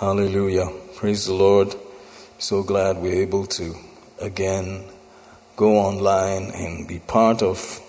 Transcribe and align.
Hallelujah. 0.00 0.72
Praise 0.96 1.26
the 1.26 1.34
Lord. 1.34 1.74
So 2.38 2.62
glad 2.62 2.96
we're 2.96 3.20
able 3.20 3.44
to 3.48 3.74
again 4.18 4.86
go 5.56 5.76
online 5.76 6.52
and 6.54 6.88
be 6.88 7.00
part 7.00 7.42
of 7.42 7.80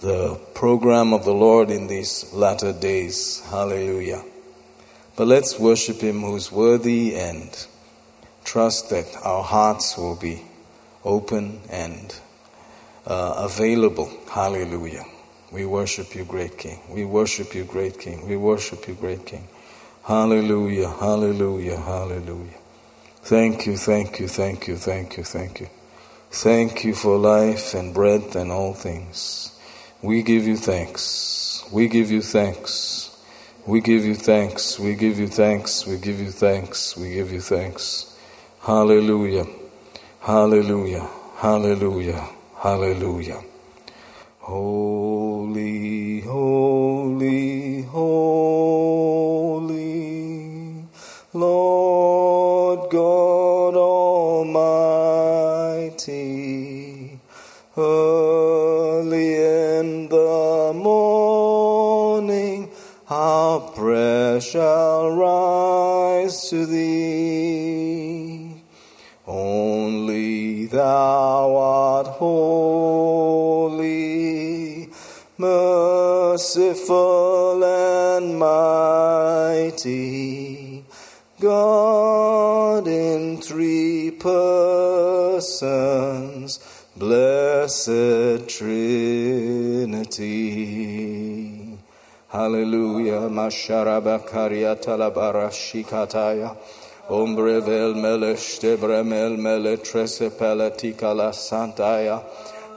the 0.00 0.34
program 0.54 1.12
of 1.12 1.24
the 1.24 1.32
Lord 1.32 1.70
in 1.70 1.86
these 1.86 2.32
latter 2.32 2.72
days. 2.72 3.44
Hallelujah. 3.48 4.24
But 5.14 5.28
let's 5.28 5.56
worship 5.56 6.00
Him 6.00 6.22
who's 6.22 6.50
worthy 6.50 7.14
and 7.14 7.64
trust 8.44 8.90
that 8.90 9.06
our 9.22 9.44
hearts 9.44 9.96
will 9.96 10.16
be 10.16 10.42
open 11.04 11.60
and 11.70 12.12
uh, 13.06 13.34
available. 13.36 14.10
Hallelujah. 14.28 15.04
We 15.52 15.64
worship 15.64 16.12
you, 16.16 16.24
great 16.24 16.58
King. 16.58 16.80
We 16.88 17.04
worship 17.04 17.54
you, 17.54 17.62
great 17.62 18.00
King. 18.00 18.26
We 18.26 18.36
worship 18.36 18.88
you, 18.88 18.94
great 18.94 19.26
King. 19.26 19.46
Hallelujah, 20.04 20.88
hallelujah, 20.88 21.76
hallelujah. 21.76 22.58
Thank 23.22 23.66
you, 23.66 23.76
thank 23.76 24.18
you, 24.18 24.28
thank 24.28 24.66
you, 24.66 24.76
thank 24.76 25.16
you, 25.16 25.24
thank 25.24 25.60
you. 25.60 25.68
Thank 26.30 26.84
you 26.84 26.94
for 26.94 27.18
life 27.18 27.74
and 27.74 27.92
breath 27.92 28.36
and 28.36 28.50
all 28.52 28.72
things. 28.72 29.52
We 30.02 30.22
give 30.22 30.46
you 30.46 30.56
thanks. 30.56 31.64
We 31.72 31.88
give 31.88 32.10
you 32.10 32.22
thanks. 32.22 33.10
We 33.66 33.80
give 33.80 34.04
you 34.04 34.14
thanks. 34.14 34.78
We 34.78 34.94
give 34.94 35.18
you 35.18 35.28
thanks. 35.28 35.86
We 35.86 35.98
give 35.98 36.18
you 36.18 36.30
thanks. 36.30 36.96
We 36.96 37.12
give 37.14 37.30
you 37.30 37.40
thanks. 37.40 38.16
Hallelujah. 38.62 39.46
Hallelujah. 40.20 41.08
Hallelujah. 41.36 42.28
Hallelujah. 42.56 43.42
Holy, 44.38 46.20
holy, 46.20 47.82
holy, 47.82 49.79
shall 64.38 65.10
rise 65.10 66.48
to 66.50 66.66
thee. 66.66 68.62
Only 69.26 70.66
thou 70.66 71.56
art 71.56 72.06
holy, 72.06 73.80
merciful 75.38 76.84
and 77.64 78.38
mighty, 78.38 79.94
God 81.40 82.86
in 82.86 83.40
three 83.40 84.10
persons, 84.12 85.40
blessed 86.96 88.48
Trinity. 88.48 90.00
Hallelujah. 92.30 93.28
Masharabakaria 93.28 94.76
talabara 94.80 95.50
shikataya. 95.50 96.56
Ombre 97.10 97.60
vel 97.60 97.94
mele 97.94 98.36
shtebre 98.36 99.04
mel 99.04 99.36
mele 99.36 99.76
trese 99.78 100.30
pelatika 100.30 101.12
la 101.12 101.32
santaya. 101.32 102.22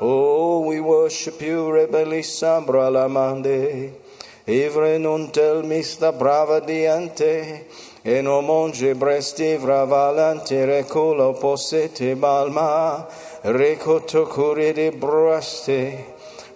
Oh, 0.01 0.61
we 0.61 0.79
worship 0.79 1.39
you, 1.39 1.65
rebeli 1.67 2.23
sambra 2.23 2.91
la 2.91 3.07
mande. 3.07 3.93
Ivre 4.47 4.97
non 4.99 5.29
tel 5.31 5.61
mista 5.61 6.11
brava 6.11 6.59
diante. 6.59 7.67
E 8.03 8.93
bresti 8.95 9.55
vravalante 9.57 10.65
recolo 10.65 11.33
posete 11.33 12.15
balma. 12.15 13.05
Recoto 13.43 14.25
curi 14.25 14.73
di 14.73 14.89
braste. 14.89 16.12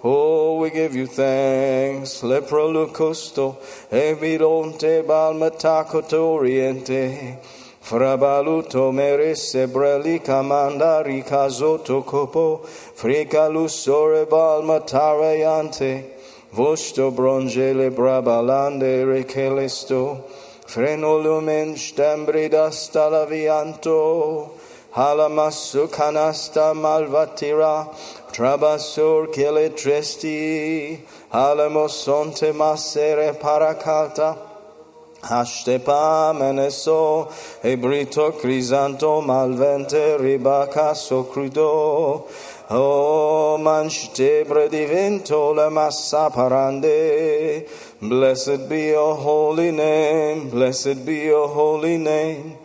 Oh, 0.09 0.59
we 0.59 0.69
give 0.69 0.95
you 0.95 1.05
thanks. 1.05 2.21
Lepro 2.21 2.71
lucusto, 2.71 3.57
evidonte 3.91 5.03
balmatacoto 5.03 6.39
oriente. 6.39 7.37
Frabaluto 7.81 8.93
meresse 8.93 9.67
brelica 9.67 10.41
mandari 10.41 11.25
casoto 11.25 12.05
copo, 12.05 12.61
frica 12.63 13.49
lusore 13.49 14.25
balmatareante. 14.25 16.05
Vosto 16.53 17.11
brongele 17.11 17.91
brabalande 17.91 19.03
recelesto, 19.03 20.23
freno 20.65 21.21
lumen 21.21 21.75
stembridas 21.75 22.89
talavianto. 22.93 24.51
Halamasu 24.97 25.87
canasta 25.89 26.73
malvatira, 26.73 27.93
trabasur 28.31 29.33
kele 29.33 29.69
tresti, 29.69 30.99
halamosonte 31.31 32.53
masere 32.53 33.33
paracalta, 33.39 34.37
Hashtepa 35.21 36.31
meneso, 36.33 37.31
ebrito 37.63 38.31
crisanto 38.39 39.21
malvente 39.21 40.17
ribaca 40.17 40.93
socrudo, 40.93 42.23
O 42.69 43.57
manchebre 43.57 44.69
divento 44.69 45.55
la 45.55 45.69
massa 45.69 46.29
parande. 46.29 47.65
Blessed 48.01 48.67
be 48.67 48.89
your 48.89 49.15
holy 49.15 49.71
name, 49.71 50.49
blessed 50.49 51.05
be 51.05 51.25
your 51.25 51.47
holy 51.47 51.97
name. 51.97 52.57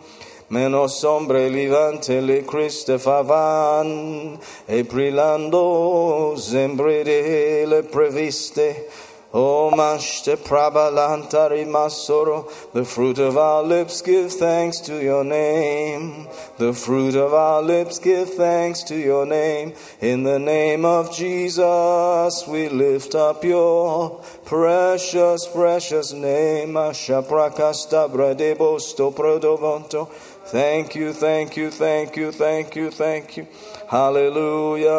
Menos 0.49 1.03
hombre 1.03 1.49
livante 1.49 2.21
le 2.21 2.43
Christe 2.43 2.97
favan, 2.99 4.39
e 4.67 4.83
brillando 4.83 6.35
sembrede 6.37 7.65
le 7.65 7.83
previste. 7.83 8.87
O 9.35 9.71
manchte 9.71 10.37
prabalanta 10.37 11.49
rimasoro, 11.49 12.45
the 12.71 12.85
fruit 12.85 13.17
of 13.17 13.35
our 13.35 13.63
lips 13.63 13.99
give 14.03 14.31
thanks 14.31 14.79
to 14.79 15.01
your 15.01 15.23
name. 15.23 16.27
The 16.59 16.71
fruit 16.71 17.15
of 17.15 17.33
our 17.33 17.63
lips 17.63 17.97
give 17.97 18.31
thanks 18.35 18.83
to 18.83 18.95
your 18.95 19.25
name. 19.25 19.73
In 20.01 20.21
the 20.21 20.37
name 20.37 20.85
of 20.85 21.11
Jesus, 21.11 22.47
we 22.47 22.69
lift 22.69 23.15
up 23.15 23.43
your 23.43 24.21
precious, 24.45 25.47
precious 25.47 26.13
name. 26.13 26.73
Ashaprakasta 26.73 28.07
bradebosto 28.11 29.11
prodovonto. 29.11 30.09
Thank 30.45 30.95
you, 30.95 31.13
thank 31.13 31.57
you, 31.57 31.71
thank 31.71 32.15
you, 32.15 32.31
thank 32.31 32.75
you, 32.75 32.91
thank 32.91 33.37
you. 33.37 33.47
Hallelujah. 33.89 34.89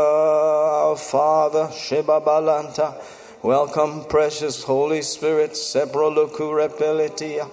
Father, 0.96 1.70
Sheba 1.70 2.20
Balanta. 2.20 2.94
Welcome, 3.42 4.04
precious 4.06 4.64
Holy 4.64 5.02
Spirit, 5.02 5.52
Seprolocurepelitia, 5.52 7.48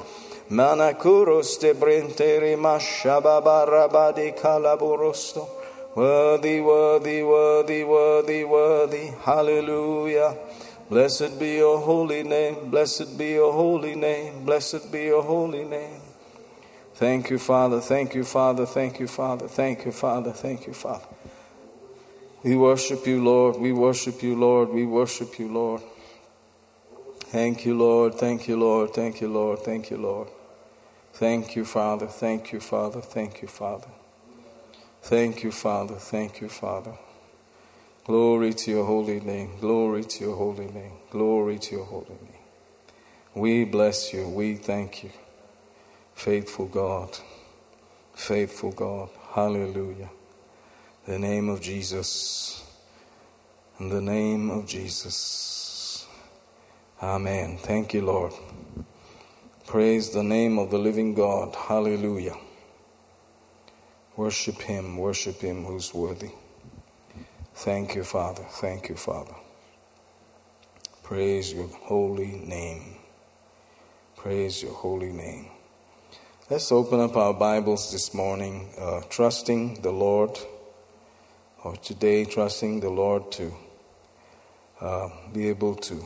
Manacuros 0.50 1.59
de 1.59 1.74
Brinteri 1.74 2.56
Mashababarabadi 2.56 4.40
Calaburosto. 4.40 5.47
Worthy, 5.96 6.62
worthy, 6.62 7.22
worthy, 7.22 7.84
worthy, 7.84 8.44
worthy. 8.46 9.12
Hallelujah. 9.23 10.38
Blessed 10.90 11.38
be 11.38 11.56
your 11.58 11.79
holy 11.79 12.23
name, 12.23 12.69
blessed 12.69 13.18
be 13.18 13.31
your 13.31 13.53
holy 13.53 13.96
name, 13.96 14.44
blessed 14.46 14.91
be 14.91 15.03
your 15.03 15.23
holy 15.23 15.63
name. 15.66 16.00
Thank 17.01 17.31
you, 17.31 17.39
Father, 17.39 17.81
thank 17.81 18.13
you, 18.13 18.23
Father, 18.23 18.63
thank 18.63 19.00
you, 19.00 19.07
Father, 19.07 19.47
thank 19.47 19.85
you, 19.85 19.91
Father, 19.91 20.31
thank 20.34 20.67
you, 20.67 20.73
Father. 20.73 21.07
We 22.44 22.56
worship 22.56 23.07
you, 23.07 23.23
Lord. 23.23 23.57
We 23.57 23.73
worship 23.73 24.22
you, 24.22 24.35
Lord. 24.35 24.69
We 24.69 24.85
worship 24.85 25.40
you, 25.40 25.47
Lord. 25.47 25.81
Thank 27.31 27.66
you, 27.66 27.75
Lord. 27.75 28.13
Thank 28.13 28.47
you, 28.47 28.56
Lord. 28.56 28.94
Thank 28.94 29.19
you, 29.19 29.29
Lord. 29.29 29.57
Thank 29.61 29.90
you, 29.90 29.97
Lord. 29.97 30.28
Thank 31.13 31.56
you, 31.56 31.66
Father. 31.66 32.06
Thank 32.06 32.53
you, 32.53 32.59
Father. 32.59 33.02
Thank 33.02 33.41
you, 33.41 33.47
Father. 33.47 33.90
Thank 35.02 35.43
you, 35.43 35.52
Father. 35.52 35.96
Thank 35.96 36.40
you, 36.40 36.49
Father. 36.49 36.93
Glory 38.05 38.53
to 38.53 38.70
your 38.70 38.85
holy 38.85 39.20
name. 39.22 39.58
Glory 39.59 40.03
to 40.03 40.23
your 40.23 40.35
holy 40.35 40.67
name. 40.67 40.93
Glory 41.09 41.58
to 41.58 41.78
your 41.78 41.85
holy 41.85 42.20
name. 42.22 42.43
We 43.34 43.66
bless 43.66 44.14
you. 44.14 44.29
We 44.29 44.53
thank 44.53 45.03
you. 45.03 45.09
Faithful 46.23 46.68
God. 46.68 47.18
Faithful 48.16 48.72
God. 48.72 49.09
Hallelujah 49.34 50.09
the 51.06 51.18
name 51.18 51.50
of 51.50 51.62
Jesus. 51.62 52.64
In 53.79 53.90
the 53.90 54.02
name 54.02 54.50
of 54.50 54.66
Jesus. 54.66 56.08
Amen. 57.02 57.58
Thank 57.58 57.94
you, 57.94 58.02
Lord. 58.02 58.34
Praise 59.68 60.12
the 60.12 60.23
name 60.23 60.59
of 60.59 60.70
the 60.70 60.78
living 60.78 61.14
God. 61.14 61.56
Hallelujah. 61.56 62.38
Worship 64.16 64.62
Him, 64.62 64.97
worship 64.97 65.41
Him 65.41 65.66
who's 65.66 65.94
worthy. 65.94 66.32
Thank 67.56 67.96
you, 67.96 68.03
Father. 68.03 68.44
Thank 68.50 68.90
you, 68.90 68.96
Father. 68.96 69.35
Praise 71.03 71.52
your 71.52 71.68
holy 71.68 72.40
name. 72.46 72.96
Praise 74.16 74.62
your 74.62 74.73
holy 74.73 75.12
name. 75.12 75.50
Let's 76.51 76.69
open 76.69 76.99
up 76.99 77.15
our 77.15 77.33
Bibles 77.33 77.93
this 77.93 78.13
morning, 78.13 78.73
uh, 78.77 79.03
trusting 79.09 79.83
the 79.83 79.91
Lord, 79.91 80.37
or 81.63 81.77
today, 81.77 82.25
trusting 82.25 82.81
the 82.81 82.89
Lord 82.89 83.31
to 83.31 83.53
uh, 84.81 85.09
be 85.31 85.47
able 85.47 85.75
to 85.75 86.03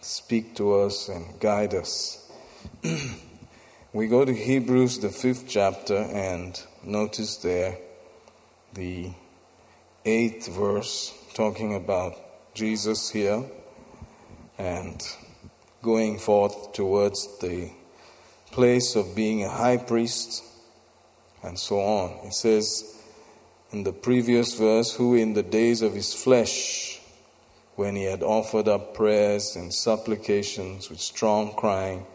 speak 0.00 0.56
to 0.56 0.80
us 0.80 1.08
and 1.08 1.38
guide 1.38 1.74
us. 1.74 2.28
we 3.92 4.08
go 4.08 4.24
to 4.24 4.34
Hebrews, 4.34 4.98
the 4.98 5.10
fifth 5.10 5.44
chapter, 5.46 5.96
and 5.96 6.60
notice 6.82 7.36
there 7.36 7.78
the 8.74 9.12
eighth 10.04 10.48
verse 10.48 11.14
talking 11.34 11.76
about 11.76 12.16
Jesus 12.52 13.10
here 13.10 13.44
and 14.58 15.00
going 15.82 16.18
forth 16.18 16.72
towards 16.72 17.38
the 17.38 17.70
place 18.50 18.96
of 18.96 19.14
being 19.14 19.44
a 19.44 19.48
high 19.48 19.76
priest 19.76 20.42
and 21.42 21.58
so 21.58 21.80
on. 21.80 22.26
It 22.26 22.34
says 22.34 22.96
in 23.70 23.84
the 23.84 23.92
previous 23.92 24.54
verse, 24.54 24.94
who 24.94 25.14
in 25.14 25.34
the 25.34 25.42
days 25.42 25.82
of 25.82 25.94
his 25.94 26.14
flesh, 26.14 27.00
when 27.76 27.94
he 27.94 28.04
had 28.04 28.22
offered 28.22 28.66
up 28.66 28.94
prayers 28.94 29.54
and 29.54 29.72
supplications 29.72 30.90
with 30.90 31.00
strong 31.00 31.54
crying 31.54 32.06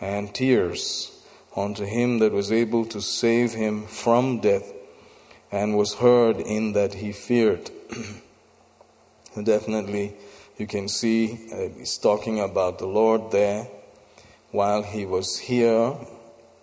and 0.00 0.34
tears 0.34 1.24
unto 1.56 1.84
him 1.84 2.18
that 2.18 2.32
was 2.32 2.52
able 2.52 2.84
to 2.84 3.00
save 3.00 3.54
him 3.54 3.86
from 3.86 4.40
death, 4.40 4.72
and 5.50 5.76
was 5.76 5.94
heard 5.94 6.38
in 6.38 6.72
that 6.72 6.94
he 6.94 7.12
feared. 7.12 7.70
Definitely, 9.42 10.14
you 10.58 10.66
can 10.66 10.88
see 10.88 11.48
uh, 11.52 11.78
he's 11.78 11.96
talking 11.98 12.40
about 12.40 12.78
the 12.78 12.86
Lord 12.86 13.30
there 13.30 13.68
while 14.50 14.82
he 14.82 15.04
was 15.04 15.38
here 15.38 15.94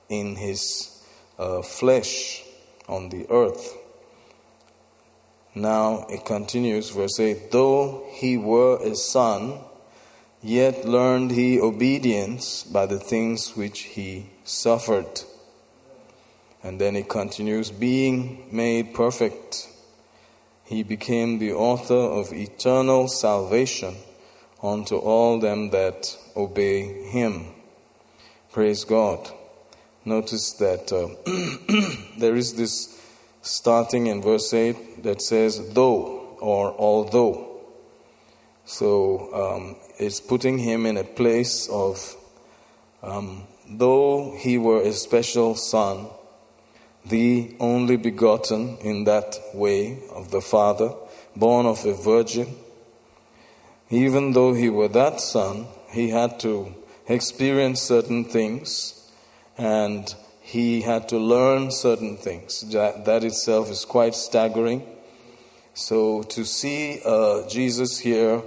in 0.09 0.35
his 0.35 1.03
uh, 1.37 1.61
flesh 1.61 2.43
on 2.87 3.09
the 3.09 3.25
earth. 3.29 3.77
Now 5.55 6.05
it 6.09 6.25
continues, 6.25 6.89
verse 6.89 7.19
8 7.19 7.51
Though 7.51 8.05
he 8.11 8.37
were 8.37 8.79
a 8.81 8.95
son, 8.95 9.59
yet 10.41 10.85
learned 10.85 11.31
he 11.31 11.59
obedience 11.59 12.63
by 12.63 12.85
the 12.85 12.99
things 12.99 13.55
which 13.55 13.81
he 13.81 14.29
suffered. 14.43 15.21
And 16.63 16.79
then 16.79 16.95
it 16.95 17.09
continues, 17.09 17.71
being 17.71 18.47
made 18.51 18.93
perfect, 18.93 19.69
he 20.63 20.81
became 20.81 21.39
the 21.39 21.53
author 21.53 21.93
of 21.93 22.31
eternal 22.33 23.07
salvation 23.07 23.95
unto 24.61 24.95
all 24.95 25.39
them 25.39 25.69
that 25.71 26.17
obey 26.35 27.09
him. 27.09 27.52
Praise 28.53 28.83
God. 28.83 29.31
Notice 30.05 30.53
that 30.59 30.93
uh, 30.93 31.07
there 32.19 32.35
is 32.35 32.53
this 32.53 33.01
starting 33.41 34.05
in 34.05 34.21
verse 34.21 34.53
8 34.53 35.01
that 35.01 35.23
says, 35.23 35.73
though 35.73 36.37
or 36.39 36.75
although. 36.77 37.61
So 38.65 39.33
um, 39.33 39.75
it's 39.97 40.19
putting 40.19 40.59
him 40.59 40.85
in 40.85 40.97
a 40.97 41.03
place 41.03 41.67
of, 41.67 42.15
um, 43.01 43.47
though 43.67 44.35
he 44.37 44.59
were 44.59 44.83
a 44.83 44.93
special 44.93 45.55
son, 45.55 46.09
the 47.03 47.55
only 47.59 47.97
begotten 47.97 48.77
in 48.81 49.05
that 49.05 49.35
way 49.55 49.97
of 50.13 50.29
the 50.29 50.41
Father, 50.41 50.93
born 51.35 51.65
of 51.65 51.83
a 51.87 51.95
virgin. 51.95 52.55
Even 53.89 54.33
though 54.33 54.53
he 54.53 54.69
were 54.69 54.89
that 54.89 55.19
son, 55.21 55.65
he 55.89 56.09
had 56.09 56.39
to 56.41 56.75
experience 57.07 57.81
certain 57.81 58.25
things 58.25 59.11
and 59.57 60.13
he 60.41 60.81
had 60.81 61.07
to 61.09 61.17
learn 61.17 61.71
certain 61.71 62.17
things. 62.17 62.61
That, 62.71 63.05
that 63.05 63.23
itself 63.23 63.69
is 63.71 63.85
quite 63.85 64.15
staggering. 64.15 64.85
So 65.73 66.23
to 66.23 66.45
see 66.45 67.01
uh, 67.03 67.47
Jesus 67.47 67.97
here 67.97 68.43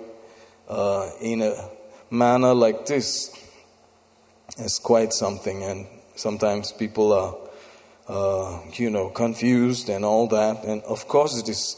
uh, 0.69 1.11
in 1.21 1.43
a 1.43 1.55
manner 2.11 2.55
like 2.55 2.87
this 2.87 3.31
is 4.59 4.79
quite 4.79 5.13
something, 5.13 5.63
and 5.65 5.87
sometimes 6.15 6.73
people 6.73 7.13
are 7.13 7.35
uh, 8.09 8.61
you 8.75 8.91
know, 8.91 9.09
confused 9.09 9.89
and 9.89 10.05
all 10.05 10.29
that. 10.29 10.65
And 10.65 10.83
of 10.83 11.09
course, 11.09 11.39
it 11.41 11.49
is 11.49 11.77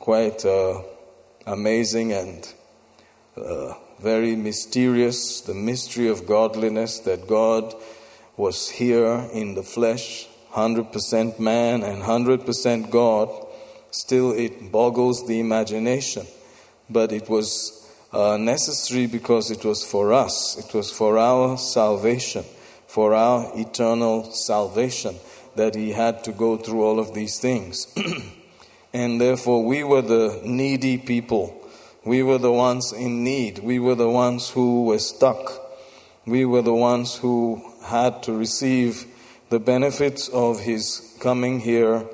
quite 0.00 0.44
uh, 0.44 0.82
amazing 1.46 2.12
and 2.12 2.54
uh, 3.36 3.74
very 4.00 4.36
mysterious 4.36 5.40
the 5.40 5.54
mystery 5.54 6.08
of 6.08 6.26
godliness 6.26 7.00
that 7.00 7.26
God 7.26 7.74
was 8.36 8.70
here 8.70 9.28
in 9.32 9.54
the 9.54 9.62
flesh, 9.62 10.28
100% 10.52 11.38
man 11.40 11.82
and 11.82 12.02
100% 12.02 12.90
God. 12.90 13.28
Still, 13.90 14.32
it 14.32 14.70
boggles 14.70 15.26
the 15.26 15.40
imagination. 15.40 16.26
But 16.88 17.12
it 17.12 17.28
was 17.28 17.90
uh, 18.12 18.36
necessary 18.36 19.06
because 19.06 19.50
it 19.50 19.64
was 19.64 19.84
for 19.84 20.12
us, 20.12 20.56
it 20.58 20.72
was 20.74 20.90
for 20.90 21.18
our 21.18 21.58
salvation, 21.58 22.44
for 22.86 23.14
our 23.14 23.50
eternal 23.54 24.30
salvation 24.32 25.16
that 25.56 25.74
he 25.74 25.92
had 25.92 26.22
to 26.24 26.32
go 26.32 26.56
through 26.56 26.84
all 26.84 26.98
of 27.00 27.14
these 27.14 27.38
things. 27.38 27.92
and 28.92 29.20
therefore, 29.20 29.64
we 29.64 29.82
were 29.82 30.02
the 30.02 30.40
needy 30.44 30.96
people. 30.96 31.57
We 32.08 32.22
were 32.22 32.38
the 32.38 32.50
ones 32.50 32.90
in 32.90 33.22
need. 33.22 33.58
We 33.58 33.78
were 33.78 33.94
the 33.94 34.08
ones 34.08 34.48
who 34.48 34.84
were 34.84 34.98
stuck. 34.98 35.60
We 36.24 36.46
were 36.46 36.62
the 36.62 36.72
ones 36.72 37.18
who 37.18 37.62
had 37.84 38.22
to 38.22 38.32
receive 38.32 39.04
the 39.50 39.60
benefits 39.60 40.26
of 40.28 40.60
his 40.60 41.14
coming 41.20 41.60
here 41.60 42.06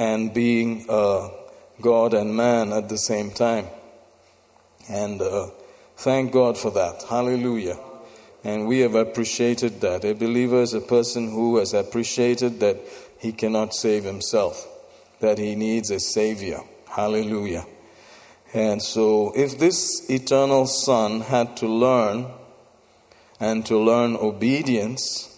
and 0.00 0.34
being 0.34 0.84
uh, 0.88 1.28
God 1.80 2.12
and 2.12 2.36
man 2.36 2.72
at 2.72 2.88
the 2.88 2.98
same 2.98 3.30
time. 3.30 3.66
And 4.88 5.22
uh, 5.22 5.50
thank 5.96 6.32
God 6.32 6.58
for 6.58 6.72
that. 6.72 7.04
Hallelujah. 7.08 7.78
And 8.42 8.66
we 8.66 8.80
have 8.80 8.96
appreciated 8.96 9.80
that. 9.80 10.04
A 10.04 10.14
believer 10.14 10.62
is 10.62 10.74
a 10.74 10.80
person 10.80 11.30
who 11.30 11.58
has 11.58 11.72
appreciated 11.72 12.58
that 12.58 12.78
he 13.20 13.30
cannot 13.30 13.74
save 13.74 14.02
himself, 14.02 14.66
that 15.20 15.38
he 15.38 15.54
needs 15.54 15.92
a 15.92 16.00
Savior. 16.00 16.62
Hallelujah. 16.88 17.64
And 18.54 18.82
so, 18.82 19.32
if 19.34 19.58
this 19.58 20.08
eternal 20.08 20.66
Son 20.66 21.20
had 21.20 21.56
to 21.58 21.66
learn 21.66 22.26
and 23.40 23.66
to 23.66 23.78
learn 23.78 24.16
obedience, 24.16 25.28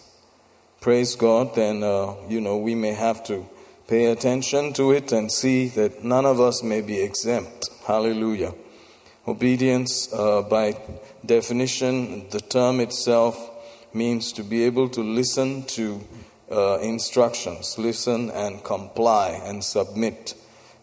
praise 0.79 1.15
God, 1.15 1.55
then, 1.55 1.83
uh, 1.83 2.15
you 2.27 2.39
know, 2.39 2.57
we 2.57 2.75
may 2.75 2.93
have 2.93 3.23
to 3.25 3.45
pay 3.87 4.05
attention 4.05 4.71
to 4.73 4.91
it 4.91 5.11
and 5.11 5.31
see 5.31 5.67
that 5.69 6.03
none 6.03 6.25
of 6.25 6.39
us 6.39 6.61
may 6.61 6.81
be 6.81 7.01
exempt. 7.01 7.69
Hallelujah. 7.85 8.53
Obedience, 9.27 10.13
uh, 10.13 10.43
by 10.43 10.79
definition, 11.25 12.29
the 12.29 12.39
term 12.39 12.79
itself 12.79 13.49
means 13.93 14.31
to 14.33 14.43
be 14.43 14.63
able 14.63 14.87
to 14.89 15.01
listen 15.01 15.63
to 15.63 16.01
uh, 16.51 16.77
instructions, 16.79 17.77
listen 17.77 18.29
and 18.31 18.63
comply 18.63 19.39
and 19.43 19.63
submit 19.63 20.35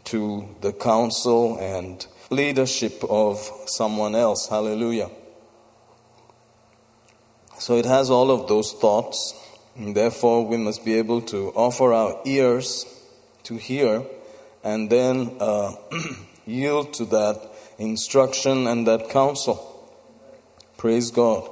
to 0.04 0.48
the 0.60 0.72
counsel 0.72 1.56
and 1.58 2.06
leadership 2.30 3.02
of 3.08 3.38
someone 3.66 4.14
else. 4.14 4.48
Hallelujah. 4.48 5.10
So 7.58 7.76
it 7.76 7.84
has 7.84 8.10
all 8.10 8.30
of 8.30 8.48
those 8.48 8.72
thoughts. 8.72 9.34
Therefore, 9.76 10.46
we 10.46 10.56
must 10.56 10.84
be 10.84 10.94
able 10.94 11.22
to 11.22 11.48
offer 11.50 11.92
our 11.92 12.20
ears 12.24 12.84
to 13.44 13.56
hear 13.56 14.04
and 14.64 14.90
then 14.90 15.36
uh, 15.38 15.72
yield 16.46 16.92
to 16.94 17.04
that 17.06 17.40
instruction 17.78 18.66
and 18.66 18.86
that 18.86 19.10
counsel. 19.10 19.72
Praise 20.76 21.10
God. 21.10 21.48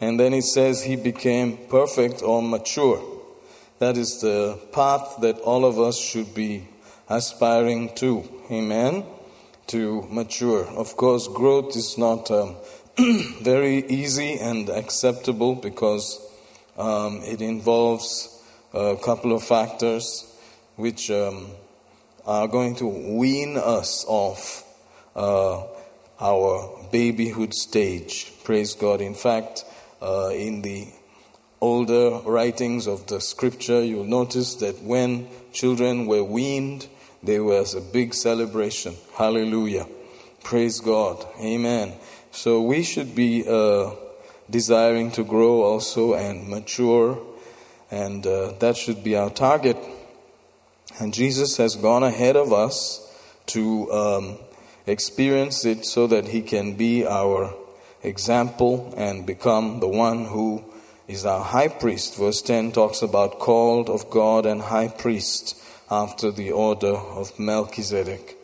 And 0.00 0.20
then 0.20 0.34
it 0.34 0.44
says 0.44 0.82
he 0.82 0.96
became 0.96 1.56
perfect 1.68 2.22
or 2.22 2.42
mature. 2.42 3.02
That 3.78 3.96
is 3.96 4.20
the 4.20 4.58
path 4.72 5.16
that 5.22 5.38
all 5.38 5.64
of 5.64 5.80
us 5.80 5.98
should 5.98 6.34
be 6.34 6.68
aspiring 7.08 7.94
to. 7.96 8.24
Amen. 8.50 9.04
To 9.68 10.06
mature. 10.08 10.64
Of 10.64 10.96
course, 10.96 11.28
growth 11.28 11.76
is 11.76 11.98
not 11.98 12.30
um, 12.30 12.56
very 13.42 13.86
easy 13.86 14.38
and 14.38 14.70
acceptable 14.70 15.56
because 15.56 16.18
um, 16.78 17.20
it 17.22 17.42
involves 17.42 18.42
a 18.72 18.96
couple 18.96 19.34
of 19.34 19.44
factors 19.44 20.24
which 20.76 21.10
um, 21.10 21.48
are 22.24 22.48
going 22.48 22.76
to 22.76 22.86
wean 22.86 23.58
us 23.58 24.06
off 24.08 24.64
uh, 25.14 25.64
our 26.18 26.88
babyhood 26.90 27.52
stage. 27.52 28.32
Praise 28.44 28.74
God. 28.74 29.02
In 29.02 29.14
fact, 29.14 29.66
uh, 30.00 30.30
in 30.32 30.62
the 30.62 30.88
older 31.60 32.20
writings 32.24 32.86
of 32.86 33.06
the 33.08 33.20
scripture, 33.20 33.84
you'll 33.84 34.04
notice 34.04 34.54
that 34.56 34.82
when 34.82 35.28
children 35.52 36.06
were 36.06 36.24
weaned, 36.24 36.88
there 37.22 37.44
was 37.44 37.74
a 37.74 37.80
big 37.80 38.14
celebration. 38.14 38.94
Hallelujah. 39.16 39.86
Praise 40.42 40.80
God. 40.80 41.26
Amen. 41.40 41.94
So 42.30 42.62
we 42.62 42.82
should 42.82 43.14
be 43.14 43.44
uh, 43.48 43.90
desiring 44.48 45.10
to 45.12 45.24
grow 45.24 45.62
also 45.62 46.14
and 46.14 46.48
mature 46.48 47.18
And 47.90 48.26
uh, 48.26 48.52
that 48.58 48.76
should 48.76 49.02
be 49.02 49.16
our 49.16 49.30
target. 49.30 49.76
And 51.00 51.14
Jesus 51.14 51.56
has 51.56 51.76
gone 51.76 52.02
ahead 52.02 52.36
of 52.36 52.52
us 52.52 53.04
to 53.46 53.90
um, 53.92 54.38
experience 54.86 55.64
it 55.64 55.86
so 55.86 56.06
that 56.06 56.28
he 56.28 56.42
can 56.42 56.74
be 56.74 57.06
our 57.06 57.54
example 58.02 58.92
and 58.96 59.24
become 59.24 59.80
the 59.80 59.88
one 59.88 60.26
who 60.26 60.64
is 61.06 61.24
our 61.24 61.42
high 61.42 61.68
priest. 61.68 62.16
Verse 62.16 62.42
10 62.42 62.72
talks 62.72 63.00
about 63.00 63.38
called 63.38 63.88
of 63.88 64.10
God 64.10 64.44
and 64.44 64.60
high 64.60 64.88
priest 64.88 65.56
after 65.90 66.30
the 66.30 66.52
order 66.52 66.94
of 66.94 67.38
Melchizedek. 67.38 68.36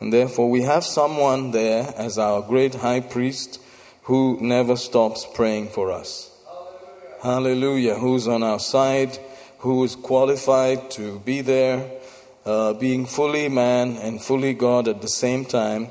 And 0.00 0.12
therefore, 0.12 0.50
we 0.50 0.62
have 0.62 0.84
someone 0.84 1.50
there 1.50 1.92
as 1.96 2.18
our 2.18 2.40
great 2.42 2.76
high 2.76 3.00
priest 3.00 3.60
who 4.02 4.38
never 4.40 4.76
stops 4.76 5.26
praying 5.34 5.68
for 5.68 5.90
us. 5.90 6.30
Hallelujah. 7.22 7.22
Hallelujah. 7.22 7.94
Who's 7.96 8.28
on 8.28 8.42
our 8.42 8.60
side, 8.60 9.18
who 9.58 9.82
is 9.84 9.96
qualified 9.96 10.90
to 10.92 11.18
be 11.20 11.40
there, 11.40 11.90
uh, 12.46 12.74
being 12.74 13.06
fully 13.06 13.48
man 13.48 13.96
and 13.96 14.22
fully 14.22 14.54
God 14.54 14.88
at 14.88 15.02
the 15.02 15.08
same 15.08 15.44
time. 15.44 15.88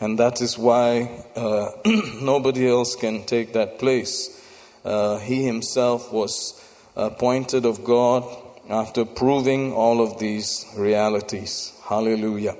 And 0.00 0.18
that 0.18 0.42
is 0.42 0.58
why 0.58 1.24
uh, 1.34 1.70
nobody 2.20 2.68
else 2.68 2.96
can 2.96 3.24
take 3.24 3.54
that 3.54 3.78
place. 3.78 4.42
Uh, 4.84 5.18
he 5.18 5.44
himself 5.44 6.12
was 6.12 6.62
appointed 6.96 7.64
of 7.64 7.84
God 7.84 8.24
after 8.68 9.04
proving 9.04 9.72
all 9.72 10.00
of 10.00 10.18
these 10.18 10.66
realities. 10.76 11.72
Hallelujah. 11.84 12.56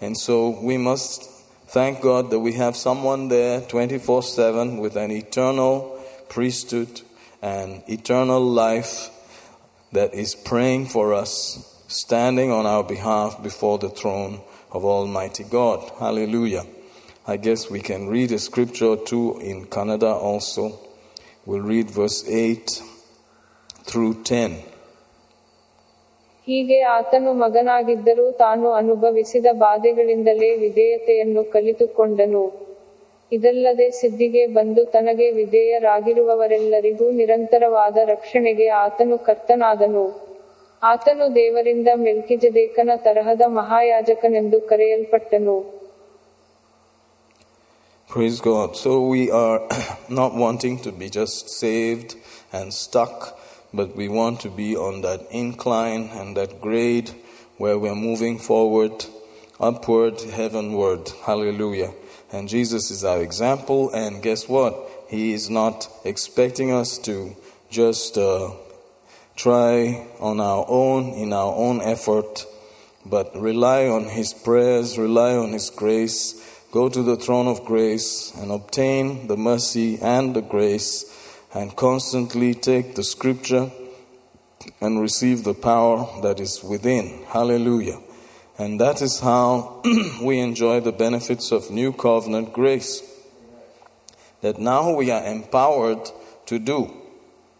And 0.00 0.16
so 0.16 0.50
we 0.50 0.76
must 0.76 1.22
thank 1.68 2.00
God 2.00 2.30
that 2.30 2.40
we 2.40 2.52
have 2.54 2.76
someone 2.76 3.28
there 3.28 3.60
24 3.60 4.22
7 4.22 4.78
with 4.78 4.96
an 4.96 5.10
eternal 5.10 6.02
priesthood 6.28 7.02
and 7.42 7.82
eternal 7.88 8.40
life 8.40 9.10
that 9.92 10.14
is 10.14 10.34
praying 10.34 10.86
for 10.86 11.14
us, 11.14 11.84
standing 11.88 12.50
on 12.50 12.66
our 12.66 12.82
behalf 12.82 13.42
before 13.42 13.78
the 13.78 13.88
throne 13.88 14.40
of 14.72 14.84
Almighty 14.84 15.44
God. 15.44 15.90
Hallelujah. 15.98 16.64
I 17.26 17.36
guess 17.36 17.70
we 17.70 17.80
can 17.80 18.08
read 18.08 18.32
a 18.32 18.38
scripture 18.38 18.86
or 18.86 18.96
two 18.96 19.40
in 19.40 19.66
Kannada 19.66 20.12
also. 20.14 20.78
We'll 21.44 21.60
read 21.60 21.90
verse 21.90 22.28
8 22.28 22.82
through 23.84 24.24
10. 24.24 24.62
ಹೀಗೆ 26.46 26.80
ಆತನು 26.80 27.32
ಮಗನಾಗಿದ್ದರೂ 27.32 28.32
ತಾನು 28.32 28.72
ಅನುಭವಿಸಿದ 28.72 29.46
ಬಾಧೆಗಳಿಂದಲೇ 29.52 30.56
ವಿಧೇಯತೆಯನ್ನು 30.56 31.44
ಕಲಿತುಕೊಂಡನು. 31.44 32.52
ಇದಲ್ಲದೆ 33.32 33.90
ಸಿದ್ಧಿಗೆ 33.90 34.46
ಬಂದು 34.46 34.84
ತನಗೆ 34.84 35.30
ವಿಧೇಯರಾಗಿರುವವರೆಲ್ಲರಿಗೂ 35.30 37.10
ನಿರಂತರವಾದ 37.10 37.96
ರಕ್ಷಣೆಗೆ 38.04 38.68
ಆತನು 38.68 39.18
ಕರ್ತನಾದನು. 39.18 40.26
ಆತನು 40.82 41.34
ದೇವರಿಂದ 41.34 41.88
ಮೆಲ್ಕಿಜದೇಕನ 41.94 42.90
ತರಹದ 42.96 43.40
ಮಹಾಯಾಜಕನೆಂದು 43.46 44.60
ಕರೆಯಲ್ಪಟ್ಟನು. 44.60 45.76
Praise 48.14 48.40
God. 48.40 48.74
So 48.74 48.90
we 49.12 49.22
are 49.30 49.60
not 50.20 50.32
wanting 50.34 50.78
to 50.78 50.92
be 50.92 51.08
just 51.10 51.48
saved 51.48 52.14
and 52.52 52.72
stuck 52.72 53.36
but 53.76 53.94
we 53.94 54.08
want 54.08 54.40
to 54.40 54.48
be 54.48 54.74
on 54.74 55.02
that 55.02 55.26
incline 55.30 56.08
and 56.14 56.36
that 56.36 56.60
grade 56.60 57.10
where 57.58 57.78
we're 57.78 57.94
moving 57.94 58.38
forward, 58.38 59.04
upward, 59.60 60.20
heavenward. 60.20 61.10
Hallelujah. 61.24 61.92
And 62.32 62.48
Jesus 62.48 62.90
is 62.90 63.04
our 63.04 63.20
example, 63.20 63.90
and 63.90 64.22
guess 64.22 64.48
what? 64.48 64.76
He 65.08 65.32
is 65.32 65.48
not 65.50 65.88
expecting 66.04 66.72
us 66.72 66.98
to 66.98 67.36
just 67.70 68.18
uh, 68.18 68.50
try 69.36 70.06
on 70.18 70.40
our 70.40 70.64
own, 70.68 71.10
in 71.10 71.32
our 71.32 71.54
own 71.54 71.80
effort, 71.82 72.44
but 73.04 73.36
rely 73.38 73.86
on 73.86 74.04
His 74.04 74.32
prayers, 74.32 74.98
rely 74.98 75.36
on 75.36 75.52
His 75.52 75.70
grace, 75.70 76.42
go 76.72 76.88
to 76.88 77.02
the 77.02 77.16
throne 77.16 77.46
of 77.46 77.64
grace 77.64 78.32
and 78.36 78.50
obtain 78.50 79.28
the 79.28 79.36
mercy 79.36 79.98
and 80.02 80.34
the 80.34 80.42
grace 80.42 81.12
and 81.56 81.74
constantly 81.74 82.52
take 82.52 82.96
the 82.96 83.02
scripture 83.02 83.70
and 84.78 85.00
receive 85.00 85.42
the 85.42 85.54
power 85.54 86.06
that 86.20 86.38
is 86.38 86.62
within. 86.62 87.24
Hallelujah. 87.28 87.98
And 88.58 88.78
that 88.78 89.00
is 89.00 89.20
how 89.20 89.80
we 90.22 90.38
enjoy 90.38 90.80
the 90.80 90.92
benefits 90.92 91.52
of 91.52 91.70
new 91.70 91.94
covenant 91.94 92.52
grace. 92.52 93.02
That 94.42 94.58
now 94.58 94.94
we 94.94 95.10
are 95.10 95.24
empowered 95.24 96.10
to 96.44 96.58
do 96.58 96.92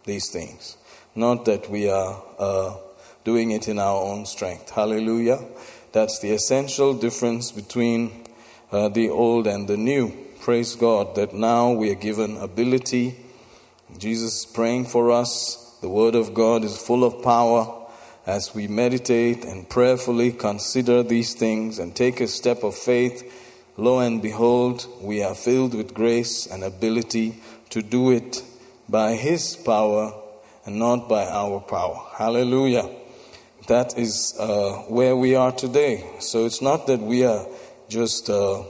these 0.05 0.29
things, 0.29 0.77
not 1.15 1.45
that 1.45 1.67
we 1.67 1.89
are 1.89 2.21
uh, 2.37 2.75
doing 3.23 3.49
it 3.49 3.67
in 3.67 3.79
our 3.79 3.99
own 3.99 4.27
strength. 4.27 4.69
Hallelujah. 4.69 5.43
That's 5.91 6.19
the 6.19 6.33
essential 6.33 6.93
difference 6.93 7.51
between 7.51 8.27
uh, 8.71 8.89
the 8.89 9.09
old 9.09 9.47
and 9.47 9.67
the 9.67 9.77
new. 9.77 10.15
Praise 10.39 10.75
God 10.75 11.15
that 11.15 11.33
now 11.33 11.71
we 11.71 11.89
are 11.91 11.95
given 11.95 12.37
ability 12.37 13.23
Jesus 13.97 14.41
is 14.41 14.45
praying 14.45 14.85
for 14.85 15.11
us. 15.11 15.75
The 15.81 15.89
Word 15.89 16.13
of 16.13 16.35
God 16.35 16.63
is 16.63 16.77
full 16.77 17.03
of 17.03 17.23
power. 17.23 17.73
As 18.27 18.53
we 18.53 18.67
meditate 18.67 19.43
and 19.43 19.67
prayerfully 19.67 20.33
consider 20.33 21.01
these 21.01 21.33
things 21.33 21.79
and 21.79 21.95
take 21.95 22.19
a 22.19 22.27
step 22.27 22.63
of 22.63 22.75
faith, 22.75 23.23
lo 23.75 23.99
and 23.99 24.21
behold, 24.21 24.85
we 25.01 25.23
are 25.23 25.33
filled 25.33 25.73
with 25.73 25.95
grace 25.95 26.45
and 26.45 26.63
ability 26.63 27.41
to 27.71 27.81
do 27.81 28.11
it 28.11 28.43
by 28.87 29.13
His 29.13 29.55
power 29.55 30.13
and 30.65 30.77
not 30.77 31.09
by 31.09 31.25
our 31.25 31.59
power. 31.59 31.99
Hallelujah. 32.17 32.87
That 33.67 33.97
is 33.97 34.35
uh, 34.39 34.73
where 34.89 35.15
we 35.15 35.35
are 35.35 35.51
today. 35.51 36.07
So 36.19 36.45
it's 36.45 36.61
not 36.61 36.85
that 36.85 36.99
we 36.99 37.25
are 37.25 37.47
just, 37.89 38.29
uh, 38.29 38.63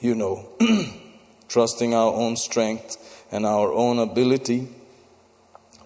you 0.00 0.16
know, 0.16 0.48
trusting 1.48 1.94
our 1.94 2.12
own 2.12 2.36
strength 2.36 2.98
and 3.34 3.44
our 3.44 3.72
own 3.72 3.98
ability. 3.98 4.68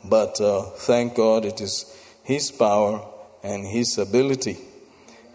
But 0.05 0.39
uh, 0.39 0.63
thank 0.63 1.15
God 1.15 1.47
it 1.47 1.63
is 1.63 1.87
His 2.23 2.51
power 2.51 3.03
and 3.43 3.67
His 3.67 3.97
ability. 3.97 4.59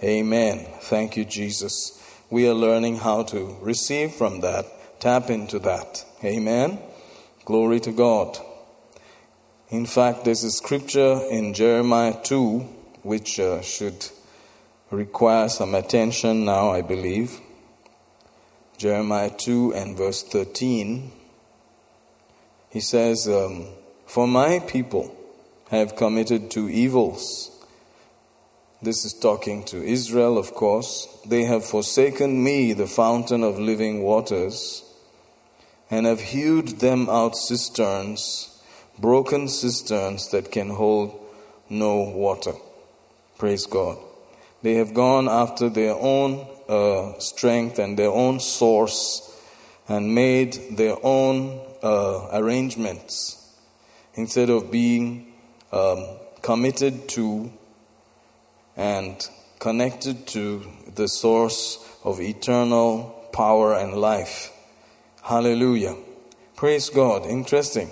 Amen. 0.03 0.67
Thank 0.81 1.17
you, 1.17 1.25
Jesus. 1.25 1.99
We 2.29 2.47
are 2.47 2.53
learning 2.53 2.97
how 2.97 3.23
to 3.23 3.57
receive 3.61 4.11
from 4.13 4.41
that, 4.41 4.65
tap 4.99 5.31
into 5.31 5.57
that. 5.59 6.05
Amen. 6.23 6.77
Glory 7.45 7.79
to 7.79 7.91
God. 7.91 8.37
In 9.69 9.87
fact, 9.87 10.23
there's 10.23 10.43
a 10.43 10.51
scripture 10.51 11.19
in 11.31 11.55
Jeremiah 11.55 12.15
2 12.23 12.59
which 13.01 13.39
uh, 13.39 13.61
should 13.61 14.05
require 14.91 15.49
some 15.49 15.73
attention 15.73 16.45
now, 16.45 16.69
I 16.69 16.83
believe. 16.83 17.39
Jeremiah 18.77 19.31
2 19.35 19.73
and 19.73 19.97
verse 19.97 20.21
13. 20.21 21.22
He 22.73 22.79
says, 22.79 23.27
um, 23.27 23.67
For 24.07 24.27
my 24.27 24.57
people 24.57 25.15
have 25.69 25.95
committed 25.95 26.49
two 26.49 26.67
evils. 26.67 27.51
This 28.81 29.05
is 29.05 29.13
talking 29.13 29.63
to 29.65 29.77
Israel, 29.77 30.39
of 30.39 30.55
course. 30.55 31.07
They 31.23 31.43
have 31.43 31.63
forsaken 31.63 32.43
me, 32.43 32.73
the 32.73 32.87
fountain 32.87 33.43
of 33.43 33.59
living 33.59 34.01
waters, 34.01 34.83
and 35.91 36.07
have 36.07 36.19
hewed 36.19 36.79
them 36.79 37.09
out 37.09 37.35
cisterns, 37.35 38.59
broken 38.97 39.47
cisterns 39.49 40.31
that 40.31 40.51
can 40.51 40.71
hold 40.71 41.13
no 41.69 41.99
water. 42.01 42.53
Praise 43.37 43.67
God. 43.67 43.99
They 44.63 44.73
have 44.75 44.95
gone 44.95 45.29
after 45.29 45.69
their 45.69 45.93
own 45.93 46.47
uh, 46.67 47.19
strength 47.19 47.77
and 47.77 47.99
their 47.99 48.09
own 48.09 48.39
source 48.39 49.29
and 49.87 50.15
made 50.15 50.77
their 50.77 50.95
own 51.03 51.61
uh, 51.83 52.29
arrangements 52.31 53.55
instead 54.15 54.49
of 54.49 54.71
being 54.71 55.33
um, 55.71 56.05
committed 56.41 57.07
to 57.09 57.51
and 58.75 59.29
connected 59.59 60.25
to 60.27 60.65
the 60.95 61.07
source 61.07 61.77
of 62.03 62.19
eternal 62.19 63.27
power 63.33 63.73
and 63.73 63.93
life. 63.93 64.51
Hallelujah. 65.21 65.95
Praise 66.55 66.89
God. 66.89 67.25
Interesting. 67.25 67.89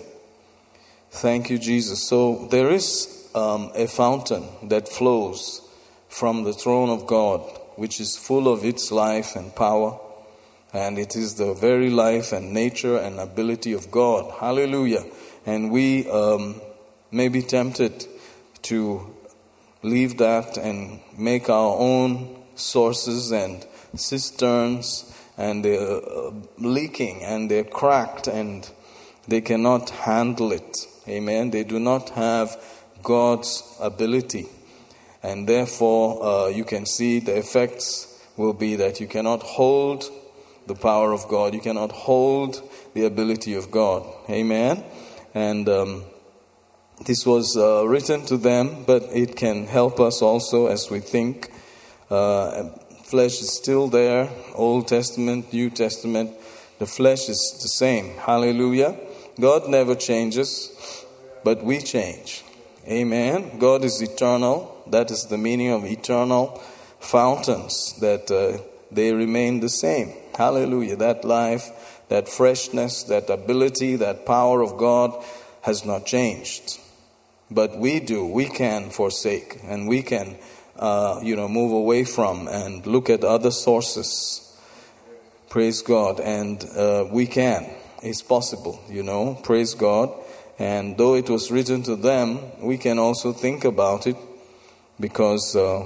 Thank 1.12 1.50
you, 1.50 1.58
Jesus. 1.58 2.08
So 2.08 2.48
there 2.50 2.70
is 2.70 3.30
um, 3.36 3.72
a 3.76 3.88
fountain 3.88 4.48
that 4.70 4.88
flows 4.88 5.62
from 6.08 6.44
the 6.44 6.54
throne 6.54 6.90
of 6.90 7.08
God, 7.08 7.42
which 7.76 8.00
is 8.00 8.18
full 8.18 8.48
of 8.48 8.64
its 8.64 8.92
life 8.92 9.36
and 9.36 9.56
power 9.56 10.00
and 10.74 10.98
it 10.98 11.16
is 11.16 11.36
the 11.36 11.54
very 11.54 11.90
life 11.90 12.32
and 12.32 12.54
nature 12.54 12.98
and 12.98 13.20
ability 13.20 13.74
of 13.74 13.92
God. 13.92 14.32
Hallelujah. 14.40 15.04
And 15.46 15.72
we 15.72 16.10
um, 16.10 16.62
may 17.12 17.28
be 17.28 17.42
tempted 17.42 18.06
to 18.64 19.14
leave 19.84 20.18
that 20.20 20.58
and 20.58 21.02
make 21.18 21.50
our 21.50 21.76
own 21.78 22.44
sources 22.56 23.32
and 23.32 23.66
cisterns, 23.96 25.14
and 25.38 25.66
they're 25.66 25.80
uh, 25.80 26.32
leaking 26.58 27.24
and 27.24 27.50
they're 27.50 27.64
cracked 27.64 28.28
and 28.28 28.70
they 29.28 29.42
cannot 29.42 29.90
handle 29.90 30.52
it. 30.52 30.78
Amen. 31.08 31.52
They 31.52 31.64
do 31.64 31.80
not 31.80 32.10
have 32.10 32.62
God's 33.04 33.64
ability. 33.80 34.48
And 35.24 35.48
therefore, 35.48 36.24
uh, 36.24 36.48
you 36.48 36.64
can 36.64 36.86
see 36.86 37.20
the 37.20 37.38
effects 37.38 38.08
will 38.38 38.54
be 38.54 38.76
that 38.78 39.00
you 39.00 39.08
cannot 39.08 39.44
hold 39.44 40.10
the 40.68 40.76
power 40.76 41.12
of 41.12 41.28
God, 41.28 41.54
you 41.54 41.60
cannot 41.60 41.92
hold 41.92 42.62
the 42.94 43.06
ability 43.06 43.54
of 43.56 43.72
God. 43.72 44.06
Amen. 44.30 44.84
And 45.34 45.68
um, 45.70 46.04
this 47.06 47.26
was 47.26 47.58
uh, 47.58 47.88
written 47.88 48.26
to 48.26 48.38
them, 48.38 48.84
but 48.86 49.04
it 49.14 49.36
can 49.36 49.66
help 49.66 50.00
us 50.00 50.22
also 50.22 50.68
as 50.68 50.90
we 50.90 51.00
think. 51.00 51.52
Uh, 52.10 52.70
flesh 53.04 53.42
is 53.42 53.56
still 53.56 53.88
there, 53.88 54.30
Old 54.56 54.88
Testament, 54.88 55.52
New 55.52 55.70
Testament. 55.70 56.32
The 56.80 56.86
flesh 56.86 57.30
is 57.30 57.60
the 57.62 57.70
same. 57.70 58.18
Hallelujah. 58.18 58.98
God 59.40 59.70
never 59.70 59.96
changes, 59.96 61.06
but 61.44 61.64
we 61.64 61.80
change. 61.80 62.44
Amen. 62.88 63.58
God 63.60 63.84
is 63.84 64.02
eternal. 64.02 64.84
That 64.88 65.12
is 65.12 65.26
the 65.26 65.38
meaning 65.38 65.72
of 65.72 65.86
eternal 65.86 66.62
fountains, 67.00 67.96
that 68.00 68.30
uh, 68.30 68.62
they 68.92 69.14
remain 69.14 69.60
the 69.60 69.70
same. 69.70 70.14
Hallelujah. 70.38 70.96
That 70.96 71.24
life, 71.26 71.70
that 72.10 72.28
freshness, 72.28 73.04
that 73.04 73.30
ability, 73.30 73.96
that 73.98 74.26
power 74.26 74.62
of 74.62 74.78
God 74.78 75.24
has 75.62 75.86
not 75.86 76.06
changed. 76.06 76.80
But 77.50 77.78
we 77.78 78.00
do. 78.00 78.26
We 78.26 78.46
can 78.46 78.90
forsake 78.90 79.60
and 79.64 79.88
we 79.88 80.02
can, 80.02 80.38
uh, 80.78 81.20
you 81.22 81.36
know, 81.36 81.48
move 81.48 81.74
away 81.74 82.06
from 82.06 82.48
and 82.48 82.86
look 82.88 83.10
at 83.10 83.24
other 83.24 83.52
sources. 83.52 84.48
Praise 85.50 85.82
God. 85.82 86.20
And 86.20 86.64
uh, 86.76 87.08
we 87.12 87.28
can. 87.28 87.70
It's 88.02 88.22
possible, 88.22 88.82
you 88.90 89.04
know. 89.04 89.36
Praise 89.44 89.74
God. 89.74 90.12
And 90.58 90.98
though 90.98 91.16
it 91.16 91.30
was 91.30 91.52
written 91.52 91.84
to 91.84 91.96
them, 91.96 92.40
we 92.62 92.78
can 92.78 93.00
also 93.00 93.34
think 93.34 93.66
about 93.66 94.08
it 94.08 94.16
because 95.00 95.56
uh, 95.56 95.86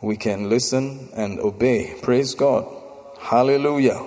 we 0.00 0.16
can 0.16 0.48
listen 0.48 1.08
and 1.14 1.40
obey. 1.40 1.94
Praise 2.00 2.34
God. 2.34 2.79
Hallelujah. 3.31 3.99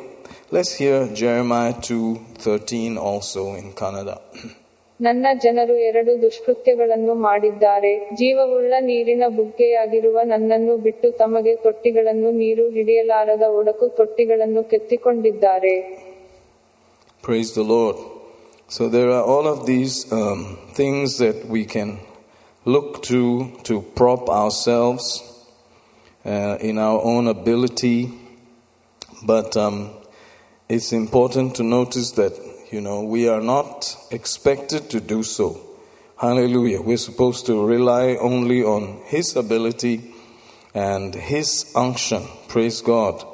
Let's 0.53 0.73
hear 0.75 0.99
Jeremiah 1.15 1.75
2:13 1.83 2.97
also 3.09 3.43
in 3.61 3.67
Kannada. 3.75 4.17
ನನ್ನ 5.01 5.27
ಜನರು 5.45 5.75
ಎರಡು 5.89 6.13
ದುಷ್ಕೃತ್ಯಗಳನ್ನು 6.23 7.15
ಮಾಡಿದ್ದಾರೆ 7.27 7.91
ಜೀವವುಳ್ಳ 8.21 8.75
ನೀರಿನ 8.89 9.25
ಬುಗ್ಗೆಯಾಗಿರುವ 9.37 10.19
ನನ್ನನ್ನು 10.31 10.75
ಬಿಟ್ಟು 10.87 11.09
ತಮಗೆ 11.21 11.53
ತೊಟ್ಟಿಗಳನ್ನು 11.67 12.31
ನೀರು 12.41 12.65
ಹಿಡಿಯಲಾರದ 12.77 13.45
ಒಡಕು 13.61 13.89
ತೊಟ್ಟಿಗಳನ್ನು 13.99 14.63
ಕೆತ್ತಿಕೊಂಡಿದ್ದಾರೆ 14.73 15.75
Praise 17.25 17.53
the 17.53 17.67
Lord. 17.67 17.97
So 18.69 18.89
there 18.89 19.11
are 19.11 19.25
all 19.25 19.47
of 19.47 19.67
these 19.67 20.11
um, 20.13 20.41
things 20.73 21.19
that 21.19 21.47
we 21.49 21.65
can 21.67 21.91
look 22.67 23.03
to 23.05 23.21
to 23.65 23.75
prop 23.99 24.29
ourselves 24.41 25.05
uh, 26.25 26.57
in 26.61 26.79
our 26.79 27.01
own 27.05 27.27
ability, 27.29 27.99
but 29.26 29.56
um, 29.58 29.92
it's 30.70 30.92
important 30.92 31.56
to 31.56 31.64
notice 31.64 32.12
that 32.12 32.34
you 32.72 32.82
know 32.82 33.04
we 33.04 33.28
are 33.28 33.42
not 33.42 33.96
expected 34.12 34.90
to 34.90 35.00
do 35.00 35.24
so. 35.24 35.60
Hallelujah. 36.18 36.82
We're 36.82 36.98
supposed 36.98 37.46
to 37.48 37.66
rely 37.66 38.16
only 38.16 38.64
on 38.64 39.02
His 39.06 39.36
ability 39.36 40.14
and 40.74 41.14
His 41.14 41.72
unction. 41.76 42.24
Praise 42.48 42.82
God. 42.82 43.26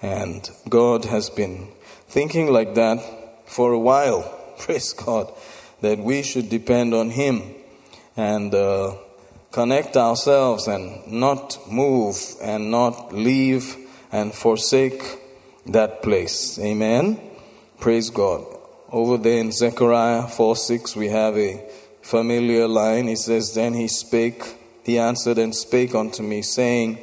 And 0.00 0.50
God 0.68 1.04
has 1.04 1.30
been 1.30 1.68
thinking 2.08 2.52
like 2.52 2.74
that 2.74 2.98
for 3.46 3.72
a 3.72 3.78
while. 3.78 4.22
Praise 4.58 4.92
God. 4.92 5.32
That 5.82 5.98
we 5.98 6.22
should 6.22 6.48
depend 6.48 6.94
on 6.94 7.10
Him 7.10 7.42
and 8.16 8.54
uh, 8.54 8.96
connect 9.52 9.96
ourselves 9.96 10.66
and 10.66 11.06
not 11.06 11.58
move 11.70 12.16
and 12.42 12.70
not 12.70 13.12
leave 13.14 13.76
and 14.10 14.34
forsake 14.34 15.21
that 15.66 16.02
place. 16.02 16.58
Amen. 16.58 17.20
Praise 17.78 18.10
God. 18.10 18.46
Over 18.90 19.16
there 19.16 19.38
in 19.38 19.52
Zechariah 19.52 20.26
4 20.26 20.56
6, 20.56 20.96
we 20.96 21.08
have 21.08 21.36
a 21.36 21.64
familiar 22.02 22.68
line. 22.68 23.08
It 23.08 23.18
says, 23.18 23.54
Then 23.54 23.74
he 23.74 23.88
spake, 23.88 24.42
he 24.84 24.98
answered 24.98 25.38
and 25.38 25.54
spake 25.54 25.94
unto 25.94 26.22
me, 26.22 26.42
saying, 26.42 26.98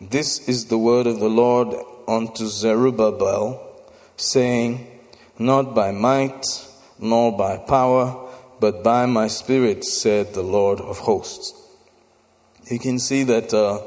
This 0.00 0.48
is 0.48 0.66
the 0.66 0.78
word 0.78 1.06
of 1.06 1.20
the 1.20 1.28
Lord 1.28 1.74
unto 2.08 2.46
Zerubbabel, 2.46 3.60
saying, 4.16 4.86
Not 5.38 5.74
by 5.74 5.92
might, 5.92 6.44
nor 6.98 7.36
by 7.36 7.58
power, 7.58 8.28
but 8.60 8.82
by 8.82 9.06
my 9.06 9.28
spirit, 9.28 9.84
said 9.84 10.32
the 10.32 10.42
Lord 10.42 10.80
of 10.80 10.98
hosts. 10.98 11.60
You 12.70 12.78
can 12.78 12.98
see 12.98 13.24
that 13.24 13.52
uh, 13.52 13.82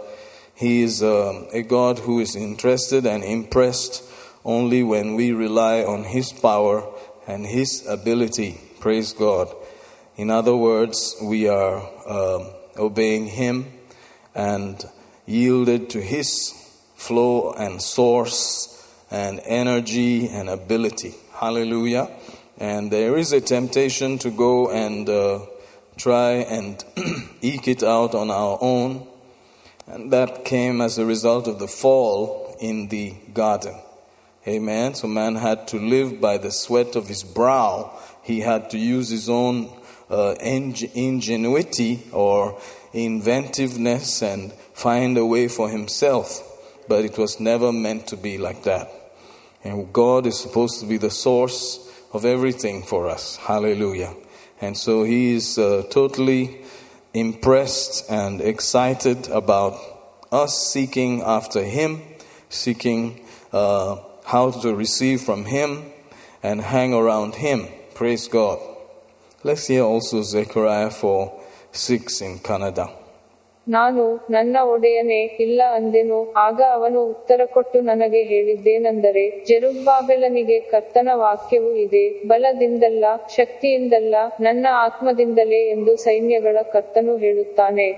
he 0.58 0.82
is 0.82 1.04
uh, 1.04 1.48
a 1.54 1.62
God 1.62 2.00
who 2.00 2.20
is 2.20 2.36
interested 2.36 3.06
and 3.06 3.24
impressed 3.24 4.04
only 4.44 4.82
when 4.82 5.14
we 5.14 5.32
rely 5.32 5.84
on 5.84 6.04
his 6.04 6.34
power 6.34 6.84
and 7.28 7.46
his 7.46 7.86
ability. 7.88 8.60
Praise 8.80 9.14
God. 9.14 9.54
In 10.16 10.32
other 10.32 10.56
words, 10.56 11.16
we 11.22 11.48
are 11.48 11.78
um, 12.10 12.48
obeying 12.76 13.28
him 13.28 13.72
and 14.34 14.84
yielded 15.28 15.92
to 15.92 16.02
his 16.02 16.54
flow 16.96 17.52
and 17.54 17.80
source 17.80 18.74
and 19.12 19.40
energy 19.46 20.28
and 20.28 20.50
ability. 20.50 21.14
Hallelujah. 21.34 22.10
And 22.58 22.90
there 22.90 23.16
is 23.16 23.32
a 23.32 23.42
temptation 23.42 24.18
to 24.20 24.32
go 24.32 24.72
and 24.72 25.08
uh, 25.08 25.42
try 25.98 26.32
and 26.32 26.84
eke 27.42 27.68
it 27.68 27.84
out 27.84 28.16
on 28.16 28.32
our 28.32 28.58
own. 28.60 29.06
And 29.88 30.12
that 30.12 30.44
came 30.44 30.82
as 30.82 30.98
a 30.98 31.06
result 31.06 31.48
of 31.48 31.60
the 31.60 31.68
fall 31.68 32.56
in 32.60 32.90
the 32.90 33.16
garden. 33.34 33.76
Amen. 34.46 34.96
So 34.96 35.08
man 35.08 35.36
had 35.36 35.68
to 35.70 35.78
live 35.78 36.20
by 36.22 36.38
the 36.38 36.52
sweat 36.52 36.96
of 36.96 37.08
his 37.08 37.24
brow. 37.24 37.98
He 38.24 38.42
had 38.42 38.70
to 38.72 38.78
use 38.78 39.10
his 39.10 39.30
own 39.30 39.70
uh, 40.10 40.36
ing- 40.42 40.90
ingenuity 40.94 42.04
or 42.12 42.60
inventiveness 42.94 44.22
and 44.22 44.54
find 44.74 45.18
a 45.18 45.26
way 45.26 45.48
for 45.48 45.70
himself. 45.70 46.44
But 46.88 47.06
it 47.06 47.18
was 47.18 47.40
never 47.40 47.72
meant 47.72 48.08
to 48.08 48.18
be 48.18 48.38
like 48.38 48.64
that. 48.64 48.90
And 49.64 49.92
God 49.92 50.26
is 50.26 50.40
supposed 50.40 50.80
to 50.80 50.86
be 50.86 50.98
the 50.98 51.12
source 51.12 51.92
of 52.14 52.26
everything 52.26 52.84
for 52.84 53.10
us. 53.10 53.38
Hallelujah. 53.38 54.14
And 54.62 54.78
so 54.78 55.04
he 55.04 55.34
is 55.34 55.58
uh, 55.58 55.84
totally 55.90 56.62
impressed 57.20 58.10
and 58.10 58.42
excited 58.42 59.28
about 59.30 59.80
us 60.32 60.72
seeking 60.72 61.22
after 61.22 61.64
him, 61.64 62.02
seeking 62.50 63.26
uh, 63.52 63.98
how 64.26 64.52
to 64.52 64.76
receive 64.76 65.22
from 65.22 65.46
him 65.46 65.86
and 66.44 66.62
hang 66.62 66.94
around 66.94 67.36
him. 67.36 67.68
Praise 67.96 68.28
God. 68.28 68.60
Let's 69.44 69.68
hear 69.68 69.84
also 69.84 70.22
Zechariah 70.22 70.92
4 70.92 71.42
6 71.72 72.22
in 72.22 72.40
Kannada. 72.40 73.07
ನಾನು 73.75 74.05
ನನ್ನ 74.35 74.57
ಒಡೆಯನೇ 74.75 75.19
ಇಲ್ಲ 75.45 75.61
ಅಂದೆನು 75.79 76.17
ಆಗ 76.45 76.61
ಅವನು 76.77 77.01
ಉತ್ತರ 77.13 77.41
ಕೊಟ್ಟು 77.55 77.81
ನನಗೆ 77.91 78.21
ಹೇಳಿದ್ದೇನೆಂದರೆ 78.31 79.25
ಜೆರುಬ್ಬಾಬೆಲನಿಗೆ 79.49 80.57
ಕರ್ತನ 80.73 81.09
ವಾಕ್ಯವು 81.23 81.71
ಇದೆ 81.85 82.05
ಬಲದಿಂದಲ್ಲ 82.31 83.05
ಶಕ್ತಿಯಿಂದಲ್ಲ 83.37 84.15
ನನ್ನ 84.47 84.67
ಆತ್ಮದಿಂದಲೇ 84.87 85.61
ಎಂದು 85.75 85.95
ಸೈನ್ಯಗಳ 86.09 86.57
ಕರ್ತನು 86.75 87.15
ಹೇಳುತ್ತಾನೆ 87.27 87.89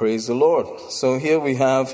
Praise 0.00 0.26
the 0.26 0.34
Lord. 0.36 0.66
So 0.90 1.18
here 1.18 1.40
we 1.40 1.54
have, 1.56 1.86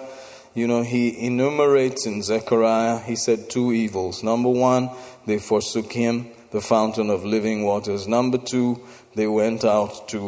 you 0.55 0.67
know, 0.67 0.83
he 0.85 1.03
enumerates 1.27 2.07
in 2.07 2.23
Zechariah, 2.23 2.99
he 3.01 3.17
said 3.17 3.49
two 3.49 3.73
evils. 3.75 4.23
Number 4.23 4.51
one, 4.51 4.91
they 5.27 5.39
forsook 5.41 5.93
him, 5.93 6.17
the 6.51 6.61
fountain 6.63 7.09
of 7.11 7.25
living 7.25 7.65
waters. 7.65 8.07
Number 8.09 8.39
two, 8.53 8.69
they 9.15 9.27
went 9.41 9.65
out 9.77 10.09
to 10.09 10.21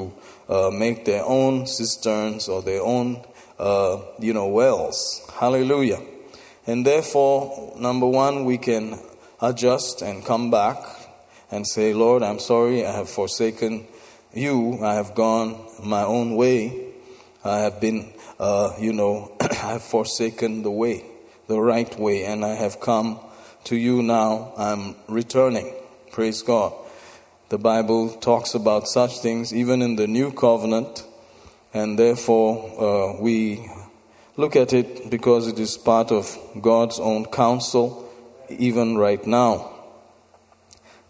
uh, 0.50 0.70
make 0.72 1.06
their 1.06 1.24
own 1.26 1.68
cisterns 1.68 2.48
or 2.48 2.62
their 2.62 2.82
own, 2.82 3.24
uh, 3.60 4.00
you 4.20 4.34
know, 4.34 4.48
wells. 4.48 5.30
Hallelujah. 5.34 6.02
And 6.66 6.86
therefore, 6.86 7.74
number 7.78 8.08
one, 8.08 8.46
we 8.46 8.58
can 8.58 9.00
adjust 9.42 10.02
and 10.02 10.26
come 10.26 10.52
back 10.52 10.78
and 11.52 11.66
say, 11.68 11.94
Lord, 11.94 12.24
I'm 12.24 12.40
sorry, 12.40 12.86
I 12.86 12.92
have 12.92 13.10
forsaken 13.10 13.88
you, 14.34 14.84
I 14.84 14.96
have 14.96 15.16
gone 15.16 15.58
my 15.84 16.04
own 16.04 16.36
way. 16.36 16.88
I 17.44 17.60
have 17.60 17.80
been, 17.80 18.12
uh, 18.40 18.74
you 18.80 18.92
know, 18.94 19.32
I 19.42 19.54
have 19.54 19.84
forsaken 19.84 20.64
the 20.64 20.72
way, 20.72 21.06
the 21.48 21.60
right 21.60 21.98
way, 21.98 22.26
and 22.26 22.44
I 22.44 22.56
have 22.56 22.80
come 22.80 23.20
to 23.66 23.78
you 23.78 24.04
now. 24.04 24.54
I'm 24.58 24.96
returning. 25.08 25.74
Praise 26.12 26.42
God. 26.42 26.74
The 27.50 27.58
Bible 27.58 28.10
talks 28.10 28.54
about 28.54 28.90
such 28.90 29.20
things 29.20 29.54
even 29.54 29.82
in 29.82 29.96
the 29.96 30.06
new 30.06 30.32
covenant, 30.34 31.06
and 31.74 31.98
therefore 31.98 32.60
uh, 32.78 33.22
we 33.22 33.70
look 34.36 34.58
at 34.58 34.74
it 34.74 35.10
because 35.10 35.48
it 35.48 35.58
is 35.58 35.78
part 35.78 36.12
of 36.12 36.38
God's 36.62 37.00
own 37.00 37.26
counsel, 37.26 38.12
even 38.50 38.98
right 38.98 39.26
now. 39.26 39.72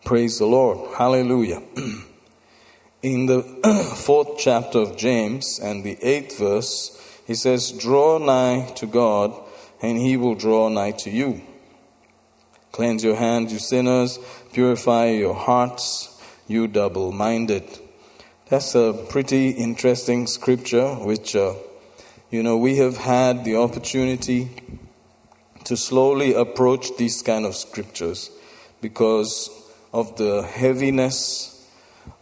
Praise 0.06 0.38
the 0.38 0.46
Lord. 0.46 0.96
Hallelujah. 0.96 1.62
In 3.02 3.26
the 3.26 3.42
fourth 3.98 4.38
chapter 4.38 4.80
of 4.80 4.96
James 4.96 5.60
and 5.60 5.84
the 5.84 5.98
eighth 6.02 6.38
verse, 6.40 7.20
he 7.26 7.36
says, 7.36 7.72
Draw 7.72 8.20
nigh 8.20 8.72
to 8.76 8.86
God, 8.86 9.34
and 9.82 9.98
he 9.98 10.18
will 10.18 10.36
draw 10.36 10.70
nigh 10.70 10.92
to 10.92 11.10
you. 11.10 11.42
Cleanse 12.72 13.04
your 13.04 13.16
hands, 13.16 13.52
you 13.52 13.60
sinners, 13.60 14.18
purify 14.54 15.10
your 15.10 15.36
hearts, 15.36 16.17
you 16.48 16.68
double 16.68 17.12
minded. 17.12 17.64
That's 18.50 18.76
a 18.76 18.94
pretty 19.10 19.50
interesting 19.50 20.26
scripture, 20.28 20.96
which, 20.96 21.36
uh, 21.36 21.56
you 22.32 22.42
know, 22.42 22.58
we 22.58 22.78
have 22.78 22.98
had 22.98 23.44
the 23.44 23.58
opportunity 23.58 24.50
to 25.66 25.76
slowly 25.76 26.34
approach 26.34 26.96
these 26.98 27.22
kind 27.22 27.46
of 27.46 27.56
scriptures 27.56 28.32
because 28.80 29.50
of 29.92 30.16
the 30.16 30.44
heaviness 30.44 31.54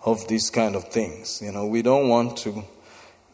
of 0.03 0.27
these 0.27 0.49
kind 0.49 0.75
of 0.75 0.85
things. 0.89 1.41
You 1.43 1.51
know, 1.51 1.67
we 1.67 1.83
don't 1.83 2.09
want 2.09 2.37
to 2.37 2.63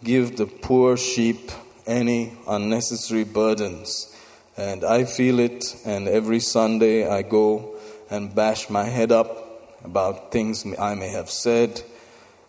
give 0.04 0.36
the 0.36 0.48
poor 0.48 0.98
sheep 0.98 1.52
any 1.88 2.34
unnecessary 2.48 3.24
burdens. 3.24 4.14
And 4.58 4.84
I 4.84 5.06
feel 5.06 5.40
it, 5.40 5.78
and 5.86 6.10
every 6.10 6.42
Sunday 6.42 7.08
I 7.08 7.22
go 7.22 7.76
and 8.10 8.36
bash 8.36 8.70
my 8.70 8.84
head 8.84 9.14
up 9.14 9.51
about 9.84 10.32
things 10.32 10.66
I 10.78 10.96
may 10.96 11.10
have 11.10 11.30
said 11.30 11.82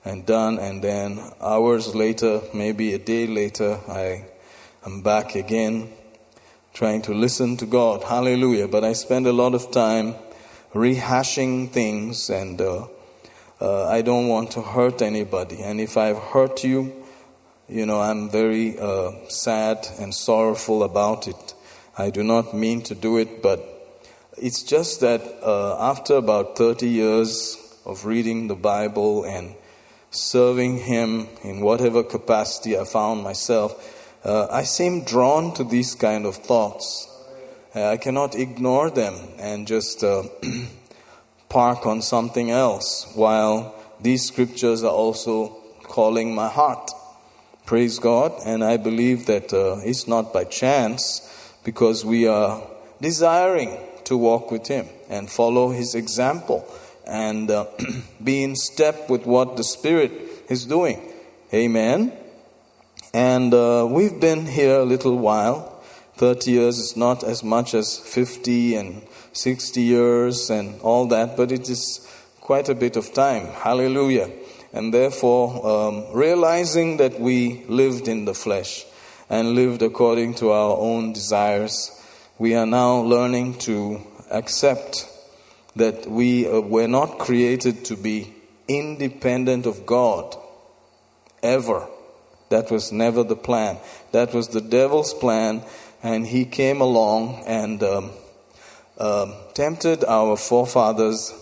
and 0.04 0.26
done, 0.26 0.58
and 0.58 0.82
then 0.82 1.20
hours 1.40 1.94
later, 1.94 2.42
maybe 2.52 2.92
a 2.92 2.98
day 2.98 3.26
later, 3.26 3.78
I 3.88 4.26
am 4.84 5.02
back 5.02 5.34
again 5.34 5.92
trying 6.74 7.02
to 7.02 7.14
listen 7.14 7.56
to 7.58 7.66
God. 7.66 8.02
Hallelujah. 8.02 8.66
But 8.66 8.84
I 8.84 8.94
spend 8.94 9.26
a 9.26 9.32
lot 9.32 9.54
of 9.54 9.70
time 9.70 10.14
rehashing 10.74 11.70
things, 11.70 12.30
and 12.30 12.60
uh, 12.60 12.86
uh, 13.60 13.86
I 13.86 14.02
don't 14.02 14.28
want 14.28 14.50
to 14.52 14.62
hurt 14.62 15.02
anybody. 15.02 15.62
And 15.62 15.80
if 15.80 15.96
I've 15.96 16.18
hurt 16.18 16.64
you, 16.64 16.92
you 17.68 17.86
know, 17.86 18.00
I'm 18.00 18.28
very 18.28 18.78
uh, 18.78 19.12
sad 19.28 19.86
and 19.98 20.14
sorrowful 20.14 20.82
about 20.82 21.28
it. 21.28 21.54
I 21.96 22.10
do 22.10 22.24
not 22.24 22.54
mean 22.54 22.82
to 22.82 22.94
do 22.94 23.18
it, 23.18 23.42
but 23.42 23.71
it's 24.42 24.64
just 24.64 25.00
that 25.00 25.22
uh, 25.40 25.76
after 25.78 26.16
about 26.16 26.58
30 26.58 26.88
years 26.88 27.56
of 27.86 28.04
reading 28.04 28.48
the 28.48 28.56
Bible 28.56 29.22
and 29.22 29.54
serving 30.10 30.78
Him 30.78 31.28
in 31.44 31.60
whatever 31.60 32.02
capacity 32.02 32.76
I 32.76 32.82
found 32.82 33.22
myself, 33.22 33.70
uh, 34.24 34.48
I 34.50 34.64
seem 34.64 35.04
drawn 35.04 35.54
to 35.54 35.62
these 35.62 35.94
kind 35.94 36.26
of 36.26 36.34
thoughts. 36.34 37.08
Uh, 37.72 37.86
I 37.90 37.98
cannot 37.98 38.34
ignore 38.34 38.90
them 38.90 39.14
and 39.38 39.64
just 39.64 40.02
uh, 40.02 40.24
park 41.48 41.86
on 41.86 42.02
something 42.02 42.50
else 42.50 43.12
while 43.14 43.72
these 44.00 44.26
scriptures 44.26 44.82
are 44.82 44.90
also 44.90 45.50
calling 45.84 46.34
my 46.34 46.48
heart. 46.48 46.90
Praise 47.64 48.00
God. 48.00 48.32
And 48.44 48.64
I 48.64 48.76
believe 48.76 49.26
that 49.26 49.52
uh, 49.52 49.76
it's 49.84 50.08
not 50.08 50.32
by 50.32 50.42
chance 50.42 51.54
because 51.62 52.04
we 52.04 52.26
are 52.26 52.60
desiring 53.00 53.78
to 54.12 54.18
walk 54.18 54.50
with 54.50 54.66
Him 54.66 54.86
and 55.08 55.30
follow 55.30 55.70
His 55.70 55.94
example 55.94 56.66
and 57.06 57.50
uh, 57.50 57.66
be 58.22 58.44
in 58.44 58.54
step 58.54 59.08
with 59.08 59.26
what 59.26 59.56
the 59.56 59.64
Spirit 59.64 60.12
is 60.48 60.66
doing. 60.66 61.00
Amen. 61.52 62.12
And 63.14 63.52
uh, 63.54 63.86
we've 63.90 64.20
been 64.20 64.46
here 64.46 64.80
a 64.80 64.84
little 64.84 65.16
while. 65.16 65.82
30 66.16 66.50
years 66.50 66.78
is 66.78 66.96
not 66.96 67.24
as 67.24 67.42
much 67.42 67.74
as 67.74 67.98
50 67.98 68.76
and 68.76 69.02
60 69.32 69.80
years 69.80 70.50
and 70.50 70.80
all 70.82 71.06
that, 71.06 71.36
but 71.36 71.50
it 71.50 71.68
is 71.70 72.06
quite 72.40 72.68
a 72.68 72.74
bit 72.74 72.96
of 72.96 73.14
time. 73.14 73.46
Hallelujah. 73.46 74.30
And 74.74 74.92
therefore, 74.92 75.66
um, 75.66 76.04
realizing 76.12 76.98
that 76.98 77.18
we 77.18 77.64
lived 77.66 78.08
in 78.08 78.26
the 78.26 78.34
flesh 78.34 78.84
and 79.30 79.54
lived 79.54 79.80
according 79.82 80.34
to 80.34 80.50
our 80.50 80.76
own 80.76 81.12
desires, 81.12 81.90
we 82.42 82.56
are 82.56 82.66
now 82.66 82.96
learning 82.96 83.56
to 83.56 84.00
accept 84.32 85.08
that 85.76 86.10
we 86.10 86.44
uh, 86.44 86.58
were 86.58 86.88
not 86.88 87.20
created 87.20 87.84
to 87.84 87.96
be 87.96 88.34
independent 88.66 89.64
of 89.64 89.86
God 89.86 90.34
ever. 91.40 91.86
That 92.48 92.68
was 92.68 92.90
never 92.90 93.22
the 93.22 93.36
plan. 93.36 93.78
That 94.10 94.34
was 94.34 94.48
the 94.48 94.60
devil's 94.60 95.14
plan, 95.14 95.62
and 96.02 96.26
he 96.26 96.44
came 96.44 96.80
along 96.80 97.44
and 97.46 97.80
um, 97.84 98.10
um, 98.98 99.34
tempted 99.54 100.02
our 100.02 100.36
forefathers, 100.36 101.32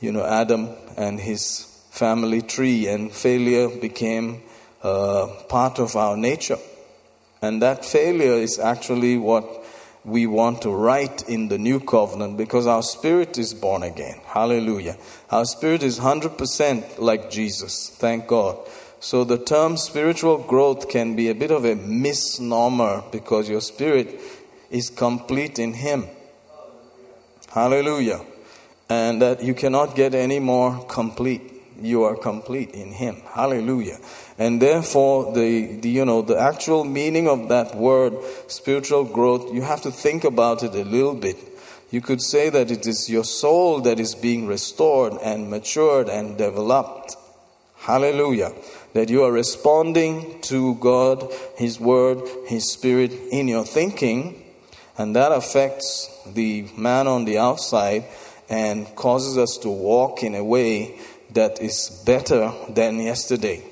you 0.00 0.10
know, 0.10 0.24
Adam 0.24 0.70
and 0.96 1.20
his 1.20 1.60
family 1.92 2.42
tree, 2.42 2.88
and 2.88 3.12
failure 3.12 3.68
became 3.68 4.42
uh, 4.82 5.28
part 5.48 5.78
of 5.78 5.94
our 5.94 6.16
nature. 6.16 6.58
And 7.40 7.62
that 7.62 7.84
failure 7.84 8.34
is 8.34 8.58
actually 8.58 9.16
what 9.16 9.60
we 10.04 10.26
want 10.26 10.60
to 10.62 10.70
write 10.70 11.26
in 11.28 11.48
the 11.48 11.58
new 11.58 11.80
covenant 11.80 12.36
because 12.36 12.66
our 12.66 12.82
spirit 12.82 13.38
is 13.38 13.54
born 13.54 13.82
again. 13.82 14.20
Hallelujah. 14.26 14.96
Our 15.30 15.46
spirit 15.46 15.82
is 15.82 15.98
100% 15.98 16.98
like 16.98 17.30
Jesus. 17.30 17.88
Thank 17.88 18.26
God. 18.26 18.58
So 19.00 19.24
the 19.24 19.38
term 19.38 19.76
spiritual 19.76 20.38
growth 20.38 20.88
can 20.88 21.16
be 21.16 21.28
a 21.28 21.34
bit 21.34 21.50
of 21.50 21.64
a 21.64 21.74
misnomer 21.74 23.02
because 23.12 23.48
your 23.48 23.60
spirit 23.60 24.20
is 24.70 24.90
complete 24.90 25.58
in 25.58 25.74
Him. 25.74 26.06
Hallelujah. 27.50 28.20
And 28.88 29.22
that 29.22 29.42
you 29.42 29.54
cannot 29.54 29.94
get 29.94 30.14
any 30.14 30.38
more 30.38 30.84
complete. 30.86 31.42
You 31.80 32.04
are 32.04 32.16
complete 32.16 32.70
in 32.70 32.92
Him. 32.92 33.22
Hallelujah. 33.32 33.98
And 34.38 34.60
therefore, 34.60 35.32
the, 35.32 35.76
the, 35.76 35.88
you 35.88 36.04
know, 36.04 36.22
the 36.22 36.38
actual 36.38 36.84
meaning 36.84 37.28
of 37.28 37.48
that 37.50 37.76
word, 37.76 38.14
spiritual 38.48 39.04
growth, 39.04 39.54
you 39.54 39.62
have 39.62 39.82
to 39.82 39.92
think 39.92 40.24
about 40.24 40.62
it 40.62 40.74
a 40.74 40.84
little 40.84 41.14
bit. 41.14 41.36
You 41.90 42.00
could 42.00 42.20
say 42.20 42.50
that 42.50 42.72
it 42.72 42.86
is 42.86 43.08
your 43.08 43.22
soul 43.22 43.80
that 43.82 44.00
is 44.00 44.16
being 44.16 44.48
restored 44.48 45.12
and 45.22 45.48
matured 45.48 46.08
and 46.08 46.36
developed. 46.36 47.16
Hallelujah. 47.76 48.52
That 48.94 49.10
you 49.10 49.22
are 49.22 49.30
responding 49.30 50.40
to 50.42 50.74
God, 50.76 51.32
His 51.56 51.78
Word, 51.78 52.20
His 52.46 52.68
Spirit 52.68 53.12
in 53.30 53.46
your 53.46 53.64
thinking, 53.64 54.42
and 54.98 55.14
that 55.14 55.30
affects 55.30 56.10
the 56.26 56.68
man 56.76 57.06
on 57.06 57.24
the 57.24 57.38
outside 57.38 58.04
and 58.48 58.92
causes 58.96 59.38
us 59.38 59.58
to 59.58 59.68
walk 59.68 60.22
in 60.24 60.34
a 60.34 60.42
way 60.42 60.98
that 61.30 61.60
is 61.60 62.02
better 62.04 62.52
than 62.68 62.98
yesterday. 62.98 63.62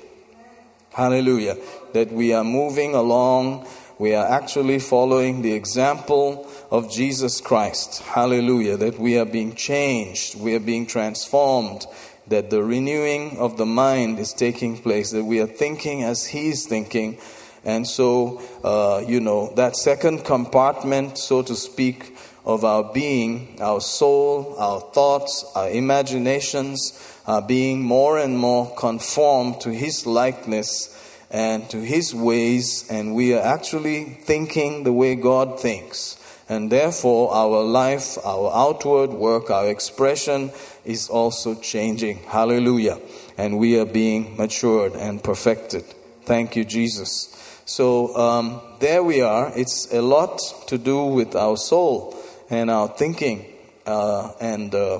Hallelujah. 0.93 1.57
That 1.93 2.11
we 2.11 2.33
are 2.33 2.43
moving 2.43 2.93
along, 2.93 3.67
we 3.97 4.13
are 4.13 4.27
actually 4.27 4.77
following 4.77 5.41
the 5.41 5.53
example 5.53 6.47
of 6.69 6.91
Jesus 6.91 7.41
Christ. 7.41 8.03
Hallelujah. 8.03 8.77
That 8.77 8.99
we 8.99 9.17
are 9.17 9.25
being 9.25 9.55
changed, 9.55 10.39
we 10.39 10.53
are 10.53 10.59
being 10.59 10.85
transformed, 10.85 11.87
that 12.27 12.51
the 12.51 12.63
renewing 12.63 13.37
of 13.39 13.57
the 13.57 13.65
mind 13.65 14.19
is 14.19 14.33
taking 14.33 14.77
place, 14.77 15.09
that 15.11 15.23
we 15.23 15.39
are 15.39 15.47
thinking 15.47 16.03
as 16.03 16.27
He's 16.27 16.67
thinking. 16.67 17.17
And 17.65 17.87
so, 17.87 18.41
uh, 18.63 19.03
you 19.07 19.19
know, 19.19 19.51
that 19.55 19.75
second 19.75 20.25
compartment, 20.25 21.17
so 21.17 21.41
to 21.41 21.55
speak, 21.55 22.15
of 22.45 22.65
our 22.65 22.83
being, 22.93 23.57
our 23.61 23.79
soul, 23.79 24.55
our 24.59 24.81
thoughts, 24.81 25.49
our 25.55 25.69
imaginations, 25.69 27.12
are 27.25 27.41
being 27.41 27.81
more 27.81 28.17
and 28.17 28.37
more 28.37 28.73
conformed 28.75 29.61
to 29.61 29.71
His 29.71 30.05
likeness 30.05 30.89
and 31.31 31.69
to 31.69 31.77
His 31.77 32.13
ways, 32.13 32.85
and 32.89 33.15
we 33.15 33.33
are 33.33 33.41
actually 33.41 34.03
thinking 34.03 34.83
the 34.83 34.93
way 34.93 35.15
God 35.15 35.59
thinks. 35.59 36.19
And 36.49 36.71
therefore, 36.71 37.33
our 37.33 37.63
life, 37.63 38.17
our 38.23 38.51
outward 38.53 39.11
work, 39.11 39.49
our 39.49 39.69
expression 39.69 40.51
is 40.85 41.09
also 41.09 41.55
changing. 41.55 42.17
Hallelujah. 42.19 42.99
And 43.37 43.57
we 43.57 43.79
are 43.79 43.85
being 43.85 44.35
matured 44.37 44.93
and 44.93 45.23
perfected. 45.23 45.83
Thank 46.25 46.55
you, 46.55 46.65
Jesus. 46.65 47.29
So, 47.65 48.15
um, 48.15 48.61
there 48.79 49.01
we 49.01 49.21
are. 49.21 49.51
It's 49.55 49.91
a 49.93 50.01
lot 50.01 50.39
to 50.67 50.77
do 50.77 51.05
with 51.05 51.35
our 51.35 51.55
soul 51.55 52.15
and 52.49 52.69
our 52.69 52.89
thinking 52.89 53.45
uh, 53.85 54.33
and 54.39 54.75
uh, 54.75 54.99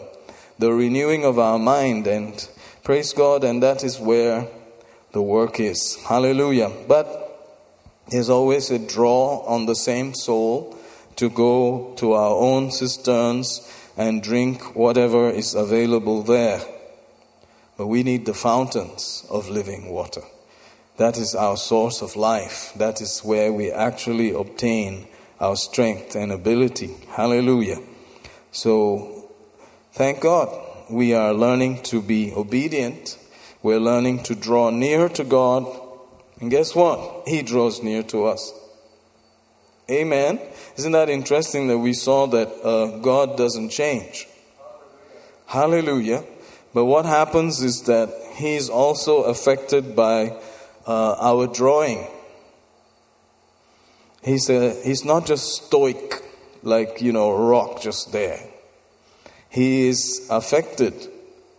the 0.59 0.73
renewing 0.73 1.25
of 1.25 1.39
our 1.39 1.59
mind. 1.59 2.07
And 2.07 2.47
praise 2.83 3.13
God, 3.13 3.43
and 3.43 3.61
that 3.63 3.83
is 3.83 3.99
where 3.99 4.47
the 5.11 5.21
work 5.21 5.59
is. 5.59 5.97
Hallelujah. 6.07 6.71
But 6.87 7.23
there's 8.09 8.29
always 8.29 8.69
a 8.69 8.79
draw 8.79 9.39
on 9.45 9.65
the 9.65 9.75
same 9.75 10.13
soul 10.13 10.77
to 11.15 11.29
go 11.29 11.93
to 11.97 12.13
our 12.13 12.35
own 12.35 12.71
cisterns 12.71 13.61
and 13.95 14.23
drink 14.23 14.75
whatever 14.75 15.29
is 15.29 15.53
available 15.53 16.23
there. 16.23 16.61
But 17.77 17.87
we 17.87 18.03
need 18.03 18.25
the 18.25 18.33
fountains 18.33 19.25
of 19.29 19.49
living 19.49 19.91
water. 19.91 20.21
That 20.97 21.17
is 21.17 21.33
our 21.33 21.57
source 21.57 22.01
of 22.01 22.15
life. 22.15 22.71
That 22.75 23.01
is 23.01 23.21
where 23.23 23.51
we 23.51 23.71
actually 23.71 24.31
obtain 24.31 25.07
our 25.39 25.55
strength 25.55 26.15
and 26.15 26.31
ability. 26.31 26.95
Hallelujah. 27.09 27.79
So, 28.51 29.12
thank 29.93 30.21
God 30.21 30.49
we 30.89 31.13
are 31.13 31.33
learning 31.33 31.81
to 31.83 32.01
be 32.01 32.33
obedient. 32.33 33.17
We're 33.61 33.79
learning 33.79 34.23
to 34.23 34.35
draw 34.35 34.69
near 34.69 35.09
to 35.09 35.23
God. 35.23 35.67
And 36.39 36.51
guess 36.51 36.75
what? 36.75 37.27
He 37.27 37.41
draws 37.41 37.81
near 37.81 38.03
to 38.03 38.25
us. 38.25 38.53
Amen. 39.89 40.39
Isn't 40.77 40.91
that 40.93 41.09
interesting 41.09 41.67
that 41.67 41.77
we 41.77 41.93
saw 41.93 42.27
that 42.27 42.47
uh, 42.63 42.97
God 42.99 43.37
doesn't 43.37 43.69
change? 43.69 44.27
Hallelujah. 45.47 46.23
But 46.73 46.85
what 46.85 47.05
happens 47.05 47.61
is 47.61 47.83
that 47.83 48.09
He's 48.35 48.69
also 48.69 49.23
affected 49.23 49.95
by 49.95 50.35
uh, 50.87 51.15
our 51.19 51.47
drawing. 51.47 52.07
He's, 54.23 54.49
a, 54.49 54.73
he's 54.83 55.05
not 55.05 55.25
just 55.25 55.65
stoic, 55.65 56.23
like, 56.63 57.01
you 57.01 57.11
know, 57.11 57.31
rock 57.31 57.81
just 57.81 58.11
there. 58.11 58.39
He 59.53 59.87
is 59.87 60.25
affected. 60.31 60.95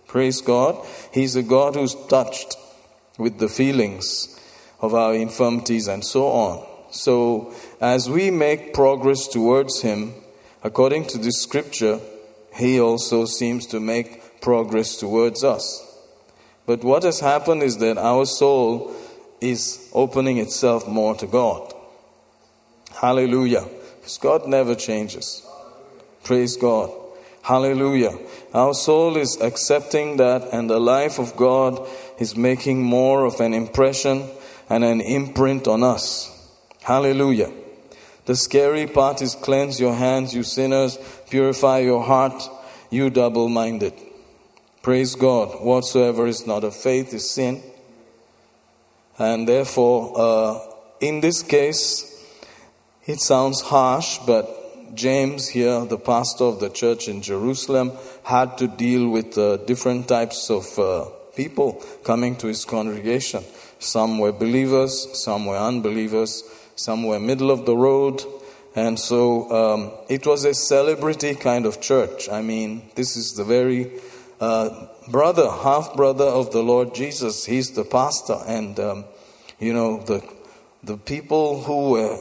Praise 0.08 0.40
God. 0.40 0.84
He's 1.12 1.36
a 1.36 1.44
God 1.44 1.76
who's 1.76 1.94
touched 2.08 2.56
with 3.18 3.38
the 3.38 3.48
feelings 3.48 4.36
of 4.80 4.94
our 4.94 5.14
infirmities 5.14 5.86
and 5.86 6.04
so 6.04 6.26
on. 6.26 6.66
So, 6.90 7.54
as 7.80 8.10
we 8.10 8.32
make 8.32 8.74
progress 8.74 9.28
towards 9.28 9.82
Him, 9.82 10.12
according 10.64 11.06
to 11.06 11.18
this 11.18 11.40
scripture, 11.40 12.00
He 12.56 12.80
also 12.80 13.26
seems 13.26 13.64
to 13.66 13.78
make 13.78 14.40
progress 14.40 14.96
towards 14.96 15.44
us. 15.44 15.64
But 16.66 16.82
what 16.82 17.04
has 17.04 17.20
happened 17.20 17.62
is 17.62 17.78
that 17.78 17.96
our 17.96 18.26
soul 18.26 18.92
is 19.40 19.88
opening 19.92 20.38
itself 20.38 20.88
more 20.88 21.14
to 21.14 21.28
God. 21.28 21.72
Hallelujah. 22.92 23.68
Because 24.00 24.18
God 24.18 24.48
never 24.48 24.74
changes. 24.74 25.46
Praise 26.24 26.56
God. 26.56 26.90
Hallelujah. 27.44 28.18
Our 28.54 28.72
soul 28.72 29.18
is 29.18 29.38
accepting 29.38 30.16
that, 30.16 30.48
and 30.50 30.70
the 30.70 30.80
life 30.80 31.18
of 31.18 31.36
God 31.36 31.86
is 32.18 32.38
making 32.38 32.82
more 32.82 33.26
of 33.26 33.38
an 33.38 33.52
impression 33.52 34.30
and 34.70 34.82
an 34.82 35.02
imprint 35.02 35.68
on 35.68 35.82
us. 35.82 36.30
Hallelujah. 36.80 37.52
The 38.24 38.34
scary 38.34 38.86
part 38.86 39.20
is 39.20 39.34
cleanse 39.34 39.78
your 39.78 39.94
hands, 39.94 40.34
you 40.34 40.42
sinners, 40.42 40.98
purify 41.28 41.80
your 41.80 42.02
heart, 42.02 42.48
you 42.88 43.10
double 43.10 43.50
minded. 43.50 43.92
Praise 44.80 45.14
God. 45.14 45.62
Whatsoever 45.62 46.26
is 46.26 46.46
not 46.46 46.64
of 46.64 46.74
faith 46.74 47.12
is 47.12 47.28
sin. 47.30 47.62
And 49.18 49.46
therefore, 49.46 50.12
uh, 50.16 50.60
in 51.00 51.20
this 51.20 51.42
case, 51.42 52.10
it 53.04 53.20
sounds 53.20 53.60
harsh, 53.60 54.16
but 54.26 54.63
James 54.94 55.48
here, 55.48 55.84
the 55.84 55.98
pastor 55.98 56.44
of 56.44 56.60
the 56.60 56.70
church 56.70 57.08
in 57.08 57.22
Jerusalem, 57.22 57.92
had 58.22 58.56
to 58.58 58.68
deal 58.68 59.08
with 59.08 59.36
uh, 59.36 59.58
different 59.58 60.08
types 60.08 60.50
of 60.50 60.78
uh, 60.78 61.06
people 61.34 61.82
coming 62.04 62.36
to 62.36 62.46
his 62.46 62.64
congregation. 62.64 63.44
Some 63.78 64.18
were 64.18 64.32
believers, 64.32 65.08
some 65.22 65.46
were 65.46 65.56
unbelievers, 65.56 66.42
some 66.76 67.04
were 67.04 67.20
middle 67.20 67.50
of 67.50 67.66
the 67.66 67.76
road. 67.76 68.22
And 68.76 68.98
so 68.98 69.50
um, 69.50 69.92
it 70.08 70.26
was 70.26 70.44
a 70.44 70.54
celebrity 70.54 71.34
kind 71.34 71.66
of 71.66 71.80
church. 71.80 72.28
I 72.28 72.42
mean, 72.42 72.90
this 72.94 73.16
is 73.16 73.34
the 73.34 73.44
very 73.44 74.00
uh, 74.40 74.86
brother, 75.08 75.48
half 75.48 75.94
brother 75.94 76.24
of 76.24 76.50
the 76.52 76.62
Lord 76.62 76.94
Jesus. 76.94 77.44
He's 77.44 77.70
the 77.70 77.84
pastor. 77.84 78.38
And, 78.46 78.78
um, 78.80 79.04
you 79.60 79.72
know, 79.72 80.02
the, 80.02 80.28
the 80.82 80.96
people 80.96 81.62
who 81.62 81.90
were 81.90 82.18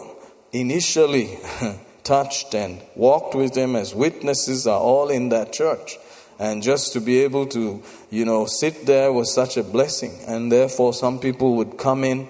initially 0.51 1.37
touched 2.03 2.53
and 2.53 2.81
walked 2.95 3.35
with 3.35 3.53
them 3.53 3.75
as 3.75 3.95
witnesses 3.95 4.67
are 4.67 4.79
all 4.79 5.09
in 5.09 5.29
that 5.29 5.53
church. 5.53 5.97
And 6.39 6.63
just 6.63 6.93
to 6.93 6.99
be 6.99 7.19
able 7.19 7.45
to, 7.47 7.83
you 8.09 8.25
know, 8.25 8.45
sit 8.45 8.85
there 8.85 9.13
was 9.13 9.33
such 9.33 9.55
a 9.55 9.63
blessing. 9.63 10.17
And 10.27 10.51
therefore, 10.51 10.93
some 10.93 11.19
people 11.19 11.55
would 11.55 11.77
come 11.77 12.03
in 12.03 12.27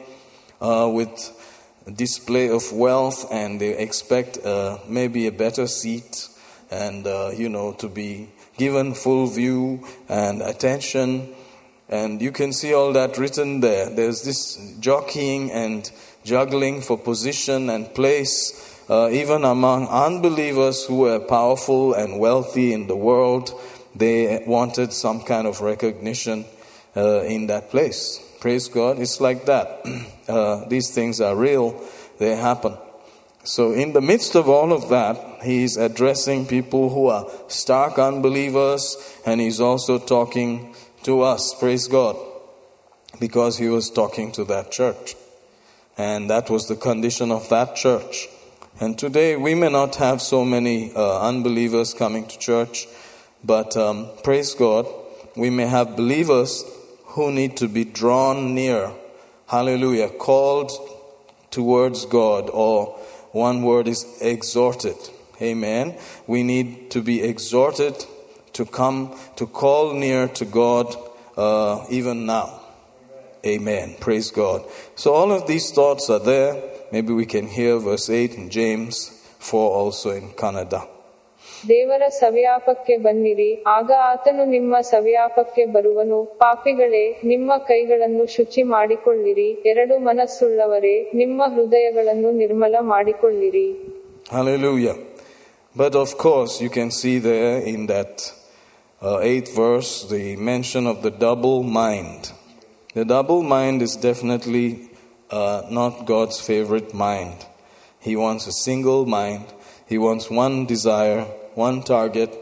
uh, 0.62 0.90
with 0.94 1.32
display 1.96 2.50
of 2.50 2.72
wealth 2.72 3.32
and 3.32 3.60
they 3.60 3.78
expect 3.78 4.38
uh, 4.46 4.78
maybe 4.88 5.28
a 5.28 5.32
better 5.32 5.68
seat 5.68 6.30
and, 6.72 7.06
uh, 7.08 7.32
you 7.36 7.50
know, 7.50 7.74
to 7.74 7.88
be 7.88 8.30
given 8.58 8.94
full 8.94 9.28
view 9.28 9.86
and 10.10 10.42
attention. 10.42 11.34
And 11.90 12.22
you 12.22 12.32
can 12.32 12.54
see 12.54 12.74
all 12.74 12.94
that 12.94 13.18
written 13.18 13.60
there. 13.60 13.90
There's 13.90 14.24
this 14.24 14.76
jockeying 14.80 15.52
and 15.52 15.90
juggling 16.24 16.82
for 16.82 16.98
position 16.98 17.70
and 17.70 17.94
place, 17.94 18.73
uh, 18.90 19.10
even 19.12 19.44
among 19.44 19.88
unbelievers 19.88 20.86
who 20.86 21.00
were 21.00 21.20
powerful 21.20 21.94
and 21.94 22.20
wealthy 22.20 22.74
in 22.74 22.88
the 22.88 22.96
world. 22.96 23.52
They 23.96 24.44
wanted 24.48 24.92
some 24.92 25.22
kind 25.22 25.48
of 25.48 25.62
recognition 25.62 26.46
uh, 26.96 27.22
in 27.22 27.48
that 27.48 27.70
place. 27.70 28.20
Praise 28.40 28.68
God. 28.68 29.00
It's 29.00 29.22
like 29.22 29.46
that. 29.46 29.86
Uh, 30.26 30.66
these 30.70 30.90
things 30.90 31.20
are 31.20 31.36
real, 31.36 31.84
they 32.18 32.34
happen. 32.34 32.78
So, 33.44 33.74
in 33.74 33.92
the 33.92 34.00
midst 34.00 34.36
of 34.36 34.48
all 34.48 34.72
of 34.72 34.88
that, 34.88 35.44
he's 35.44 35.76
addressing 35.76 36.46
people 36.46 36.90
who 36.92 37.08
are 37.08 37.28
stark 37.50 38.00
unbelievers, 38.00 38.96
and 39.26 39.42
he's 39.42 39.60
also 39.60 40.00
talking 40.00 40.74
to 41.04 41.24
us. 41.24 41.54
Praise 41.60 41.88
God. 41.88 42.16
Because 43.20 43.58
he 43.58 43.68
was 43.68 43.92
talking 43.92 44.32
to 44.32 44.46
that 44.46 44.72
church. 44.72 45.16
And 45.98 46.30
that 46.30 46.50
was 46.50 46.68
the 46.68 46.78
condition 46.78 47.32
of 47.32 47.50
that 47.50 47.76
church. 47.76 48.30
And 48.80 48.98
today 48.98 49.36
we 49.36 49.54
may 49.54 49.70
not 49.70 49.98
have 49.98 50.20
so 50.20 50.44
many 50.44 50.92
uh, 50.96 51.22
unbelievers 51.22 51.94
coming 51.94 52.26
to 52.26 52.40
church, 52.40 52.88
but 53.44 53.78
um, 53.78 54.08
praise 54.24 54.56
God, 54.56 54.88
we 55.36 55.52
may 55.52 55.68
have 55.68 55.96
believers 55.96 56.66
who 57.06 57.32
need 57.32 57.56
to 57.58 57.68
be 57.68 57.86
drawn 57.86 58.56
near. 58.56 58.92
Hallelujah. 59.46 60.10
Called 60.10 60.72
towards 61.52 62.06
God, 62.06 62.50
or 62.50 62.88
one 63.32 63.62
word 63.62 63.88
is 63.88 64.06
exhorted. 64.20 64.98
Amen. 65.40 65.96
We 66.26 66.42
need 66.42 66.90
to 66.92 67.02
be 67.02 67.22
exhorted 67.22 68.04
to 68.54 68.66
come, 68.66 69.16
to 69.36 69.46
call 69.46 69.94
near 69.94 70.28
to 70.30 70.46
God 70.46 70.96
uh, 71.38 71.86
even 71.92 72.26
now. 72.26 72.60
Amen. 73.46 73.98
Praise 74.00 74.32
God. 74.32 74.64
So 74.96 75.14
all 75.14 75.32
of 75.32 75.46
these 75.46 75.70
thoughts 75.72 76.10
are 76.10 76.20
there 76.20 76.73
Maybe 76.93 77.13
we 77.13 77.27
can 77.27 77.49
hear 77.49 77.73
verse 77.81 78.09
8 78.11 78.35
in 78.35 78.47
James 78.51 78.95
4 79.51 79.67
also 79.81 80.11
in 80.21 80.29
Kannada. 80.43 80.81
ದೇವರ 81.69 82.03
ಸವ್ಯಾಪಕ್ಕೆ 82.19 82.95
ಬನ್ನಿರಿ 83.05 83.49
ಆಗ 83.77 83.91
ಆತನು 84.09 84.45
ನಿಮ್ಮ 84.55 84.81
ಸವ್ಯಾಪಕ್ಕೆ 84.91 85.63
ಬರುವನು 85.75 86.19
ಪಾಪಿಗಳೇ 86.43 87.03
ನಿಮ್ಮ 87.31 87.53
ಕೈಗಳನ್ನು 87.71 88.25
ಶುಚಿ 88.35 88.63
ಮಾಡಿಕೊಳ್ಳಿರಿ 88.75 89.49
ಎರಡು 89.71 89.95
ಮನಸ್ಸುಳ್ಳವರೇ 90.09 90.97
ನಿಮ್ಮ 91.23 91.43
ಹೃದಯಗಳನ್ನು 91.57 92.33
ನಿರ್ಮಲ 92.43 92.75
ಮಾಡಿಕೊಳ್ಳಿರಿ 92.93 93.69
Hallelujah. 94.31 94.97
But 95.75 95.95
of 95.95 96.19
course, 96.19 96.61
you 96.61 96.71
can 96.71 96.91
see 96.91 97.19
there 97.21 97.55
in 97.73 97.87
that 97.87 98.15
uh, 99.03 99.19
eighth 99.23 99.55
verse 99.57 99.93
the 100.07 100.25
mention 100.51 100.87
of 100.87 101.03
the 101.03 101.13
double 101.27 101.63
mind. 101.83 102.23
The 102.95 103.07
double 103.07 103.43
mind 103.57 103.81
is 103.81 103.95
definitely 104.09 104.67
uh, 105.30 105.64
not 105.70 106.06
God's 106.06 106.40
favorite 106.40 106.94
mind. 106.94 107.46
He 108.00 108.16
wants 108.16 108.48
a 108.48 108.52
single 108.52 109.06
mind, 109.06 109.46
He 109.88 109.98
wants 109.98 110.30
one 110.30 110.66
desire, 110.66 111.24
one 111.56 111.84
target. 111.84 112.40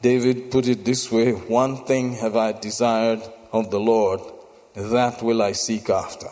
David 0.00 0.50
put 0.50 0.68
it 0.68 0.84
this 0.84 1.10
way 1.10 1.32
One 1.32 1.84
thing 1.84 2.14
have 2.14 2.36
I 2.36 2.52
desired 2.52 3.22
of 3.52 3.70
the 3.70 3.80
Lord, 3.80 4.20
that 4.74 5.22
will 5.22 5.42
I 5.42 5.52
seek 5.52 5.90
after. 5.90 6.28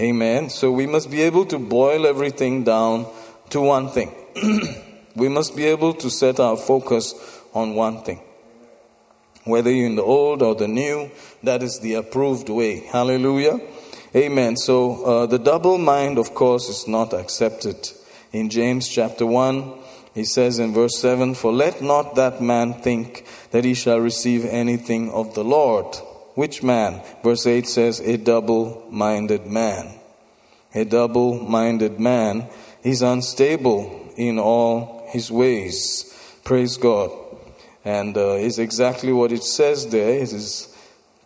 Amen. 0.00 0.48
So 0.48 0.72
we 0.72 0.86
must 0.86 1.10
be 1.10 1.20
able 1.22 1.44
to 1.46 1.58
boil 1.58 2.06
everything 2.06 2.64
down 2.64 3.06
to 3.50 3.60
one 3.60 3.88
thing. 3.88 4.14
we 5.14 5.28
must 5.28 5.54
be 5.54 5.64
able 5.66 5.92
to 5.94 6.10
set 6.10 6.40
our 6.40 6.56
focus 6.56 7.14
on 7.52 7.74
one 7.74 8.02
thing. 8.02 8.20
Whether 9.44 9.70
you're 9.70 9.86
in 9.86 9.96
the 9.96 10.02
old 10.02 10.40
or 10.40 10.54
the 10.54 10.68
new, 10.68 11.10
that 11.42 11.62
is 11.62 11.80
the 11.80 11.94
approved 11.94 12.48
way. 12.48 12.80
Hallelujah. 12.80 13.60
Amen. 14.14 14.58
So 14.58 15.04
uh, 15.04 15.26
the 15.26 15.38
double 15.38 15.78
mind, 15.78 16.18
of 16.18 16.34
course, 16.34 16.68
is 16.68 16.86
not 16.86 17.14
accepted. 17.14 17.90
In 18.30 18.50
James 18.50 18.86
chapter 18.86 19.24
1, 19.24 19.72
he 20.14 20.24
says 20.24 20.58
in 20.58 20.74
verse 20.74 20.98
7 20.98 21.34
For 21.34 21.50
let 21.50 21.80
not 21.80 22.14
that 22.16 22.42
man 22.42 22.74
think 22.74 23.24
that 23.52 23.64
he 23.64 23.72
shall 23.72 23.98
receive 24.00 24.44
anything 24.44 25.10
of 25.10 25.34
the 25.34 25.44
Lord. 25.44 25.96
Which 26.34 26.62
man? 26.62 27.02
Verse 27.22 27.46
8 27.46 27.66
says, 27.66 28.00
A 28.00 28.18
double 28.18 28.86
minded 28.90 29.46
man. 29.46 29.98
A 30.74 30.84
double 30.84 31.38
minded 31.38 31.98
man 31.98 32.48
is 32.82 33.00
unstable 33.00 34.12
in 34.16 34.38
all 34.38 35.06
his 35.08 35.30
ways. 35.30 36.14
Praise 36.44 36.76
God. 36.76 37.10
And 37.82 38.16
uh, 38.16 38.34
is 38.34 38.58
exactly 38.58 39.12
what 39.12 39.32
it 39.32 39.42
says 39.42 39.88
there. 39.88 40.10
It 40.10 40.32
is 40.32 40.71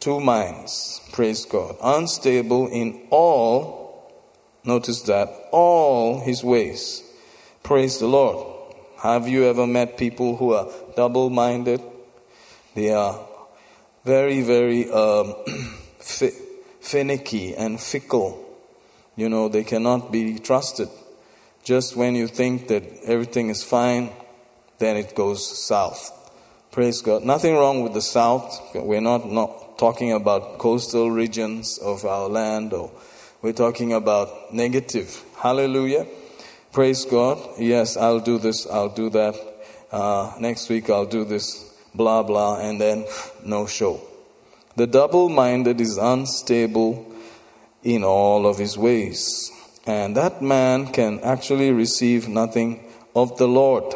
two 0.07 0.21
minds. 0.21 1.01
Praise 1.11 1.45
God. 1.45 1.75
Unstable 1.83 2.69
in 2.69 3.09
all, 3.11 4.09
notice 4.63 5.03
that, 5.03 5.29
all 5.51 6.21
his 6.21 6.45
ways. 6.45 7.03
Praise 7.65 7.99
the 7.99 8.07
Lord. 8.07 8.47
Have 8.99 9.27
you 9.27 9.47
ever 9.47 9.67
met 9.67 9.99
people 9.99 10.37
who 10.37 10.53
are 10.53 10.69
double 10.95 11.29
minded? 11.29 11.83
They 12.77 12.93
are 12.93 13.19
very, 14.05 14.43
very 14.43 14.89
um, 14.93 15.35
fi- 15.99 16.39
finicky 16.81 17.57
and 17.57 17.81
fickle. 17.81 18.31
You 19.17 19.29
know, 19.29 19.49
they 19.49 19.65
cannot 19.65 20.13
be 20.13 20.39
trusted. 20.39 20.89
Just 21.65 21.97
when 21.97 22.15
you 22.15 22.29
think 22.29 22.69
that 22.69 22.85
everything 23.03 23.51
is 23.51 23.65
fine, 23.65 24.11
then 24.79 24.97
it 24.97 25.17
goes 25.17 25.67
south. 25.67 26.13
Praise 26.71 27.03
God. 27.03 27.25
Nothing 27.25 27.57
wrong 27.57 27.83
with 27.83 27.93
the 27.93 28.03
south. 28.03 28.61
We're 28.73 29.01
not, 29.01 29.29
not 29.29 29.66
talking 29.79 30.13
about 30.13 30.59
coastal 30.59 31.11
regions 31.11 31.79
of 31.79 32.05
our 32.05 32.29
land 32.29 32.73
or 32.73 32.91
we're 33.43 33.53
talking 33.53 33.93
about 33.93 34.53
negative. 34.53 35.23
Hallelujah. 35.37 36.07
Praise 36.73 37.05
God. 37.05 37.39
Yes, 37.59 37.97
I'll 37.97 38.21
do 38.21 38.39
this, 38.39 38.67
I'll 38.67 38.89
do 38.89 39.11
that. 39.11 39.35
Uh, 39.93 40.33
next 40.41 40.69
week 40.69 40.91
I'll 40.91 41.07
do 41.07 41.25
this, 41.25 41.75
blah, 41.95 42.23
blah, 42.23 42.61
and 42.61 42.81
then 42.81 43.07
no 43.45 43.67
show. 43.67 44.01
The 44.77 44.87
double 44.87 45.29
minded 45.29 45.81
is 45.81 45.97
unstable 45.97 47.13
in 47.83 48.05
all 48.05 48.47
of 48.47 48.59
his 48.59 48.77
ways. 48.77 49.51
And 49.87 50.17
that 50.17 50.43
man 50.43 50.89
can 50.89 51.21
actually 51.21 51.71
receive 51.71 52.29
nothing 52.29 52.85
of 53.15 53.39
the 53.39 53.47
Lord. 53.47 53.95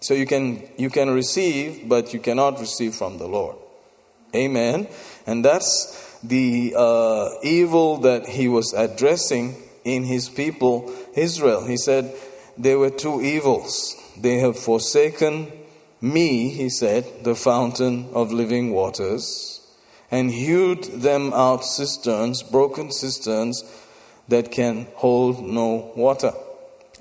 So 0.00 0.14
you 0.14 0.26
can, 0.26 0.68
you 0.76 0.90
can 0.90 1.10
receive, 1.10 1.88
but 1.88 2.12
you 2.12 2.18
cannot 2.18 2.58
receive 2.58 2.94
from 2.94 3.18
the 3.18 3.28
Lord. 3.28 3.56
Amen. 4.34 4.88
And 5.26 5.44
that's 5.44 6.18
the 6.22 6.74
uh, 6.76 7.30
evil 7.42 7.98
that 7.98 8.26
he 8.26 8.48
was 8.48 8.72
addressing 8.72 9.56
in 9.84 10.04
his 10.04 10.28
people, 10.28 10.92
Israel. 11.14 11.66
He 11.66 11.76
said, 11.76 12.14
There 12.56 12.78
were 12.78 12.90
two 12.90 13.20
evils. 13.20 13.96
They 14.16 14.38
have 14.38 14.58
forsaken 14.58 15.52
me, 16.00 16.48
he 16.48 16.68
said, 16.68 17.06
the 17.22 17.34
fountain 17.34 18.08
of 18.12 18.32
living 18.32 18.72
waters, 18.72 19.60
and 20.10 20.30
hewed 20.30 20.84
them 20.84 21.32
out 21.32 21.64
cisterns, 21.64 22.42
broken 22.42 22.90
cisterns 22.90 23.64
that 24.28 24.50
can 24.50 24.86
hold 24.96 25.42
no 25.44 25.92
water. 25.96 26.32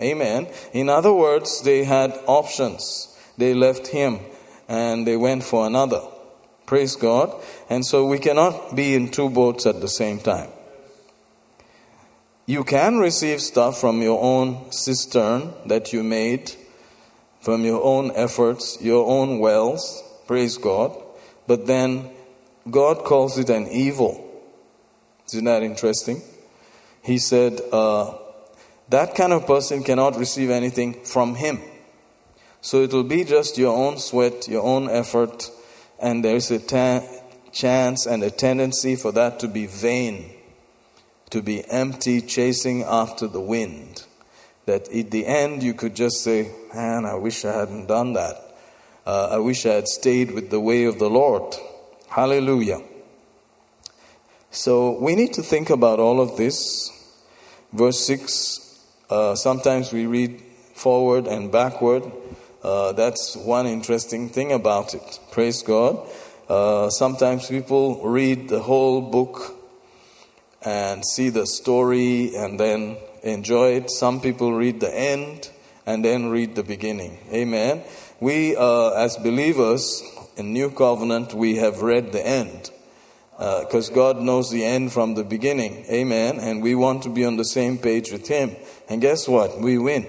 Amen. 0.01 0.47
In 0.73 0.89
other 0.89 1.13
words, 1.13 1.61
they 1.61 1.83
had 1.83 2.17
options. 2.25 3.15
They 3.37 3.53
left 3.53 3.87
him 3.87 4.19
and 4.67 5.05
they 5.05 5.17
went 5.17 5.43
for 5.43 5.67
another. 5.67 6.01
Praise 6.71 6.95
God. 6.95 7.35
And 7.69 7.85
so 7.85 8.05
we 8.05 8.17
cannot 8.17 8.77
be 8.77 8.95
in 8.95 9.11
two 9.11 9.29
boats 9.29 9.65
at 9.65 9.81
the 9.81 9.89
same 9.89 10.19
time. 10.19 10.47
You 12.45 12.63
can 12.63 12.97
receive 12.97 13.41
stuff 13.41 13.81
from 13.81 14.01
your 14.01 14.23
own 14.23 14.71
cistern 14.71 15.53
that 15.65 15.91
you 15.91 16.01
made, 16.01 16.53
from 17.41 17.65
your 17.65 17.83
own 17.83 18.13
efforts, 18.15 18.81
your 18.81 19.05
own 19.05 19.39
wells. 19.39 20.01
Praise 20.27 20.57
God. 20.57 20.95
But 21.45 21.67
then 21.67 22.09
God 22.69 23.03
calls 23.03 23.37
it 23.37 23.49
an 23.49 23.67
evil. 23.67 24.25
Isn't 25.27 25.43
that 25.43 25.63
interesting? 25.63 26.21
He 27.03 27.17
said, 27.17 27.59
uh, 27.73 28.13
that 28.87 29.13
kind 29.13 29.33
of 29.33 29.45
person 29.45 29.83
cannot 29.83 30.15
receive 30.15 30.49
anything 30.49 31.03
from 31.03 31.35
him. 31.35 31.59
So 32.61 32.81
it 32.81 32.93
will 32.93 33.03
be 33.03 33.25
just 33.25 33.57
your 33.57 33.75
own 33.75 33.97
sweat, 33.97 34.47
your 34.47 34.63
own 34.63 34.89
effort, 34.89 35.51
and 36.01 36.25
there's 36.25 36.51
a 36.51 36.59
ta- 36.59 37.03
chance 37.51 38.05
and 38.05 38.23
a 38.23 38.31
tendency 38.31 38.95
for 38.95 39.11
that 39.11 39.39
to 39.39 39.47
be 39.47 39.67
vain, 39.67 40.31
to 41.29 41.41
be 41.41 41.63
empty, 41.69 42.21
chasing 42.21 42.83
after 42.83 43.27
the 43.27 43.41
wind. 43.41 44.05
That 44.65 44.93
at 44.93 45.11
the 45.11 45.25
end 45.25 45.63
you 45.63 45.73
could 45.73 45.95
just 45.95 46.23
say, 46.23 46.51
Man, 46.73 47.05
I 47.05 47.15
wish 47.15 47.45
I 47.45 47.53
hadn't 47.53 47.87
done 47.87 48.13
that. 48.13 48.35
Uh, 49.05 49.29
I 49.31 49.37
wish 49.37 49.65
I 49.65 49.73
had 49.73 49.87
stayed 49.87 50.31
with 50.31 50.49
the 50.49 50.59
way 50.59 50.85
of 50.85 50.99
the 50.99 51.09
Lord. 51.09 51.55
Hallelujah. 52.07 52.81
So 54.51 54.99
we 54.99 55.15
need 55.15 55.33
to 55.33 55.41
think 55.41 55.69
about 55.69 55.99
all 55.99 56.21
of 56.21 56.37
this. 56.37 56.89
Verse 57.73 58.05
6, 58.05 58.85
uh, 59.09 59.35
sometimes 59.35 59.93
we 59.93 60.05
read 60.05 60.41
forward 60.73 61.25
and 61.25 61.51
backward. 61.51 62.03
Uh, 62.63 62.91
that's 62.91 63.35
one 63.35 63.65
interesting 63.65 64.29
thing 64.29 64.51
about 64.51 64.93
it. 64.93 65.19
Praise 65.31 65.63
God. 65.63 65.99
Uh, 66.47 66.89
sometimes 66.89 67.47
people 67.47 68.01
read 68.03 68.49
the 68.49 68.61
whole 68.61 69.01
book 69.01 69.55
and 70.63 71.03
see 71.05 71.29
the 71.29 71.47
story 71.47 72.35
and 72.35 72.59
then 72.59 72.97
enjoy 73.23 73.71
it. 73.73 73.89
Some 73.89 74.21
people 74.21 74.53
read 74.53 74.79
the 74.79 74.93
end 74.93 75.49
and 75.85 76.05
then 76.05 76.29
read 76.29 76.55
the 76.55 76.63
beginning. 76.63 77.17
Amen. 77.33 77.83
We, 78.19 78.55
uh, 78.55 78.91
as 78.91 79.17
believers 79.17 80.03
in 80.37 80.53
New 80.53 80.69
Covenant, 80.69 81.33
we 81.33 81.55
have 81.55 81.81
read 81.81 82.11
the 82.11 82.25
end 82.25 82.69
because 83.37 83.89
uh, 83.89 83.93
God 83.95 84.19
knows 84.19 84.51
the 84.51 84.63
end 84.63 84.93
from 84.93 85.15
the 85.15 85.23
beginning. 85.23 85.85
Amen. 85.89 86.37
And 86.39 86.61
we 86.61 86.75
want 86.75 87.01
to 87.03 87.09
be 87.09 87.25
on 87.25 87.37
the 87.37 87.45
same 87.45 87.79
page 87.79 88.11
with 88.11 88.27
Him. 88.27 88.55
And 88.87 89.01
guess 89.01 89.27
what? 89.27 89.59
We 89.59 89.79
win. 89.79 90.05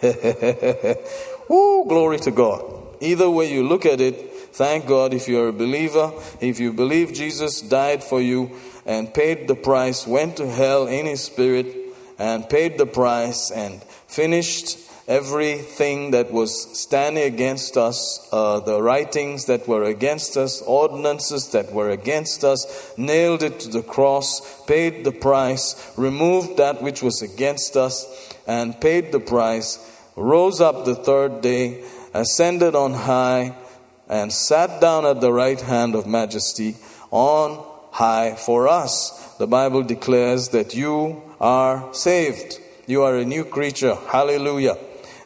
Woo, 1.50 1.84
glory 1.84 2.20
to 2.20 2.30
God. 2.30 2.62
Either 3.00 3.28
way 3.28 3.52
you 3.52 3.66
look 3.66 3.84
at 3.84 4.00
it, 4.00 4.14
thank 4.52 4.86
God 4.86 5.12
if 5.12 5.26
you're 5.26 5.48
a 5.48 5.52
believer. 5.52 6.12
If 6.40 6.60
you 6.60 6.72
believe 6.72 7.12
Jesus 7.12 7.60
died 7.60 8.04
for 8.04 8.20
you 8.20 8.52
and 8.86 9.12
paid 9.12 9.48
the 9.48 9.56
price, 9.56 10.06
went 10.06 10.36
to 10.36 10.48
hell 10.48 10.86
in 10.86 11.06
His 11.06 11.24
Spirit 11.24 11.66
and 12.20 12.48
paid 12.48 12.78
the 12.78 12.86
price 12.86 13.50
and 13.50 13.82
finished 14.06 14.78
everything 15.08 16.12
that 16.12 16.30
was 16.30 16.78
standing 16.78 17.24
against 17.24 17.76
us, 17.76 18.28
uh, 18.30 18.60
the 18.60 18.80
writings 18.80 19.46
that 19.46 19.66
were 19.66 19.82
against 19.82 20.36
us, 20.36 20.62
ordinances 20.62 21.48
that 21.50 21.72
were 21.72 21.90
against 21.90 22.44
us, 22.44 22.94
nailed 22.96 23.42
it 23.42 23.58
to 23.58 23.68
the 23.70 23.82
cross, 23.82 24.62
paid 24.66 25.02
the 25.02 25.10
price, 25.10 25.92
removed 25.96 26.58
that 26.58 26.80
which 26.80 27.02
was 27.02 27.20
against 27.22 27.76
us, 27.76 28.38
and 28.46 28.80
paid 28.80 29.10
the 29.10 29.18
price, 29.18 29.84
rose 30.20 30.60
up 30.60 30.84
the 30.84 30.94
third 30.94 31.40
day, 31.40 31.82
ascended 32.12 32.74
on 32.74 32.92
high, 32.92 33.56
and 34.08 34.32
sat 34.32 34.80
down 34.80 35.06
at 35.06 35.20
the 35.20 35.32
right 35.32 35.60
hand 35.60 35.94
of 35.94 36.06
majesty 36.06 36.76
on 37.10 37.64
high 37.92 38.34
for 38.34 38.68
us. 38.68 39.34
The 39.38 39.46
Bible 39.46 39.82
declares 39.82 40.50
that 40.50 40.74
you 40.74 41.22
are 41.40 41.92
saved. 41.94 42.58
You 42.86 43.02
are 43.02 43.16
a 43.16 43.24
new 43.24 43.44
creature. 43.44 43.94
Hallelujah. 43.94 44.76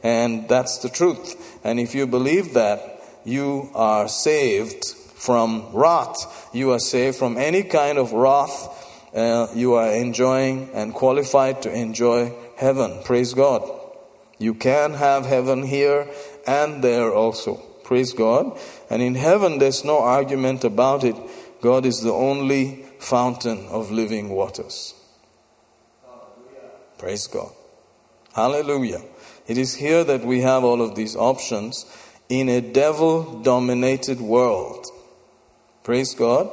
And 0.03 0.49
that's 0.49 0.79
the 0.79 0.89
truth. 0.89 1.59
And 1.65 1.81
if 1.81 1.95
you 1.95 2.07
believe 2.07 2.55
that, 2.55 3.01
you 3.25 3.71
are 3.75 4.07
saved 4.07 4.85
from 4.85 5.73
wrath. 5.73 6.51
You 6.53 6.73
are 6.73 6.79
saved 6.79 7.17
from 7.17 7.39
any 7.39 7.63
kind 7.63 7.99
of 7.99 8.13
wrath. 8.13 8.69
Uh, 9.15 9.49
you 9.55 9.75
are 9.75 9.91
enjoying 9.91 10.69
and 10.75 10.93
qualified 10.93 11.63
to 11.63 11.73
enjoy 11.73 12.33
heaven. 12.57 13.01
Praise 13.05 13.33
God. 13.33 13.84
You 14.39 14.55
can 14.55 14.95
have 14.95 15.27
heaven 15.27 15.63
here 15.65 16.09
and 16.47 16.83
there 16.83 17.13
also. 17.15 17.57
Praise 17.85 18.13
God. 18.13 18.59
And 18.91 19.03
in 19.03 19.15
heaven, 19.15 19.59
there's 19.59 19.85
no 19.85 19.99
argument 20.01 20.65
about 20.65 21.05
it. 21.05 21.17
God 21.61 21.87
is 21.87 22.01
the 22.01 22.13
only 22.13 22.85
fountain 22.99 23.67
of 23.69 23.91
living 23.91 24.31
waters. 24.31 24.95
Praise 26.99 27.27
God. 27.27 27.53
Hallelujah. 28.35 29.03
It 29.47 29.59
is 29.59 29.75
here 29.75 30.05
that 30.05 30.25
we 30.25 30.41
have 30.41 30.65
all 30.65 30.81
of 30.81 30.95
these 30.95 31.15
options 31.15 31.85
in 32.29 32.49
a 32.49 32.61
devil 32.61 33.43
dominated 33.43 34.21
world. 34.21 34.87
Praise 35.83 36.15
God. 36.15 36.51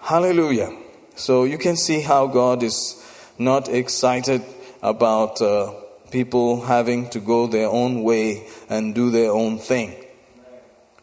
Hallelujah. 0.00 0.76
So 1.14 1.44
you 1.44 1.56
can 1.56 1.76
see 1.76 2.00
how 2.00 2.26
God 2.26 2.62
is 2.62 3.02
not 3.38 3.68
excited 3.68 4.42
about 4.82 5.40
uh, 5.40 5.72
people 6.10 6.62
having 6.62 7.08
to 7.10 7.20
go 7.20 7.46
their 7.46 7.68
own 7.68 8.02
way 8.02 8.46
and 8.68 8.94
do 8.94 9.10
their 9.10 9.30
own 9.30 9.58
thing. 9.58 9.94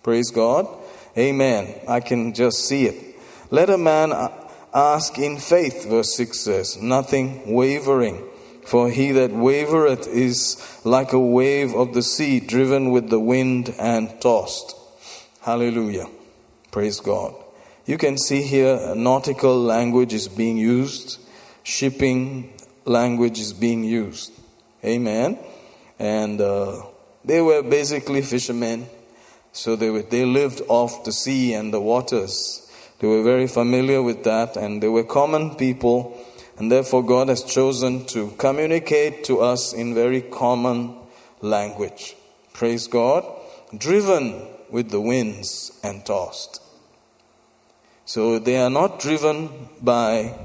Praise 0.02 0.32
God. 0.32 0.68
Amen. 1.18 1.74
I 1.88 2.00
can 2.00 2.34
just 2.34 2.68
see 2.68 2.86
it. 2.86 3.16
Let 3.52 3.70
a 3.70 3.78
man 3.78 4.12
ask 4.74 5.18
in 5.20 5.38
faith, 5.38 5.86
verse 5.86 6.16
6 6.16 6.40
says, 6.40 6.82
nothing 6.82 7.54
wavering. 7.54 8.24
For 8.66 8.90
he 8.90 9.12
that 9.12 9.32
wavereth 9.32 10.08
is 10.08 10.58
like 10.84 11.14
a 11.14 11.20
wave 11.20 11.76
of 11.76 11.94
the 11.94 12.02
sea, 12.02 12.40
driven 12.40 12.92
with 12.92 13.10
the 13.10 13.20
wind 13.20 13.76
and 13.78 14.20
tossed. 14.22 14.76
Hallelujah. 15.42 16.08
Praise 16.72 17.00
God. 17.00 17.36
You 17.86 17.98
can 17.98 18.18
see 18.18 18.42
here 18.42 18.96
nautical 18.96 19.62
language 19.62 20.14
is 20.14 20.30
being 20.30 20.58
used, 20.58 21.20
shipping 21.64 22.54
language 22.86 23.40
is 23.40 23.52
being 23.52 23.84
used. 23.84 24.32
Amen. 24.84 25.40
And 26.00 26.42
uh, 26.42 26.84
they 27.24 27.42
were 27.42 27.64
basically 27.64 28.22
fishermen, 28.22 28.88
so 29.52 29.76
they, 29.76 29.90
were, 29.90 30.02
they 30.02 30.26
lived 30.26 30.62
off 30.68 31.04
the 31.04 31.12
sea 31.12 31.54
and 31.54 31.74
the 31.74 31.80
waters. 31.80 32.60
They 33.00 33.08
were 33.08 33.24
very 33.24 33.48
familiar 33.48 34.02
with 34.02 34.24
that, 34.24 34.58
and 34.58 34.82
they 34.82 34.88
were 34.88 35.04
common 35.04 35.56
people 35.56 36.20
and 36.58 36.72
therefore, 36.72 37.04
God 37.04 37.30
has 37.30 37.44
chosen 37.44 38.06
to 38.08 38.32
communicate 38.38 39.24
to 39.26 39.42
us 39.42 39.74
in 39.74 39.96
very 39.96 40.22
common 40.22 40.96
language. 41.42 42.16
Praise 42.54 42.88
God. 42.88 43.26
Driven 43.76 44.48
with 44.70 44.92
the 44.92 45.02
winds 45.02 45.80
and 45.84 46.06
tossed. 46.06 46.62
So 48.06 48.38
they 48.38 48.58
are 48.58 48.70
not 48.70 49.00
driven 49.00 49.50
by 49.82 50.38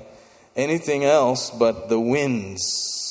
anything 0.56 1.04
else 1.04 1.50
but 1.50 1.88
the 1.88 2.00
winds. 2.00 3.07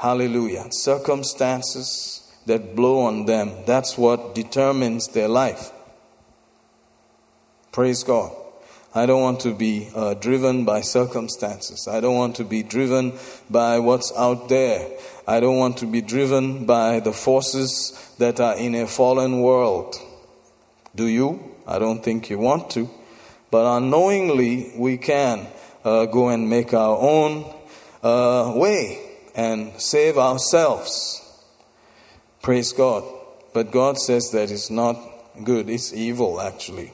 Hallelujah. 0.00 0.64
Circumstances 0.70 2.32
that 2.46 2.74
blow 2.74 3.00
on 3.00 3.26
them. 3.26 3.52
That's 3.66 3.98
what 3.98 4.34
determines 4.34 5.08
their 5.08 5.28
life. 5.28 5.72
Praise 7.70 8.02
God. 8.02 8.32
I 8.94 9.04
don't 9.04 9.20
want 9.20 9.40
to 9.40 9.52
be 9.52 9.90
uh, 9.94 10.14
driven 10.14 10.64
by 10.64 10.80
circumstances. 10.80 11.86
I 11.86 12.00
don't 12.00 12.16
want 12.16 12.36
to 12.36 12.44
be 12.44 12.62
driven 12.62 13.12
by 13.50 13.78
what's 13.78 14.10
out 14.16 14.48
there. 14.48 14.88
I 15.28 15.38
don't 15.38 15.58
want 15.58 15.76
to 15.78 15.86
be 15.86 16.00
driven 16.00 16.64
by 16.64 17.00
the 17.00 17.12
forces 17.12 17.92
that 18.16 18.40
are 18.40 18.56
in 18.56 18.74
a 18.74 18.86
fallen 18.86 19.42
world. 19.42 19.96
Do 20.96 21.08
you? 21.08 21.56
I 21.66 21.78
don't 21.78 22.02
think 22.02 22.30
you 22.30 22.38
want 22.38 22.70
to. 22.70 22.88
But 23.50 23.76
unknowingly, 23.76 24.72
we 24.78 24.96
can 24.96 25.46
uh, 25.84 26.06
go 26.06 26.30
and 26.30 26.48
make 26.48 26.72
our 26.72 26.96
own 26.96 27.44
uh, 28.02 28.54
way 28.56 29.09
and 29.40 29.58
save 29.80 30.16
ourselves. 30.18 30.94
Praise 32.42 32.72
God. 32.72 33.04
But 33.54 33.72
God 33.72 33.98
says 33.98 34.30
that 34.32 34.50
it's 34.50 34.70
not 34.70 34.96
good, 35.42 35.68
it's 35.68 35.92
evil 35.92 36.40
actually 36.40 36.92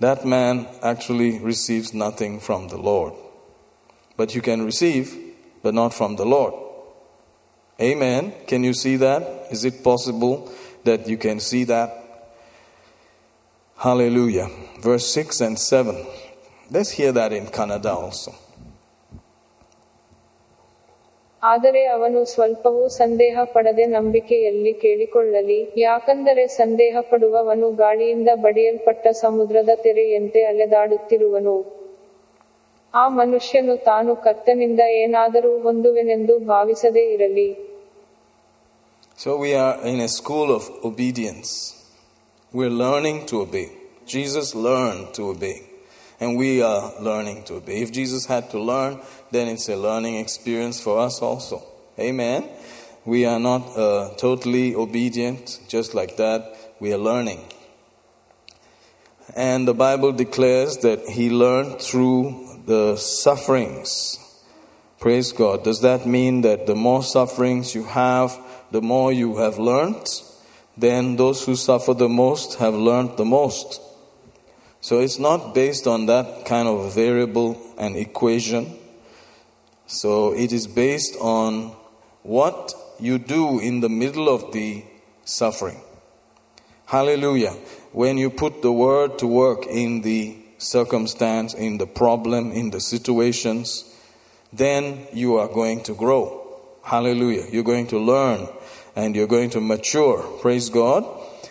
that 0.00 0.24
man 0.24 0.66
actually 0.82 1.38
receives 1.38 1.94
nothing 1.94 2.40
from 2.40 2.68
the 2.68 2.76
Lord. 2.76 3.14
But 4.16 4.34
you 4.34 4.42
can 4.42 4.64
receive, 4.64 5.16
but 5.62 5.74
not 5.74 5.94
from 5.94 6.16
the 6.16 6.26
Lord. 6.26 6.54
Amen. 7.80 8.32
Can 8.46 8.64
you 8.64 8.74
see 8.74 8.96
that? 8.96 9.22
Is 9.50 9.64
it 9.64 9.82
possible 9.82 10.52
that 10.84 11.08
you 11.08 11.16
can 11.16 11.40
see 11.40 11.64
that? 11.64 11.90
Hallelujah. 13.78 14.48
Verse 14.80 15.06
6 15.12 15.40
and 15.40 15.58
7. 15.58 16.06
Let's 16.70 16.90
hear 16.90 17.12
that 17.12 17.32
in 17.32 17.46
Kannada 17.46 17.94
also. 17.94 18.34
ಆದರೆ 21.44 21.84
ಅವನು 21.86 22.24
ಸ್ವಲ್ಪವೂ 22.24 22.82
ಸಂದೇಹ 22.88 23.38
ಪಡದೆ 23.44 23.86
ನಂಬಿಕೆಯಲ್ಲಿ 23.86 24.72
ಕೇಳಿಕೊಳ್ಳಲಿ 24.74 25.58
ಯಾಕಂದರೆ 25.76 26.46
ಸಂದೇಹ 26.46 26.96
ಪಡುವವನು 27.10 27.68
ಗಾಳಿಯಿಂದ 27.72 28.30
ಬಡಿಯಲ್ಪಟ್ಟ 28.36 29.06
ಸಮುದ್ರದ 29.20 29.70
ತೆರೆಯಂತೆ 29.82 30.42
ಅಲೆದಾಡುತ್ತಿರುವನು 30.44 31.56
ಆ 32.94 33.04
ಮನುಷ್ಯನು 33.08 33.76
ತಾನು 33.84 34.16
ಕರ್ತನಿಂದ 34.16 34.82
ಏನಾದರೂ 35.04 35.52
ಹೊಂದುವೆನೆಂದು 35.58 36.36
ಭಾವಿಸದೇ 36.46 37.06
ಇರಲಿ 37.12 37.48
So 39.18 39.32
we 39.38 39.50
are 39.54 39.76
in 39.84 40.00
a 40.00 40.08
school 40.08 40.48
of 40.50 40.64
obedience. 40.84 41.50
We're 42.52 42.76
learning 42.78 43.26
to 43.26 43.42
obey. 43.42 43.66
Jesus 44.06 44.48
learned 44.56 45.14
to 45.14 45.22
obey. 45.28 45.56
And 46.20 46.36
we 46.36 46.62
are 46.62 46.92
learning 47.00 47.44
to 47.44 47.56
obey. 47.56 47.82
If 47.82 47.92
Jesus 47.92 48.26
had 48.26 48.50
to 48.50 48.58
learn, 48.60 49.00
then 49.30 49.48
it's 49.48 49.68
a 49.68 49.76
learning 49.76 50.16
experience 50.16 50.80
for 50.80 51.00
us 51.00 51.20
also. 51.20 51.62
Amen. 51.98 52.48
We 53.04 53.26
are 53.26 53.38
not 53.38 53.76
uh, 53.76 54.14
totally 54.16 54.74
obedient, 54.74 55.60
just 55.68 55.94
like 55.94 56.16
that. 56.16 56.74
We 56.80 56.92
are 56.92 56.98
learning. 56.98 57.40
And 59.36 59.66
the 59.66 59.74
Bible 59.74 60.12
declares 60.12 60.78
that 60.78 61.08
he 61.08 61.30
learned 61.30 61.80
through 61.80 62.62
the 62.66 62.96
sufferings. 62.96 64.18
Praise 64.98 65.32
God. 65.32 65.64
Does 65.64 65.80
that 65.82 66.06
mean 66.06 66.42
that 66.42 66.66
the 66.66 66.74
more 66.74 67.02
sufferings 67.02 67.74
you 67.74 67.84
have, 67.84 68.38
the 68.70 68.80
more 68.80 69.12
you 69.12 69.36
have 69.36 69.58
learned? 69.58 70.06
Then 70.76 71.16
those 71.16 71.44
who 71.44 71.56
suffer 71.56 71.94
the 71.94 72.08
most 72.08 72.54
have 72.54 72.74
learned 72.74 73.16
the 73.16 73.24
most. 73.24 73.80
So 74.84 75.00
it's 75.00 75.18
not 75.18 75.54
based 75.54 75.86
on 75.86 76.04
that 76.12 76.44
kind 76.44 76.68
of 76.68 76.94
variable 76.94 77.58
and 77.78 77.96
equation. 77.96 78.76
So 79.86 80.34
it 80.34 80.52
is 80.52 80.66
based 80.66 81.16
on 81.22 81.74
what 82.22 82.74
you 83.00 83.16
do 83.16 83.60
in 83.60 83.80
the 83.80 83.88
middle 83.88 84.28
of 84.28 84.52
the 84.52 84.84
suffering. 85.24 85.80
Hallelujah. 86.84 87.52
When 87.92 88.18
you 88.18 88.28
put 88.28 88.60
the 88.60 88.72
word 88.72 89.18
to 89.20 89.26
work 89.26 89.64
in 89.64 90.02
the 90.02 90.36
circumstance, 90.58 91.54
in 91.54 91.78
the 91.78 91.86
problem, 91.86 92.52
in 92.52 92.68
the 92.68 92.80
situations, 92.82 93.90
then 94.52 95.06
you 95.14 95.36
are 95.36 95.48
going 95.48 95.82
to 95.84 95.94
grow. 95.94 96.60
Hallelujah. 96.82 97.46
You're 97.50 97.64
going 97.64 97.86
to 97.86 97.98
learn 97.98 98.48
and 98.94 99.16
you're 99.16 99.28
going 99.28 99.48
to 99.56 99.62
mature. 99.62 100.20
Praise 100.42 100.68
God. 100.68 101.06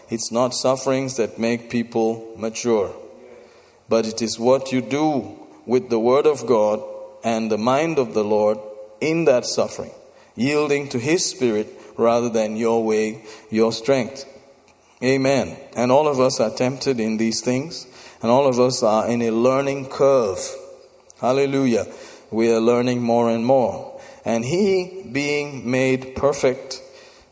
It's 0.08 0.32
not 0.32 0.54
sufferings 0.54 1.18
that 1.18 1.40
make 1.40 1.72
people 1.72 2.36
mature, 2.38 2.94
but 3.90 4.06
it 4.08 4.22
is 4.22 4.40
what 4.40 4.72
you 4.72 4.82
do 4.82 5.38
with 5.66 5.90
the 5.90 6.00
Word 6.00 6.26
of 6.26 6.46
God 6.46 6.84
and 7.24 7.52
the 7.52 7.58
mind 7.58 8.00
of 8.00 8.14
the 8.14 8.24
Lord 8.24 8.58
in 9.00 9.26
that 9.26 9.46
suffering, 9.46 9.92
yielding 10.36 10.90
to 10.90 11.00
His 11.00 11.30
Spirit 11.30 11.68
rather 11.98 12.30
than 12.30 12.58
your 12.58 12.84
way, 12.84 13.24
your 13.50 13.72
strength. 13.72 14.26
Amen. 15.04 15.58
And 15.76 15.92
all 15.92 16.08
of 16.08 16.20
us 16.20 16.40
are 16.40 16.50
tempted 16.50 17.00
in 17.00 17.18
these 17.18 17.42
things, 17.42 17.88
and 18.22 18.32
all 18.32 18.48
of 18.48 18.60
us 18.60 18.82
are 18.84 19.08
in 19.08 19.22
a 19.22 19.32
learning 19.32 19.90
curve. 19.90 20.40
Hallelujah. 21.20 21.86
We 22.32 22.52
are 22.52 22.60
learning 22.60 23.02
more 23.02 23.30
and 23.30 23.46
more. 23.46 24.00
And 24.26 24.46
He, 24.46 25.06
being 25.12 25.70
made 25.70 26.16
perfect, 26.16 26.82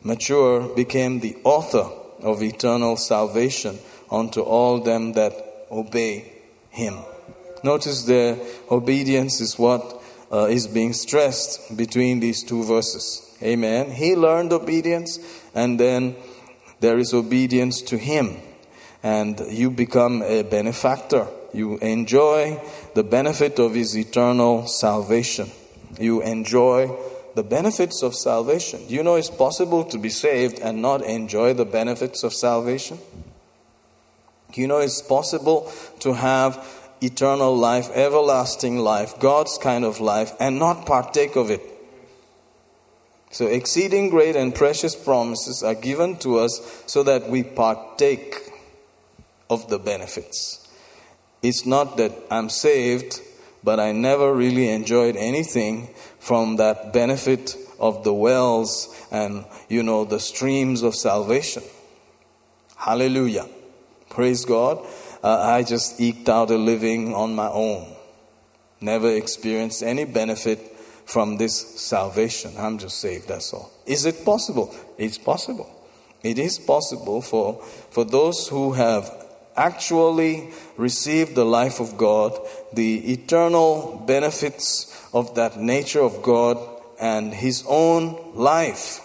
mature, 0.02 0.74
became 0.74 1.20
the 1.20 1.36
author 1.44 1.90
of 2.20 2.42
eternal 2.42 2.96
salvation 2.96 3.78
unto 4.10 4.42
all 4.42 4.80
them 4.80 5.14
that 5.14 5.66
obey 5.70 6.41
Him. 6.72 6.98
Notice 7.62 8.02
the 8.04 8.44
obedience 8.70 9.40
is 9.40 9.58
what 9.58 10.02
uh, 10.32 10.46
is 10.46 10.66
being 10.66 10.94
stressed 10.94 11.76
between 11.76 12.20
these 12.20 12.42
two 12.42 12.64
verses. 12.64 13.36
Amen. 13.42 13.90
He 13.90 14.16
learned 14.16 14.52
obedience, 14.52 15.18
and 15.54 15.78
then 15.78 16.16
there 16.80 16.98
is 16.98 17.12
obedience 17.12 17.82
to 17.82 17.98
Him, 17.98 18.36
and 19.02 19.38
you 19.50 19.70
become 19.70 20.22
a 20.22 20.42
benefactor. 20.42 21.28
You 21.52 21.76
enjoy 21.78 22.60
the 22.94 23.04
benefit 23.04 23.58
of 23.58 23.74
His 23.74 23.96
eternal 23.96 24.66
salvation. 24.66 25.50
You 26.00 26.22
enjoy 26.22 26.90
the 27.34 27.42
benefits 27.42 28.02
of 28.02 28.14
salvation. 28.14 28.86
Do 28.88 28.94
you 28.94 29.02
know 29.02 29.16
it's 29.16 29.30
possible 29.30 29.84
to 29.84 29.98
be 29.98 30.08
saved 30.08 30.58
and 30.60 30.80
not 30.80 31.02
enjoy 31.02 31.52
the 31.54 31.64
benefits 31.64 32.24
of 32.24 32.32
salvation? 32.32 32.98
You 34.58 34.66
know 34.66 34.78
it's 34.78 35.02
possible 35.02 35.70
to 36.00 36.14
have 36.14 36.66
eternal 37.00 37.56
life, 37.56 37.90
everlasting 37.94 38.78
life, 38.78 39.18
God's 39.18 39.58
kind 39.58 39.84
of 39.84 40.00
life, 40.00 40.32
and 40.38 40.58
not 40.58 40.86
partake 40.86 41.36
of 41.36 41.50
it? 41.50 41.62
So, 43.30 43.46
exceeding 43.46 44.10
great 44.10 44.36
and 44.36 44.54
precious 44.54 44.94
promises 44.94 45.62
are 45.62 45.74
given 45.74 46.18
to 46.18 46.38
us 46.38 46.82
so 46.86 47.02
that 47.02 47.30
we 47.30 47.42
partake 47.42 48.34
of 49.48 49.68
the 49.68 49.78
benefits. 49.78 50.68
It's 51.42 51.64
not 51.64 51.96
that 51.96 52.12
I'm 52.30 52.50
saved, 52.50 53.20
but 53.64 53.80
I 53.80 53.92
never 53.92 54.34
really 54.34 54.68
enjoyed 54.68 55.16
anything 55.16 55.88
from 56.18 56.56
that 56.56 56.92
benefit 56.92 57.56
of 57.80 58.04
the 58.04 58.12
wells 58.12 58.94
and, 59.10 59.44
you 59.68 59.82
know, 59.82 60.04
the 60.04 60.20
streams 60.20 60.82
of 60.82 60.94
salvation. 60.94 61.62
Hallelujah. 62.76 63.46
Praise 64.12 64.44
God. 64.44 64.86
Uh, 65.24 65.38
I 65.40 65.62
just 65.62 65.98
eked 65.98 66.28
out 66.28 66.50
a 66.50 66.58
living 66.58 67.14
on 67.14 67.34
my 67.34 67.48
own. 67.48 67.96
Never 68.78 69.10
experienced 69.10 69.82
any 69.82 70.04
benefit 70.04 70.58
from 71.06 71.38
this 71.38 71.80
salvation. 71.80 72.52
I'm 72.58 72.76
just 72.76 73.00
saved, 73.00 73.28
that's 73.28 73.54
all. 73.54 73.72
Is 73.86 74.04
it 74.04 74.22
possible? 74.22 74.74
It's 74.98 75.16
possible. 75.16 75.70
It 76.22 76.38
is 76.38 76.58
possible 76.58 77.22
for, 77.22 77.62
for 77.90 78.04
those 78.04 78.48
who 78.48 78.74
have 78.74 79.10
actually 79.56 80.50
received 80.76 81.34
the 81.34 81.46
life 81.46 81.80
of 81.80 81.96
God, 81.96 82.38
the 82.74 83.14
eternal 83.14 84.04
benefits 84.06 85.08
of 85.14 85.34
that 85.36 85.56
nature 85.58 86.02
of 86.02 86.22
God 86.22 86.58
and 87.00 87.32
His 87.32 87.64
own 87.66 88.34
life 88.34 89.00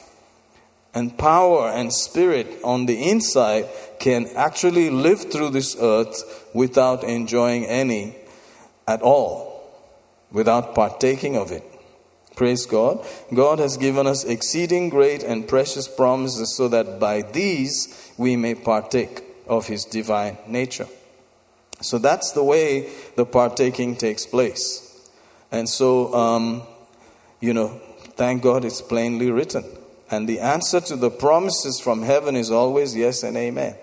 and 0.97 1.15
power 1.15 1.69
and 1.69 1.93
spirit 1.93 2.59
on 2.63 2.87
the 2.87 3.09
inside 3.09 3.67
can 3.99 4.27
actually 4.35 4.89
live 4.89 5.31
through 5.31 5.49
this 5.49 5.75
earth 5.79 6.49
without 6.53 7.03
enjoying 7.03 7.65
any 7.65 8.15
at 8.87 9.01
all, 9.01 9.69
without 10.31 10.75
partaking 10.75 11.35
of 11.35 11.51
it. 11.51 11.63
Praise 12.35 12.67
God. 12.67 13.03
God 13.33 13.57
has 13.57 13.77
given 13.77 14.05
us 14.05 14.23
exceeding 14.23 14.89
great 14.89 15.23
and 15.23 15.47
precious 15.47 15.87
promises 15.87 16.55
so 16.55 16.67
that 16.67 16.99
by 16.99 17.23
these 17.23 18.11
we 18.15 18.35
may 18.35 18.53
partake 18.53 19.23
of 19.47 19.67
His 19.67 19.85
divine 19.85 20.37
nature. 20.47 20.87
So 21.81 21.97
that's 21.97 22.31
the 22.31 22.43
way 22.43 22.89
the 23.15 23.25
partaking 23.25 23.95
takes 23.95 24.25
place. 24.25 25.09
And 25.51 25.67
so, 25.67 26.13
um, 26.13 26.63
you 27.39 27.53
know, 27.53 27.81
thank 28.15 28.43
God 28.43 28.65
it's 28.65 28.81
plainly 28.81 29.31
written. 29.31 29.63
And 30.09 30.27
the 30.27 30.39
answer 30.39 30.79
to 30.81 30.95
the 30.95 31.09
promises 31.09 31.79
from 31.79 32.03
heaven 32.03 32.35
is 32.35 32.51
always 32.51 32.95
yes 32.95 33.23
and 33.23 33.35
amen. 33.35 33.75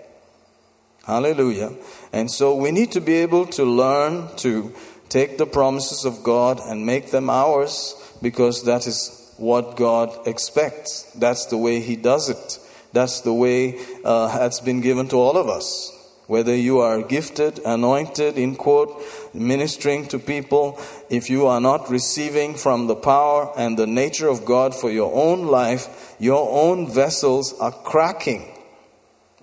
Hallelujah. 1.05 1.71
And 2.11 2.31
so 2.31 2.55
we 2.55 2.71
need 2.71 2.91
to 2.93 3.01
be 3.01 3.13
able 3.15 3.45
to 3.47 3.63
learn 3.63 4.35
to 4.37 4.73
take 5.07 5.37
the 5.37 5.45
promises 5.45 6.03
of 6.03 6.23
God 6.23 6.59
and 6.59 6.85
make 6.85 7.11
them 7.11 7.29
ours 7.29 7.95
because 8.21 8.63
that 8.63 8.87
is 8.87 9.33
what 9.37 9.75
God 9.75 10.27
expects. 10.27 11.03
That's 11.11 11.45
the 11.45 11.57
way 11.57 11.79
He 11.79 11.95
does 11.95 12.29
it. 12.29 12.59
That's 12.91 13.21
the 13.21 13.33
way 13.33 13.77
uh, 14.03 14.39
that's 14.39 14.61
been 14.61 14.81
given 14.81 15.07
to 15.09 15.17
all 15.17 15.37
of 15.37 15.47
us. 15.47 15.91
Whether 16.27 16.55
you 16.55 16.79
are 16.79 17.03
gifted, 17.03 17.59
anointed, 17.59 18.39
in 18.39 18.55
quote, 18.55 18.99
ministering 19.31 20.07
to 20.07 20.17
people, 20.17 20.79
if 21.11 21.29
you 21.29 21.45
are 21.45 21.61
not 21.61 21.91
receiving 21.91 22.55
from 22.55 22.87
the 22.87 22.95
power 22.95 23.51
and 23.55 23.77
the 23.77 23.85
nature 23.85 24.27
of 24.27 24.43
God 24.43 24.73
for 24.73 24.89
your 24.89 25.13
own 25.13 25.45
life, 25.45 26.15
your 26.17 26.49
own 26.49 26.89
vessels 26.89 27.53
are 27.59 27.71
cracking. 27.71 28.54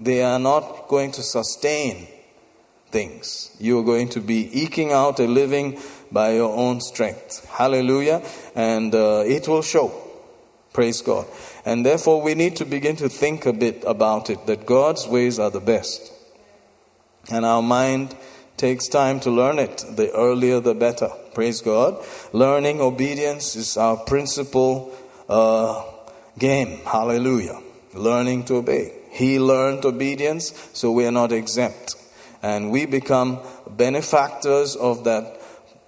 They 0.03 0.22
are 0.22 0.38
not 0.38 0.88
going 0.88 1.12
to 1.12 1.22
sustain 1.22 2.09
things. 2.90 3.57
You 3.61 3.78
are 3.78 3.84
going 3.84 4.09
to 4.11 4.20
be 4.20 4.50
eking 4.53 4.92
out 4.92 5.20
a 5.20 5.26
living 5.26 5.80
by 6.11 6.34
your 6.34 6.55
own 6.57 6.80
strength. 6.80 7.48
Hallelujah. 7.48 8.22
And 8.55 8.94
uh, 8.94 9.22
it 9.26 9.46
will 9.46 9.62
show. 9.62 9.92
Praise 10.72 11.03
God. 11.03 11.26
And 11.64 11.86
therefore, 11.86 12.20
we 12.20 12.34
need 12.34 12.57
to 12.57 12.64
begin 12.64 12.96
to 12.96 13.09
think 13.09 13.46
a 13.46 13.53
bit 13.53 13.84
about 13.86 14.28
it 14.28 14.46
that 14.46 14.66
God's 14.66 15.07
ways 15.07 15.38
are 15.38 15.50
the 15.50 15.61
best. 15.61 16.12
And 17.30 17.44
our 17.44 17.62
mind 17.62 18.16
takes 18.57 18.88
time 18.88 19.20
to 19.20 19.30
learn 19.30 19.59
it. 19.59 19.84
The 19.88 20.11
earlier, 20.12 20.61
the 20.61 20.74
better. 20.74 21.11
Praise 21.34 21.61
God. 21.61 22.03
Learning 22.32 22.80
obedience 22.80 23.55
is 23.55 23.76
our 23.76 23.96
principal 23.96 24.92
uh, 25.28 25.84
game. 26.38 26.80
Hallelujah. 26.84 27.61
Learning 27.94 28.44
to 28.44 28.57
obey. 28.57 29.01
He 29.13 29.39
learned 29.39 29.85
obedience, 29.85 30.71
so 30.73 30.91
we 30.91 31.07
are 31.07 31.13
not 31.13 31.33
exempt. 31.33 31.95
And 32.43 32.73
we 32.73 32.87
become 32.87 33.41
benefactors 33.69 34.75
of 34.75 35.05
that 35.05 35.39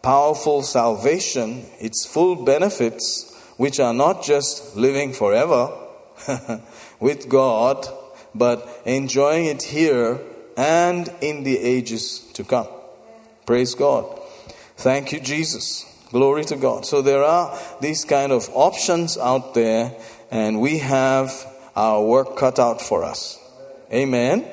powerful 0.02 0.62
salvation, 0.62 1.64
its 1.80 2.06
full 2.06 2.44
benefits, 2.44 3.34
which 3.56 3.80
are 3.80 3.94
not 3.94 4.22
just 4.22 4.76
living 4.76 5.14
forever 5.14 5.72
with 7.00 7.30
God, 7.30 7.88
but 8.34 8.82
enjoying 8.84 9.46
it 9.46 9.62
here 9.62 10.20
and 10.56 11.10
in 11.22 11.44
the 11.44 11.58
ages 11.58 12.20
to 12.34 12.44
come. 12.44 12.68
Praise 13.46 13.74
God. 13.74 14.20
Thank 14.76 15.12
you, 15.12 15.20
Jesus. 15.20 15.86
Glory 16.10 16.44
to 16.44 16.56
God. 16.56 16.84
So 16.84 17.00
there 17.00 17.24
are 17.24 17.58
these 17.80 18.04
kind 18.04 18.32
of 18.32 18.50
options 18.52 19.16
out 19.16 19.54
there, 19.54 19.96
and 20.30 20.60
we 20.60 20.78
have 20.78 21.53
our 21.76 22.02
work 22.02 22.36
cut 22.36 22.58
out 22.58 22.80
for 22.80 23.04
us. 23.04 23.38
Amen. 23.92 24.46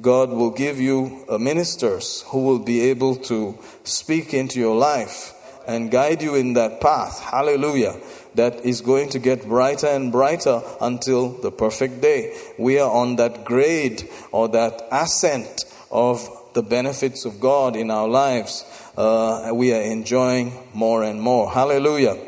God 0.00 0.30
will 0.30 0.50
give 0.50 0.78
you 0.80 1.24
uh, 1.28 1.38
ministers 1.38 2.22
who 2.28 2.44
will 2.44 2.58
be 2.58 2.82
able 2.90 3.16
to 3.16 3.58
speak 3.84 4.34
into 4.34 4.60
your 4.60 4.76
life 4.76 5.34
and 5.66 5.90
guide 5.90 6.22
you 6.22 6.34
in 6.34 6.54
that 6.54 6.80
path. 6.80 7.20
Hallelujah. 7.20 7.96
That 8.34 8.64
is 8.64 8.80
going 8.80 9.10
to 9.10 9.18
get 9.18 9.46
brighter 9.46 9.88
and 9.88 10.12
brighter 10.12 10.62
until 10.80 11.30
the 11.30 11.50
perfect 11.50 12.00
day. 12.00 12.36
We 12.58 12.78
are 12.78 12.90
on 12.90 13.16
that 13.16 13.44
grade 13.44 14.08
or 14.32 14.48
that 14.48 14.86
ascent 14.90 15.64
of 15.90 16.28
the 16.54 16.62
benefits 16.62 17.24
of 17.24 17.40
God 17.40 17.76
in 17.76 17.90
our 17.90 18.08
lives. 18.08 18.64
Uh, 18.96 19.50
we 19.52 19.72
are 19.74 19.82
enjoying 19.82 20.52
more 20.72 21.02
and 21.02 21.20
more. 21.20 21.50
Hallelujah. 21.50 22.18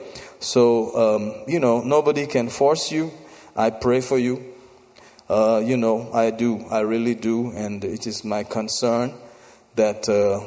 So, 0.41 0.97
um, 0.97 1.45
you 1.47 1.61
know, 1.61 1.83
nobody 1.83 2.26
can 2.26 2.49
force 2.49 2.91
you. 2.91 3.12
I 3.57 3.70
pray 3.70 4.01
for 4.01 4.18
you. 4.18 4.44
Uh, 5.28 5.62
you 5.64 5.76
know, 5.76 6.11
I 6.12 6.30
do. 6.30 6.66
I 6.70 6.80
really 6.80 7.14
do. 7.14 7.53
And 7.53 7.84
it 7.84 8.07
is 8.07 8.24
my 8.24 8.42
concern 8.42 9.14
that 9.76 10.09
uh, 10.09 10.40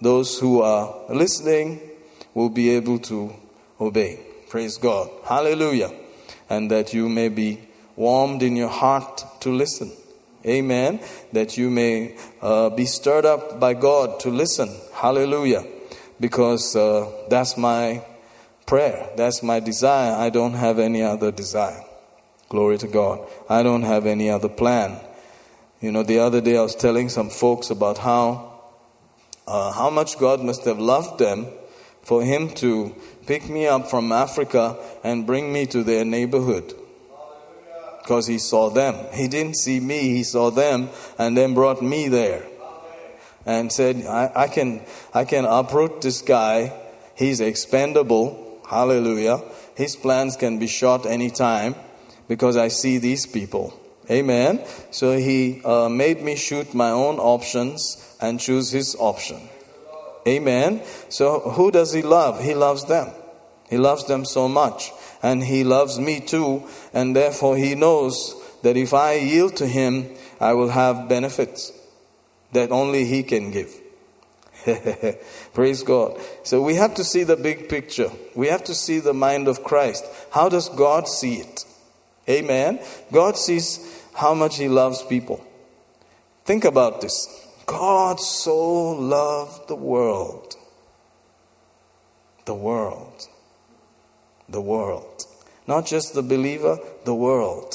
those 0.00 0.38
who 0.38 0.62
are 0.62 0.94
listening 1.10 1.80
will 2.34 2.48
be 2.48 2.70
able 2.70 2.98
to 3.00 3.34
obey. 3.80 4.20
Praise 4.48 4.78
God. 4.78 5.10
Hallelujah. 5.24 5.92
And 6.48 6.70
that 6.70 6.94
you 6.94 7.08
may 7.08 7.28
be 7.28 7.60
warmed 7.96 8.42
in 8.42 8.56
your 8.56 8.68
heart 8.68 9.24
to 9.40 9.50
listen. 9.50 9.92
Amen. 10.46 11.00
That 11.32 11.56
you 11.56 11.70
may 11.70 12.16
uh, 12.40 12.70
be 12.70 12.86
stirred 12.86 13.24
up 13.24 13.60
by 13.60 13.74
God 13.74 14.18
to 14.20 14.30
listen. 14.30 14.68
Hallelujah. 14.94 15.64
Because 16.18 16.74
uh, 16.74 17.10
that's 17.28 17.56
my 17.56 18.02
prayer. 18.66 19.10
That's 19.16 19.42
my 19.42 19.60
desire. 19.60 20.12
I 20.12 20.30
don't 20.30 20.54
have 20.54 20.78
any 20.78 21.02
other 21.02 21.30
desire. 21.30 21.84
Glory 22.52 22.76
to 22.76 22.86
God. 22.86 23.26
I 23.48 23.62
don't 23.62 23.84
have 23.84 24.04
any 24.04 24.28
other 24.28 24.50
plan. 24.50 25.00
You 25.80 25.90
know, 25.90 26.02
the 26.02 26.18
other 26.18 26.42
day 26.42 26.58
I 26.58 26.60
was 26.60 26.74
telling 26.74 27.08
some 27.08 27.30
folks 27.30 27.70
about 27.70 27.96
how 27.96 28.60
uh, 29.46 29.72
how 29.72 29.88
much 29.88 30.18
God 30.18 30.42
must 30.42 30.66
have 30.66 30.78
loved 30.78 31.18
them 31.18 31.46
for 32.02 32.22
Him 32.22 32.50
to 32.56 32.94
pick 33.26 33.48
me 33.48 33.66
up 33.66 33.88
from 33.88 34.12
Africa 34.12 34.76
and 35.02 35.26
bring 35.26 35.50
me 35.50 35.64
to 35.68 35.82
their 35.82 36.04
neighborhood. 36.04 36.74
Because 38.02 38.26
He 38.26 38.36
saw 38.36 38.68
them. 38.68 38.96
He 39.14 39.28
didn't 39.28 39.56
see 39.56 39.80
me, 39.80 40.10
He 40.10 40.22
saw 40.22 40.50
them 40.50 40.90
and 41.18 41.34
then 41.34 41.54
brought 41.54 41.80
me 41.80 42.08
there. 42.08 42.44
And 43.46 43.72
said, 43.72 44.04
I, 44.04 44.30
I 44.36 44.48
can, 44.48 44.82
I 45.14 45.24
can 45.24 45.46
uproot 45.46 46.02
this 46.02 46.20
guy. 46.20 46.78
He's 47.14 47.40
expendable. 47.40 48.60
Hallelujah. 48.68 49.40
His 49.74 49.96
plans 49.96 50.36
can 50.36 50.58
be 50.58 50.66
shot 50.66 51.06
anytime 51.06 51.76
because 52.28 52.56
I 52.56 52.68
see 52.68 52.98
these 52.98 53.26
people. 53.26 53.78
Amen. 54.10 54.64
So 54.90 55.16
he 55.16 55.62
uh, 55.64 55.88
made 55.88 56.22
me 56.22 56.36
shoot 56.36 56.74
my 56.74 56.90
own 56.90 57.18
options 57.18 58.16
and 58.20 58.40
choose 58.40 58.70
his 58.70 58.96
option. 58.98 59.48
Amen. 60.26 60.82
So 61.08 61.40
who 61.40 61.70
does 61.70 61.92
he 61.92 62.02
love? 62.02 62.42
He 62.42 62.54
loves 62.54 62.84
them. 62.86 63.10
He 63.70 63.78
loves 63.78 64.06
them 64.06 64.24
so 64.24 64.48
much. 64.48 64.92
And 65.22 65.44
he 65.44 65.64
loves 65.64 65.98
me 65.98 66.20
too. 66.20 66.64
And 66.92 67.16
therefore 67.16 67.56
he 67.56 67.74
knows 67.74 68.34
that 68.62 68.76
if 68.76 68.92
I 68.92 69.14
yield 69.14 69.56
to 69.56 69.66
him, 69.66 70.10
I 70.40 70.52
will 70.54 70.70
have 70.70 71.08
benefits 71.08 71.72
that 72.52 72.70
only 72.70 73.04
he 73.04 73.22
can 73.22 73.50
give. 73.50 73.72
Praise 75.54 75.82
God. 75.82 76.20
So 76.44 76.62
we 76.62 76.74
have 76.74 76.94
to 76.94 77.04
see 77.04 77.24
the 77.24 77.36
big 77.36 77.68
picture. 77.68 78.10
We 78.34 78.48
have 78.48 78.64
to 78.64 78.74
see 78.74 78.98
the 79.00 79.14
mind 79.14 79.48
of 79.48 79.64
Christ. 79.64 80.04
How 80.30 80.48
does 80.48 80.68
God 80.68 81.08
see 81.08 81.36
it? 81.36 81.64
Amen. 82.28 82.80
God 83.12 83.36
sees 83.36 84.04
how 84.14 84.34
much 84.34 84.56
he 84.56 84.68
loves 84.68 85.02
people. 85.02 85.44
Think 86.44 86.64
about 86.64 87.00
this. 87.00 87.28
God 87.66 88.20
so 88.20 88.90
loved 88.90 89.68
the 89.68 89.76
world. 89.76 90.56
The 92.44 92.54
world. 92.54 93.28
The 94.48 94.60
world. 94.60 95.24
Not 95.66 95.86
just 95.86 96.14
the 96.14 96.22
believer, 96.22 96.78
the 97.04 97.14
world. 97.14 97.74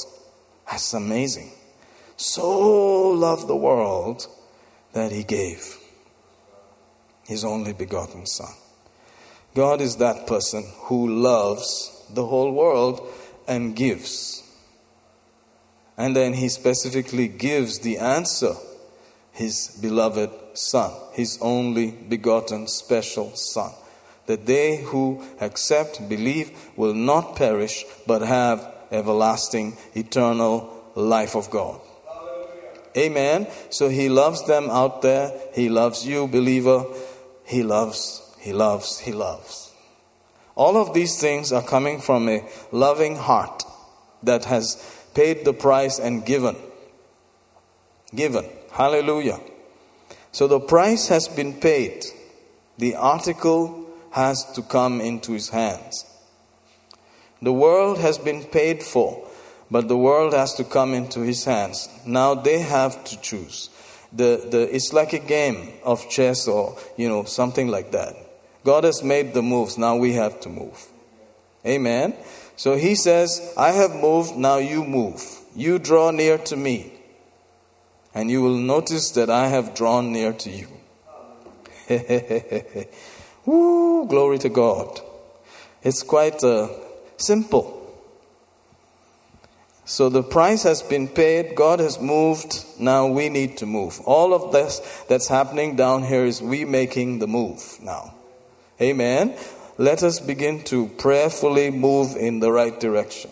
That's 0.70 0.92
amazing. 0.92 1.52
So 2.16 3.10
loved 3.10 3.46
the 3.46 3.56
world 3.56 4.26
that 4.92 5.12
he 5.12 5.22
gave 5.22 5.78
his 7.26 7.44
only 7.44 7.72
begotten 7.72 8.26
Son. 8.26 8.52
God 9.54 9.80
is 9.80 9.96
that 9.96 10.26
person 10.26 10.64
who 10.82 11.08
loves 11.08 12.04
the 12.10 12.26
whole 12.26 12.52
world 12.52 13.06
and 13.48 13.74
gives. 13.74 14.44
And 15.96 16.14
then 16.14 16.34
he 16.34 16.48
specifically 16.48 17.26
gives 17.26 17.80
the 17.80 17.98
answer 17.98 18.54
his 19.32 19.78
beloved 19.80 20.30
Son, 20.54 20.92
his 21.12 21.38
only 21.40 21.90
begotten 21.90 22.68
special 22.68 23.34
Son. 23.34 23.72
That 24.26 24.46
they 24.46 24.76
who 24.76 25.24
accept, 25.40 26.08
believe, 26.08 26.50
will 26.76 26.94
not 26.94 27.34
perish, 27.34 27.84
but 28.06 28.22
have 28.22 28.74
everlasting, 28.90 29.76
eternal 29.94 30.92
life 30.94 31.34
of 31.34 31.50
God. 31.50 31.80
Amen. 32.96 33.46
So 33.70 33.88
he 33.88 34.08
loves 34.08 34.44
them 34.46 34.70
out 34.70 35.02
there. 35.02 35.32
He 35.54 35.68
loves 35.68 36.06
you, 36.06 36.26
believer. 36.26 36.84
He 37.44 37.62
loves, 37.62 38.22
he 38.40 38.52
loves, 38.52 38.98
he 38.98 39.12
loves. 39.12 39.67
All 40.58 40.76
of 40.76 40.92
these 40.92 41.20
things 41.20 41.52
are 41.52 41.62
coming 41.62 42.00
from 42.00 42.28
a 42.28 42.44
loving 42.72 43.14
heart 43.14 43.62
that 44.24 44.46
has 44.46 44.76
paid 45.14 45.44
the 45.44 45.52
price 45.52 46.00
and 46.00 46.26
given. 46.26 46.56
Given. 48.12 48.44
Hallelujah. 48.72 49.38
So 50.32 50.48
the 50.48 50.58
price 50.58 51.06
has 51.08 51.28
been 51.28 51.60
paid. 51.60 52.04
The 52.76 52.96
article 52.96 53.88
has 54.10 54.44
to 54.54 54.62
come 54.62 55.00
into 55.00 55.30
his 55.30 55.50
hands. 55.50 56.04
The 57.40 57.52
world 57.52 57.98
has 57.98 58.18
been 58.18 58.42
paid 58.42 58.82
for, 58.82 59.28
but 59.70 59.86
the 59.86 59.96
world 59.96 60.32
has 60.32 60.54
to 60.54 60.64
come 60.64 60.92
into 60.92 61.20
his 61.20 61.44
hands. 61.44 61.88
Now 62.04 62.34
they 62.34 62.58
have 62.58 63.04
to 63.04 63.20
choose. 63.20 63.70
The, 64.12 64.44
the, 64.50 64.74
it's 64.74 64.92
like 64.92 65.12
a 65.12 65.20
game 65.20 65.74
of 65.84 66.10
chess 66.10 66.48
or, 66.48 66.76
you 66.96 67.08
know, 67.08 67.22
something 67.22 67.68
like 67.68 67.92
that. 67.92 68.16
God 68.68 68.84
has 68.84 69.02
made 69.02 69.32
the 69.32 69.40
moves, 69.40 69.78
now 69.78 69.96
we 69.96 70.12
have 70.12 70.40
to 70.40 70.50
move. 70.50 70.88
Amen. 71.64 72.12
So 72.54 72.76
he 72.76 72.96
says, 72.96 73.54
I 73.56 73.70
have 73.70 73.94
moved, 73.94 74.36
now 74.36 74.58
you 74.58 74.84
move. 74.84 75.24
You 75.56 75.78
draw 75.78 76.10
near 76.10 76.36
to 76.36 76.54
me 76.54 76.92
and 78.14 78.30
you 78.30 78.42
will 78.42 78.58
notice 78.58 79.10
that 79.12 79.30
I 79.30 79.48
have 79.48 79.74
drawn 79.74 80.12
near 80.12 80.34
to 80.34 80.50
you. 80.50 80.68
Woo, 83.46 84.06
glory 84.06 84.36
to 84.40 84.50
God. 84.50 85.00
It's 85.82 86.02
quite 86.02 86.44
uh, 86.44 86.68
simple. 87.16 87.74
So 89.86 90.10
the 90.10 90.22
price 90.22 90.64
has 90.64 90.82
been 90.82 91.08
paid, 91.08 91.54
God 91.54 91.80
has 91.80 91.98
moved, 91.98 92.66
now 92.78 93.06
we 93.06 93.30
need 93.30 93.56
to 93.56 93.64
move. 93.64 93.98
All 94.04 94.34
of 94.34 94.52
this 94.52 94.80
that's 95.08 95.28
happening 95.28 95.74
down 95.74 96.02
here 96.02 96.26
is 96.26 96.42
we 96.42 96.66
making 96.66 97.20
the 97.20 97.26
move 97.26 97.78
now. 97.80 98.12
Amen. 98.80 99.36
Let 99.76 100.02
us 100.02 100.20
begin 100.20 100.62
to 100.64 100.88
prayerfully 100.88 101.70
move 101.70 102.16
in 102.16 102.40
the 102.40 102.52
right 102.52 102.78
direction. 102.78 103.30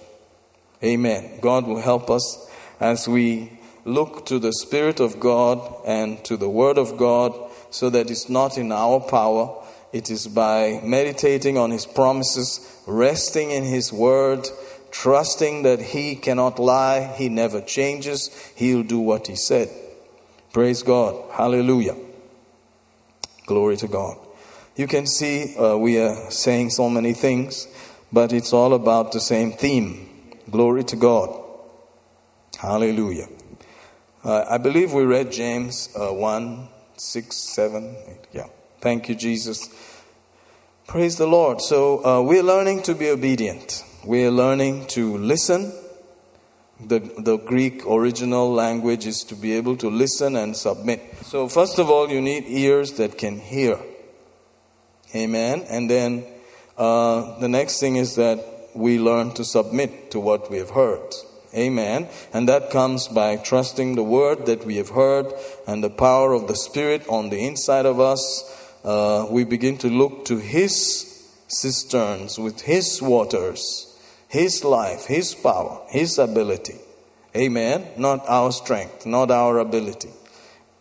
Amen. 0.82 1.38
God 1.40 1.66
will 1.66 1.80
help 1.80 2.10
us 2.10 2.48
as 2.80 3.08
we 3.08 3.52
look 3.84 4.26
to 4.26 4.38
the 4.38 4.52
Spirit 4.52 5.00
of 5.00 5.20
God 5.20 5.60
and 5.86 6.22
to 6.24 6.36
the 6.36 6.48
Word 6.48 6.78
of 6.78 6.96
God 6.96 7.32
so 7.70 7.90
that 7.90 8.10
it's 8.10 8.28
not 8.28 8.58
in 8.58 8.72
our 8.72 9.00
power. 9.00 9.62
It 9.92 10.10
is 10.10 10.26
by 10.26 10.80
meditating 10.82 11.56
on 11.56 11.70
His 11.70 11.86
promises, 11.86 12.82
resting 12.86 13.50
in 13.52 13.64
His 13.64 13.92
Word, 13.92 14.48
trusting 14.90 15.62
that 15.62 15.80
He 15.80 16.16
cannot 16.16 16.58
lie, 16.58 17.14
He 17.16 17.28
never 17.28 17.60
changes, 17.60 18.30
He'll 18.56 18.82
do 18.82 18.98
what 18.98 19.28
He 19.28 19.36
said. 19.36 19.70
Praise 20.52 20.82
God. 20.82 21.30
Hallelujah. 21.32 21.96
Glory 23.46 23.76
to 23.76 23.88
God. 23.88 24.25
You 24.76 24.86
can 24.86 25.06
see 25.06 25.56
uh, 25.56 25.78
we 25.78 25.98
are 25.98 26.30
saying 26.30 26.70
so 26.70 26.90
many 26.90 27.14
things, 27.14 27.66
but 28.12 28.30
it's 28.30 28.52
all 28.52 28.74
about 28.74 29.12
the 29.12 29.20
same 29.20 29.52
theme. 29.52 30.06
Glory 30.50 30.84
to 30.84 30.96
God. 30.96 31.42
Hallelujah. 32.58 33.28
Uh, 34.22 34.44
I 34.50 34.58
believe 34.58 34.92
we 34.92 35.04
read 35.04 35.32
James 35.32 35.88
uh, 35.96 36.12
1 36.12 36.68
6, 36.98 37.36
7, 37.36 37.96
8. 38.06 38.16
Yeah. 38.32 38.46
Thank 38.80 39.08
you, 39.08 39.14
Jesus. 39.14 39.68
Praise 40.86 41.16
the 41.16 41.26
Lord. 41.26 41.62
So 41.62 42.04
uh, 42.04 42.22
we're 42.22 42.42
learning 42.42 42.82
to 42.82 42.94
be 42.94 43.08
obedient. 43.08 43.82
We're 44.04 44.30
learning 44.30 44.88
to 44.88 45.16
listen. 45.16 45.72
The, 46.78 46.98
the 46.98 47.38
Greek 47.38 47.86
original 47.86 48.52
language 48.52 49.06
is 49.06 49.24
to 49.24 49.34
be 49.34 49.52
able 49.54 49.78
to 49.78 49.88
listen 49.88 50.36
and 50.36 50.54
submit. 50.54 51.02
So, 51.22 51.48
first 51.48 51.78
of 51.78 51.88
all, 51.88 52.10
you 52.10 52.20
need 52.20 52.44
ears 52.46 52.92
that 52.92 53.16
can 53.16 53.40
hear. 53.40 53.78
Amen. 55.16 55.64
And 55.68 55.90
then 55.90 56.24
uh, 56.76 57.38
the 57.38 57.48
next 57.48 57.80
thing 57.80 57.96
is 57.96 58.16
that 58.16 58.44
we 58.74 58.98
learn 58.98 59.32
to 59.34 59.44
submit 59.44 60.10
to 60.10 60.20
what 60.20 60.50
we 60.50 60.58
have 60.58 60.70
heard. 60.70 61.14
Amen. 61.54 62.08
And 62.34 62.48
that 62.48 62.70
comes 62.70 63.08
by 63.08 63.36
trusting 63.36 63.94
the 63.94 64.02
word 64.02 64.46
that 64.46 64.66
we 64.66 64.76
have 64.76 64.90
heard 64.90 65.32
and 65.66 65.82
the 65.82 65.90
power 65.90 66.34
of 66.34 66.48
the 66.48 66.56
Spirit 66.56 67.06
on 67.08 67.30
the 67.30 67.46
inside 67.46 67.86
of 67.86 67.98
us. 67.98 68.52
Uh, 68.84 69.26
we 69.30 69.44
begin 69.44 69.78
to 69.78 69.88
look 69.88 70.26
to 70.26 70.36
His 70.36 71.32
cisterns 71.48 72.38
with 72.38 72.60
His 72.62 73.00
waters 73.00 73.96
his 74.28 74.64
life, 74.64 75.06
His 75.06 75.34
power, 75.34 75.80
His 75.88 76.18
ability. 76.18 76.76
Amen. 77.34 77.86
Not 77.96 78.24
our 78.28 78.50
strength, 78.52 79.06
not 79.06 79.30
our 79.30 79.58
ability. 79.58 80.10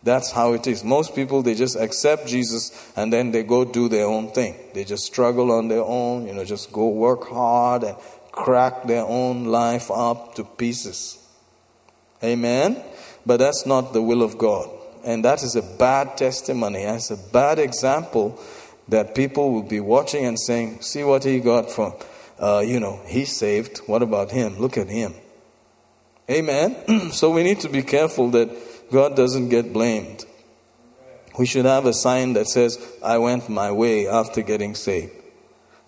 That's 0.06 0.30
how 0.30 0.54
it 0.54 0.66
is. 0.66 0.84
Most 0.84 1.14
people, 1.14 1.42
they 1.42 1.54
just 1.54 1.76
accept 1.76 2.26
Jesus 2.26 2.70
and 2.96 3.12
then 3.12 3.32
they 3.32 3.42
go 3.42 3.64
do 3.64 3.88
their 3.88 4.06
own 4.06 4.30
thing. 4.30 4.54
They 4.72 4.84
just 4.84 5.04
struggle 5.04 5.52
on 5.52 5.68
their 5.68 5.82
own, 5.82 6.26
you 6.26 6.32
know, 6.32 6.44
just 6.44 6.72
go 6.72 6.88
work 6.88 7.28
hard 7.28 7.82
and 7.82 7.96
crack 8.32 8.84
their 8.84 9.04
own 9.04 9.46
life 9.46 9.90
up 9.90 10.36
to 10.36 10.44
pieces. 10.44 11.18
Amen. 12.22 12.82
But 13.26 13.38
that's 13.38 13.66
not 13.66 13.92
the 13.92 14.00
will 14.00 14.22
of 14.22 14.38
God. 14.38 14.70
And 15.04 15.24
that 15.24 15.42
is 15.42 15.56
a 15.56 15.62
bad 15.62 16.16
testimony. 16.16 16.84
That's 16.84 17.10
a 17.10 17.16
bad 17.16 17.58
example 17.58 18.40
that 18.88 19.14
people 19.14 19.52
will 19.52 19.64
be 19.64 19.80
watching 19.80 20.24
and 20.24 20.38
saying, 20.38 20.82
see 20.82 21.02
what 21.02 21.24
he 21.24 21.40
got 21.40 21.70
from 21.70 21.92
uh, 22.38 22.62
you 22.64 22.80
know, 22.80 23.00
he's 23.06 23.36
saved. 23.36 23.78
What 23.86 24.02
about 24.02 24.30
him? 24.30 24.58
Look 24.58 24.76
at 24.76 24.88
him. 24.88 25.14
Amen. 26.30 27.10
so 27.12 27.30
we 27.30 27.42
need 27.42 27.60
to 27.60 27.68
be 27.68 27.82
careful 27.82 28.30
that 28.30 28.50
God 28.90 29.16
doesn't 29.16 29.48
get 29.48 29.72
blamed. 29.72 30.24
We 31.38 31.46
should 31.46 31.64
have 31.64 31.86
a 31.86 31.92
sign 31.92 32.32
that 32.34 32.46
says, 32.48 32.78
I 33.04 33.18
went 33.18 33.48
my 33.48 33.70
way 33.70 34.08
after 34.08 34.42
getting 34.42 34.74
saved. 34.74 35.12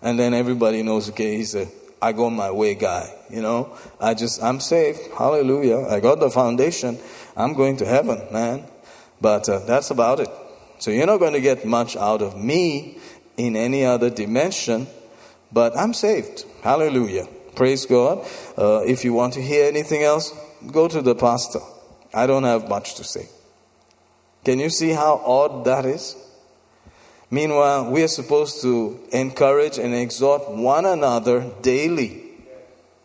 And 0.01 0.19
then 0.19 0.33
everybody 0.33 0.83
knows, 0.83 1.09
okay, 1.09 1.37
he's 1.37 1.55
a 1.55 1.67
I 2.01 2.13
go 2.13 2.29
my 2.29 2.49
way 2.51 2.75
guy. 2.75 3.13
You 3.29 3.41
know, 3.41 3.77
I 3.99 4.13
just, 4.13 4.41
I'm 4.41 4.61
saved. 4.61 4.99
Hallelujah. 5.17 5.85
I 5.89 5.99
got 5.99 6.21
the 6.21 6.29
foundation. 6.29 6.97
I'm 7.35 7.53
going 7.55 7.75
to 7.77 7.85
heaven, 7.85 8.21
man. 8.31 8.63
But 9.19 9.49
uh, 9.49 9.59
that's 9.59 9.89
about 9.91 10.21
it. 10.21 10.29
So 10.77 10.91
you're 10.91 11.07
not 11.07 11.17
going 11.17 11.33
to 11.33 11.41
get 11.41 11.65
much 11.65 11.97
out 11.97 12.21
of 12.21 12.41
me 12.41 12.99
in 13.35 13.57
any 13.57 13.83
other 13.83 14.09
dimension 14.09 14.87
but 15.51 15.75
I'm 15.75 15.93
saved. 15.93 16.45
Hallelujah. 16.61 17.27
Praise 17.55 17.85
God. 17.85 18.25
Uh, 18.57 18.83
if 18.85 19.03
you 19.03 19.13
want 19.13 19.33
to 19.33 19.41
hear 19.41 19.65
anything 19.65 20.03
else, 20.03 20.33
go 20.71 20.87
to 20.87 21.01
the 21.01 21.15
pastor. 21.15 21.59
I 22.13 22.27
don't 22.27 22.43
have 22.43 22.67
much 22.67 22.95
to 22.95 23.03
say. 23.03 23.29
Can 24.43 24.59
you 24.59 24.69
see 24.69 24.91
how 24.91 25.21
odd 25.25 25.65
that 25.65 25.85
is? 25.85 26.15
Meanwhile, 27.31 27.91
we 27.91 28.01
are 28.03 28.07
supposed 28.07 28.61
to 28.63 28.99
encourage 29.11 29.77
and 29.77 29.93
exhort 29.93 30.49
one 30.49 30.85
another 30.85 31.45
daily, 31.61 32.23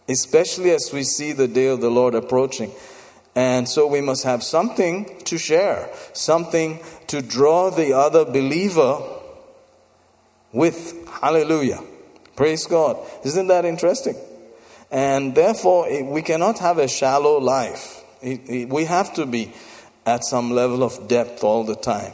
especially 0.09 0.71
as 0.71 0.91
we 0.93 1.03
see 1.03 1.33
the 1.33 1.49
day 1.49 1.67
of 1.67 1.81
the 1.81 1.91
Lord 1.91 2.15
approaching. 2.15 2.73
And 3.37 3.69
so 3.69 3.87
we 3.87 4.01
must 4.01 4.23
have 4.25 4.43
something 4.43 5.21
to 5.25 5.37
share, 5.37 5.91
something 6.13 6.81
to 7.09 7.21
draw 7.21 7.71
the 7.71 7.93
other 7.93 8.25
believer 8.25 9.03
with. 10.53 11.07
Hallelujah. 11.21 11.83
Praise 12.37 12.67
God. 12.67 12.97
Isn't 13.25 13.49
that 13.49 13.65
interesting? 13.65 14.17
And 14.91 15.35
therefore, 15.35 15.89
we 16.05 16.23
cannot 16.23 16.61
have 16.61 16.79
a 16.79 16.89
shallow 16.89 17.39
life. 17.39 18.04
We 18.25 18.85
have 18.85 19.14
to 19.14 19.27
be 19.27 19.53
at 20.07 20.25
some 20.25 20.51
level 20.51 20.83
of 20.83 21.09
depth 21.09 21.45
all 21.45 21.64
the 21.64 21.77
time. 21.77 22.12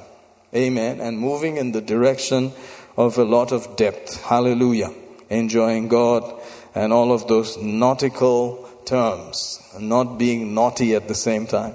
Amen. 0.54 1.00
And 1.00 1.18
moving 1.18 1.56
in 1.56 1.72
the 1.72 1.80
direction 1.80 2.52
of 2.96 3.18
a 3.18 3.24
lot 3.24 3.52
of 3.52 3.76
depth. 3.76 4.22
Hallelujah. 4.22 4.92
Enjoying 5.28 5.88
God 5.88 6.40
and 6.74 6.92
all 6.92 7.12
of 7.12 7.28
those 7.28 7.56
nautical 7.58 8.68
terms. 8.84 9.61
Not 9.78 10.18
being 10.18 10.54
naughty 10.54 10.94
at 10.94 11.08
the 11.08 11.14
same 11.14 11.46
time, 11.46 11.74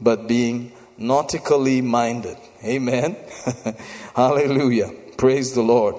but 0.00 0.28
being 0.28 0.72
nautically 0.96 1.82
minded. 1.82 2.36
Amen. 2.64 3.16
Hallelujah. 4.14 4.90
Praise 5.16 5.54
the 5.54 5.62
Lord. 5.62 5.96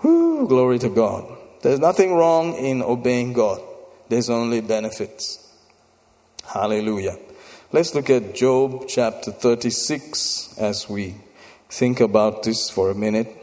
Glory 0.00 0.78
to 0.80 0.88
God. 0.88 1.36
There's 1.62 1.80
nothing 1.80 2.14
wrong 2.14 2.54
in 2.54 2.82
obeying 2.82 3.32
God, 3.32 3.60
there's 4.08 4.30
only 4.30 4.60
benefits. 4.60 5.47
Hallelujah. 6.48 7.18
Let's 7.72 7.94
look 7.94 8.08
at 8.08 8.34
Job 8.34 8.86
chapter 8.88 9.30
36 9.30 10.56
as 10.56 10.88
we 10.88 11.16
think 11.68 12.00
about 12.00 12.42
this 12.42 12.70
for 12.70 12.90
a 12.90 12.94
minute. 12.94 13.36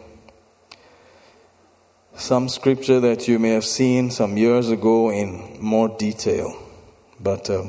Some 2.15 2.49
scripture 2.49 2.99
that 3.01 3.27
you 3.27 3.37
may 3.37 3.51
have 3.51 3.63
seen 3.63 4.09
some 4.09 4.37
years 4.37 4.71
ago 4.71 5.11
in 5.11 5.61
more 5.61 5.87
detail. 5.87 6.57
But 7.19 7.47
uh, 7.47 7.65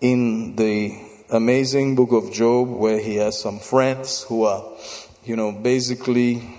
in 0.00 0.56
the 0.56 1.00
amazing 1.30 1.94
book 1.94 2.10
of 2.10 2.32
Job, 2.32 2.68
where 2.68 2.98
he 2.98 3.14
has 3.16 3.38
some 3.38 3.60
friends 3.60 4.24
who 4.24 4.42
are, 4.42 4.64
you 5.24 5.36
know, 5.36 5.52
basically 5.52 6.58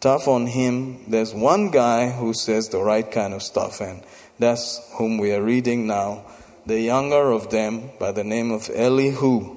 tough 0.00 0.28
on 0.28 0.46
him. 0.46 1.10
There's 1.10 1.34
one 1.34 1.72
guy 1.72 2.08
who 2.08 2.32
says 2.32 2.70
the 2.70 2.82
right 2.82 3.12
kind 3.12 3.34
of 3.34 3.42
stuff, 3.42 3.82
and 3.82 4.02
that's 4.38 4.80
whom 4.94 5.18
we 5.18 5.34
are 5.34 5.42
reading 5.42 5.86
now. 5.86 6.24
The 6.66 6.80
younger 6.80 7.30
of 7.30 7.50
them, 7.50 7.90
by 7.98 8.12
the 8.12 8.24
name 8.24 8.50
of 8.50 8.70
Elihu. 8.74 9.56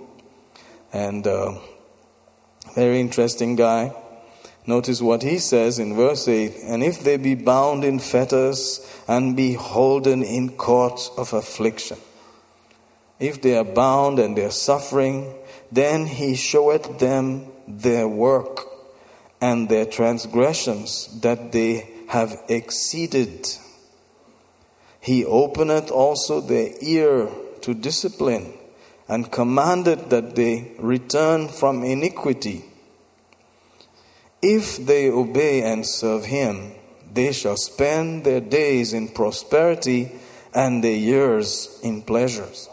And 0.91 1.25
uh, 1.27 1.59
very 2.75 2.99
interesting 2.99 3.55
guy. 3.55 3.93
Notice 4.65 5.01
what 5.01 5.23
he 5.23 5.39
says 5.39 5.79
in 5.79 5.95
verse 5.95 6.27
8 6.27 6.53
And 6.63 6.83
if 6.83 7.03
they 7.03 7.17
be 7.17 7.35
bound 7.35 7.83
in 7.83 7.99
fetters 7.99 8.79
and 9.07 9.35
be 9.35 9.53
holden 9.53 10.23
in 10.23 10.51
cords 10.51 11.11
of 11.17 11.33
affliction, 11.33 11.97
if 13.19 13.41
they 13.41 13.57
are 13.57 13.65
bound 13.65 14.19
and 14.19 14.37
they 14.37 14.45
are 14.45 14.51
suffering, 14.51 15.33
then 15.71 16.05
he 16.05 16.35
showeth 16.35 16.99
them 16.99 17.47
their 17.67 18.07
work 18.07 18.61
and 19.41 19.67
their 19.67 19.85
transgressions 19.85 21.19
that 21.21 21.51
they 21.51 21.89
have 22.07 22.41
exceeded. 22.47 23.47
He 25.03 25.25
openeth 25.25 25.91
also 25.91 26.39
their 26.39 26.71
ear 26.79 27.29
to 27.59 27.73
discipline, 27.73 28.53
and 29.09 29.29
commanded 29.29 30.09
that 30.09 30.35
they 30.35 30.71
return 30.79 31.49
from 31.49 31.83
iniquity. 31.83 32.63
If 34.41 34.77
they 34.77 35.09
obey 35.09 35.61
and 35.61 35.85
serve 35.85 36.23
him, 36.25 36.71
they 37.13 37.33
shall 37.33 37.57
spend 37.57 38.23
their 38.23 38.39
days 38.39 38.93
in 38.93 39.09
prosperity 39.09 40.09
and 40.53 40.81
their 40.81 40.95
years 40.95 41.79
in 41.83 42.01
pleasures. 42.01 42.69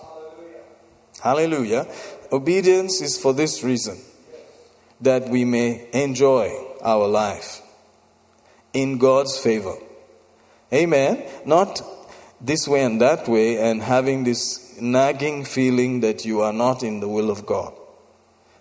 Hallelujah. 1.20 1.88
Obedience 2.30 3.00
is 3.00 3.18
for 3.18 3.34
this 3.34 3.64
reason 3.64 3.98
that 5.00 5.28
we 5.28 5.44
may 5.44 5.88
enjoy 5.92 6.48
our 6.80 7.08
life 7.08 7.60
in 8.72 8.98
God's 8.98 9.36
favor. 9.36 9.74
Amen. 10.72 11.24
Not 11.44 11.82
this 12.40 12.66
way 12.66 12.82
and 12.82 13.00
that 13.00 13.28
way 13.28 13.58
and 13.58 13.82
having 13.82 14.24
this 14.24 14.80
nagging 14.80 15.44
feeling 15.44 16.00
that 16.00 16.24
you 16.24 16.40
are 16.40 16.52
not 16.52 16.82
in 16.82 17.00
the 17.00 17.08
will 17.08 17.30
of 17.30 17.44
God, 17.46 17.72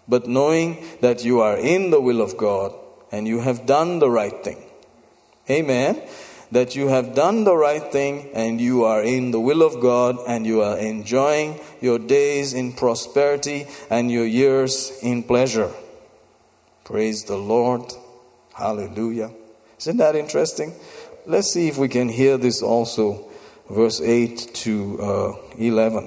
but 0.08 0.28
knowing 0.28 0.84
that 1.02 1.24
you 1.24 1.40
are 1.40 1.58
in 1.58 1.90
the 1.90 2.02
will 2.02 2.22
of 2.22 2.38
God 2.38 2.74
and 3.12 3.28
you 3.28 3.40
have 3.40 3.66
done 3.66 4.00
the 4.00 4.10
right 4.10 4.44
thing. 4.44 4.64
Amen. 5.50 6.02
That 6.52 6.76
you 6.76 6.88
have 6.88 7.14
done 7.14 7.44
the 7.44 7.56
right 7.56 7.92
thing 7.92 8.32
and 8.34 8.60
you 8.60 8.84
are 8.84 9.04
in 9.04 9.32
the 9.32 9.40
will 9.40 9.62
of 9.62 9.80
God 9.80 10.18
and 10.28 10.46
you 10.46 10.62
are 10.62 10.78
enjoying 10.78 11.60
your 11.80 12.00
days 12.00 12.54
in 12.54 12.74
prosperity 12.74 13.68
and 13.90 14.12
your 14.12 14.26
years 14.26 14.98
in 15.04 15.24
pleasure. 15.24 15.72
Praise 16.84 17.24
the 17.26 17.38
Lord. 17.38 17.94
Hallelujah. 18.56 19.32
Isn't 19.78 19.98
that 19.98 20.16
interesting? 20.16 20.74
Let's 21.28 21.54
see 21.54 21.68
if 21.68 21.78
we 21.78 21.88
can 21.88 22.10
hear 22.10 22.38
this 22.38 22.64
also, 22.64 23.29
verse 23.78 24.02
8 24.02 24.38
to 24.62 24.74
uh, 25.00 25.34
11. 25.60 26.04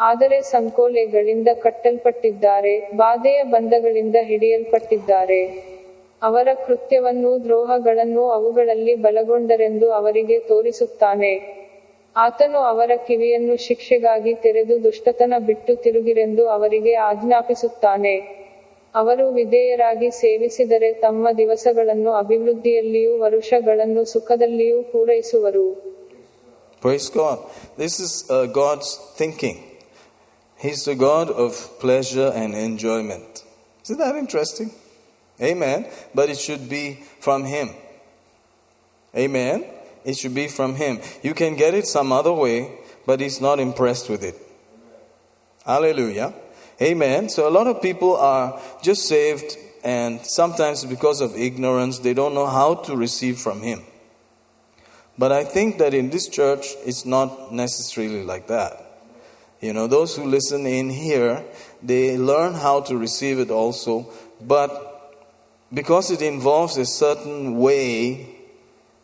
ಆದರೆ 0.00 0.40
ಸಂಕೋಲೆಗಳಿಂದ 0.42 1.48
ಕಟ್ಟಲ್ಪಟ್ಟಿದ್ದಾರೆ 1.62 2.90
ಬಾಧೆಯ 2.96 3.42
ಬಂಧಗಳಿಂದ 3.42 4.16
ಹಿಡಿಯಲ್ಪಟ್ಟಿದ್ದಾರೆ. 4.22 5.40
ಅವರ 6.22 6.48
ಕೃತ್ಯವನ್ನು 6.66 7.44
ದ್ರೋಹಗಳನ್ನು 7.44 8.30
ಅವುಗಳಲ್ಲಿ 8.30 8.94
ಬಲಗೊಂಡರೆಂದು 8.94 9.92
ಅವರಿಗೆ 9.92 10.38
ತೋರಿಸುತ್ತಾನೆ. 10.38 11.32
ಆತನು 12.16 12.58
ಅವರ 12.58 12.90
ಕಿವಿಯನ್ನು 13.06 13.56
ಶಿಕ್ಷೆಗಾಗಿ 13.56 14.34
ತೆರೆದು 14.34 14.82
ದುಷ್ಟತನ 14.82 15.34
ಬಿಟ್ಟು 15.38 15.76
ತಿರುಗಿರೆಂದು 15.76 16.48
ಅವರಿಗೆ 16.48 16.94
ಆಜ್ಞಾಪಿಸುತ್ತಾನೆ. 16.94 18.45
ಅವರು 19.01 19.25
ವಿಧೇಯರಾಗಿ 19.37 20.09
ಸೇವಿಸಿದರೆ 20.21 20.89
ತಮ್ಮ 21.05 21.27
ದಿವಸಗಳನ್ನು 21.41 22.11
ಅಭಿವೃದ್ಧಿಯಲ್ಲಿಯೂ 22.23 23.13
ವರುಷಗಳನ್ನು 23.23 24.03
ಸುಖದಲ್ಲಿಯೂ 24.15 24.81
ಪೂರೈಸುವರು 24.93 25.65
Praise 26.81 27.09
God. 27.11 27.37
This 27.77 27.95
is 27.99 28.13
uh, 28.27 28.47
God's 28.47 28.87
thinking. 29.15 29.57
He's 30.57 30.83
the 30.83 30.95
God 30.95 31.29
of 31.29 31.51
pleasure 31.79 32.31
and 32.33 32.55
enjoyment. 32.55 33.43
Isn't 33.83 33.99
that 33.99 34.15
interesting? 34.15 34.71
Amen. 35.39 35.79
But 36.15 36.29
it 36.29 36.39
should 36.39 36.69
be 36.69 36.85
from 37.19 37.45
Him. 37.45 37.69
Amen. 39.15 39.65
It 40.03 40.17
should 40.17 40.33
be 40.33 40.47
from 40.47 40.75
Him. 40.75 40.99
You 41.21 41.35
can 41.35 41.55
get 41.55 41.73
it 41.73 41.85
some 41.85 42.11
other 42.11 42.33
way, 42.33 42.57
but 43.05 43.19
He's 43.19 43.39
not 43.39 43.59
impressed 43.59 44.09
with 44.09 44.23
it. 44.23 44.35
Hallelujah. 45.65 46.33
Amen. 46.80 47.28
So 47.28 47.48
a 47.48 47.50
lot 47.50 47.66
of 47.66 47.80
people 47.80 48.16
are 48.16 48.60
just 48.82 49.08
saved, 49.08 49.56
and 49.82 50.20
sometimes 50.24 50.84
because 50.84 51.20
of 51.20 51.34
ignorance, 51.34 52.00
they 52.00 52.12
don't 52.12 52.34
know 52.34 52.46
how 52.46 52.74
to 52.74 52.96
receive 52.96 53.38
from 53.38 53.62
Him. 53.62 53.82
But 55.18 55.32
I 55.32 55.44
think 55.44 55.78
that 55.78 55.94
in 55.94 56.10
this 56.10 56.28
church, 56.28 56.74
it's 56.84 57.06
not 57.06 57.52
necessarily 57.52 58.22
like 58.22 58.48
that. 58.48 58.82
You 59.60 59.72
know, 59.72 59.86
those 59.86 60.14
who 60.16 60.24
listen 60.24 60.66
in 60.66 60.90
here, 60.90 61.42
they 61.82 62.18
learn 62.18 62.52
how 62.54 62.82
to 62.82 62.96
receive 62.98 63.38
it 63.38 63.50
also, 63.50 64.06
but 64.40 64.92
because 65.72 66.10
it 66.10 66.20
involves 66.20 66.76
a 66.76 66.84
certain 66.84 67.56
way 67.56 68.36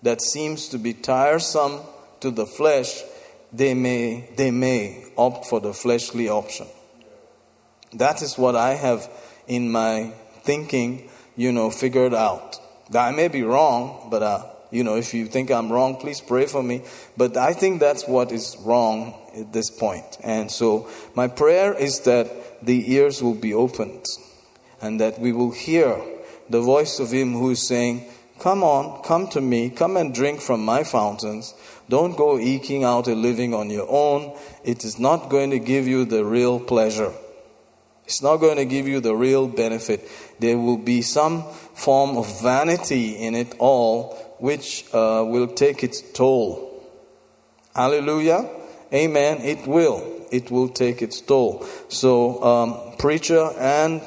that 0.03 0.21
seems 0.21 0.69
to 0.69 0.79
be 0.79 0.93
tiresome 0.93 1.81
to 2.21 2.31
the 2.31 2.47
flesh, 2.47 3.03
they 3.53 3.73
may, 3.73 4.29
they 4.37 4.51
may 4.51 5.05
opt 5.17 5.47
for 5.47 5.61
the 5.61 5.73
fleshly 5.73 6.29
option. 6.29 6.67
That 7.95 8.23
is 8.23 8.39
what 8.39 8.57
I 8.57 8.75
have 8.75 9.11
in 9.47 9.71
my 9.71 10.13
thinking, 10.43 11.11
you 11.37 11.53
know, 11.53 11.71
figured 11.71 12.15
out. 12.15 12.59
Now, 12.91 13.05
I 13.05 13.13
may 13.13 13.29
be 13.29 13.43
wrong, 13.43 14.09
but, 14.11 14.23
uh, 14.23 14.47
you 14.71 14.85
know, 14.85 14.97
if 14.97 15.13
you 15.15 15.27
think 15.27 15.51
I'm 15.51 15.71
wrong, 15.71 15.97
please 15.97 16.21
pray 16.21 16.47
for 16.47 16.63
me. 16.63 16.83
But 17.17 17.37
I 17.37 17.53
think 17.53 17.81
that's 17.81 18.09
what 18.09 18.33
is 18.33 18.57
wrong 18.65 19.15
at 19.37 19.53
this 19.53 19.71
point. 19.71 20.19
And 20.23 20.51
so 20.51 20.89
my 21.15 21.29
prayer 21.29 21.75
is 21.75 22.01
that 22.01 22.65
the 22.65 22.93
ears 22.95 23.23
will 23.23 23.35
be 23.35 23.53
opened 23.53 24.07
and 24.81 25.01
that 25.01 25.19
we 25.21 25.33
will 25.33 25.53
hear 25.53 26.03
the 26.49 26.61
voice 26.61 26.99
of 26.99 27.13
Him 27.13 27.33
who 27.33 27.51
is 27.51 27.67
saying, 27.67 28.05
Come 28.39 28.65
on, 28.65 29.03
come 29.03 29.29
to 29.29 29.41
me, 29.41 29.71
come 29.71 29.97
and 29.97 30.13
drink 30.13 30.41
from 30.41 30.65
my 30.65 30.83
fountains. 30.83 31.55
Don't 31.89 32.17
go 32.17 32.39
eking 32.39 32.83
out 32.83 33.07
a 33.07 33.15
living 33.15 33.55
on 33.55 33.71
your 33.71 33.87
own. 33.89 34.37
It 34.65 34.85
is 34.85 34.99
not 34.99 35.29
going 35.29 35.51
to 35.51 35.59
give 35.59 35.87
you 35.87 36.05
the 36.05 36.25
real 36.25 36.59
pleasure. 36.59 37.13
It's 38.13 38.21
not 38.21 38.37
going 38.37 38.59
to 38.59 38.67
give 38.67 38.87
you 38.87 39.01
the 39.01 39.17
real 39.17 39.49
benefit. 39.49 40.07
There 40.39 40.59
will 40.59 40.77
be 40.77 41.01
some 41.01 41.45
form 41.73 42.19
of 42.19 42.43
vanity 42.43 43.17
in 43.17 43.35
it 43.35 43.55
all, 43.59 44.13
which 44.39 44.85
uh, 44.93 45.25
will 45.27 45.47
take 45.47 45.83
its 45.83 46.03
toll. 46.13 46.85
Hallelujah. 47.75 48.51
Amen. 48.93 49.39
It 49.41 49.67
will. 49.67 50.27
It 50.31 50.51
will 50.51 50.69
take 50.69 51.01
its 51.01 51.23
toll. 51.23 51.65
So, 51.89 52.45
um, 52.45 52.97
preacher 52.99 53.49
and 53.59 54.03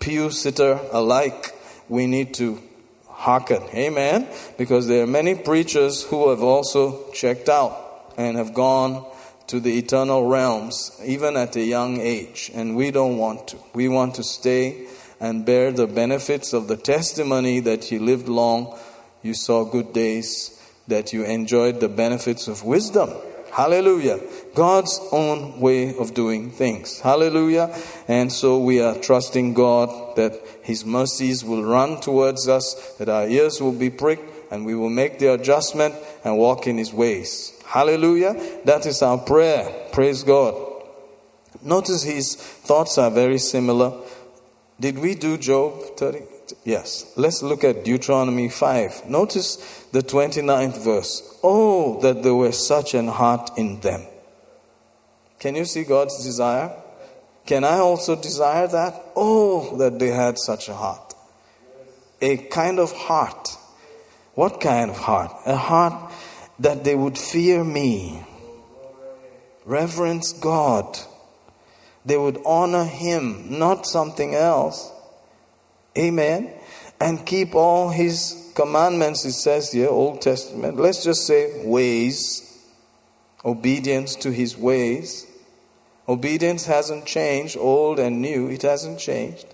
pew 0.00 0.32
sitter 0.32 0.80
alike, 0.90 1.54
we 1.88 2.08
need 2.08 2.34
to 2.34 2.60
hearken. 3.06 3.62
Amen. 3.72 4.26
Because 4.58 4.88
there 4.88 5.04
are 5.04 5.06
many 5.06 5.36
preachers 5.36 6.02
who 6.02 6.30
have 6.30 6.42
also 6.42 7.08
checked 7.12 7.48
out 7.48 8.12
and 8.16 8.36
have 8.36 8.52
gone 8.52 9.06
to 9.46 9.60
the 9.60 9.78
eternal 9.78 10.26
realms, 10.26 10.98
even 11.04 11.36
at 11.36 11.56
a 11.56 11.62
young 11.62 12.00
age. 12.00 12.50
And 12.54 12.76
we 12.76 12.90
don't 12.90 13.18
want 13.18 13.48
to. 13.48 13.58
We 13.74 13.88
want 13.88 14.14
to 14.16 14.24
stay 14.24 14.86
and 15.20 15.46
bear 15.46 15.72
the 15.72 15.86
benefits 15.86 16.52
of 16.52 16.68
the 16.68 16.76
testimony 16.76 17.60
that 17.60 17.90
you 17.90 17.98
lived 17.98 18.28
long, 18.28 18.78
you 19.22 19.34
saw 19.34 19.64
good 19.64 19.92
days, 19.92 20.60
that 20.88 21.12
you 21.12 21.24
enjoyed 21.24 21.80
the 21.80 21.88
benefits 21.88 22.48
of 22.48 22.64
wisdom. 22.64 23.10
Hallelujah. 23.52 24.18
God's 24.54 24.98
own 25.12 25.60
way 25.60 25.96
of 25.96 26.12
doing 26.12 26.50
things. 26.50 26.98
Hallelujah. 27.00 27.74
And 28.08 28.32
so 28.32 28.58
we 28.58 28.80
are 28.80 28.96
trusting 28.96 29.54
God 29.54 30.16
that 30.16 30.40
His 30.62 30.84
mercies 30.84 31.44
will 31.44 31.62
run 31.62 32.00
towards 32.00 32.48
us, 32.48 32.74
that 32.98 33.08
our 33.08 33.28
ears 33.28 33.60
will 33.62 33.72
be 33.72 33.90
pricked, 33.90 34.52
and 34.52 34.66
we 34.66 34.74
will 34.74 34.90
make 34.90 35.20
the 35.20 35.32
adjustment 35.32 35.94
and 36.24 36.36
walk 36.36 36.66
in 36.66 36.78
His 36.78 36.92
ways. 36.92 37.53
Hallelujah. 37.74 38.34
That 38.64 38.86
is 38.86 39.02
our 39.02 39.18
prayer. 39.18 39.68
Praise 39.90 40.22
God. 40.22 40.54
Notice 41.60 42.04
his 42.04 42.36
thoughts 42.36 42.98
are 42.98 43.10
very 43.10 43.38
similar. 43.38 44.00
Did 44.78 45.00
we 45.00 45.16
do 45.16 45.36
Job 45.36 45.96
30? 45.96 46.20
Yes. 46.62 47.12
Let's 47.16 47.42
look 47.42 47.64
at 47.64 47.84
Deuteronomy 47.84 48.48
5. 48.48 49.10
Notice 49.10 49.56
the 49.90 50.02
29th 50.02 50.84
verse. 50.84 51.36
Oh, 51.42 52.00
that 52.00 52.22
there 52.22 52.36
were 52.36 52.52
such 52.52 52.94
an 52.94 53.08
heart 53.08 53.50
in 53.56 53.80
them. 53.80 54.02
Can 55.40 55.56
you 55.56 55.64
see 55.64 55.82
God's 55.82 56.22
desire? 56.22 56.70
Can 57.44 57.64
I 57.64 57.78
also 57.78 58.14
desire 58.14 58.68
that? 58.68 59.02
Oh, 59.16 59.76
that 59.78 59.98
they 59.98 60.12
had 60.12 60.38
such 60.38 60.68
a 60.68 60.74
heart. 60.74 61.12
A 62.22 62.36
kind 62.36 62.78
of 62.78 62.92
heart. 62.92 63.48
What 64.34 64.60
kind 64.60 64.92
of 64.92 64.98
heart? 64.98 65.32
A 65.44 65.56
heart 65.56 66.12
that 66.58 66.84
they 66.84 66.94
would 66.94 67.18
fear 67.18 67.64
me, 67.64 68.24
reverence 69.64 70.32
God. 70.32 70.98
They 72.04 72.16
would 72.16 72.40
honor 72.44 72.84
Him, 72.84 73.58
not 73.58 73.86
something 73.86 74.34
else. 74.34 74.92
Amen. 75.96 76.52
And 77.00 77.24
keep 77.24 77.54
all 77.54 77.88
His 77.88 78.52
commandments, 78.54 79.24
it 79.24 79.32
says 79.32 79.72
here, 79.72 79.88
Old 79.88 80.20
Testament. 80.20 80.76
Let's 80.76 81.02
just 81.02 81.26
say 81.26 81.66
ways, 81.66 82.62
obedience 83.44 84.14
to 84.16 84.30
His 84.30 84.56
ways. 84.56 85.26
Obedience 86.06 86.66
hasn't 86.66 87.06
changed, 87.06 87.56
old 87.56 87.98
and 87.98 88.20
new, 88.20 88.48
it 88.48 88.62
hasn't 88.62 88.98
changed. 88.98 89.46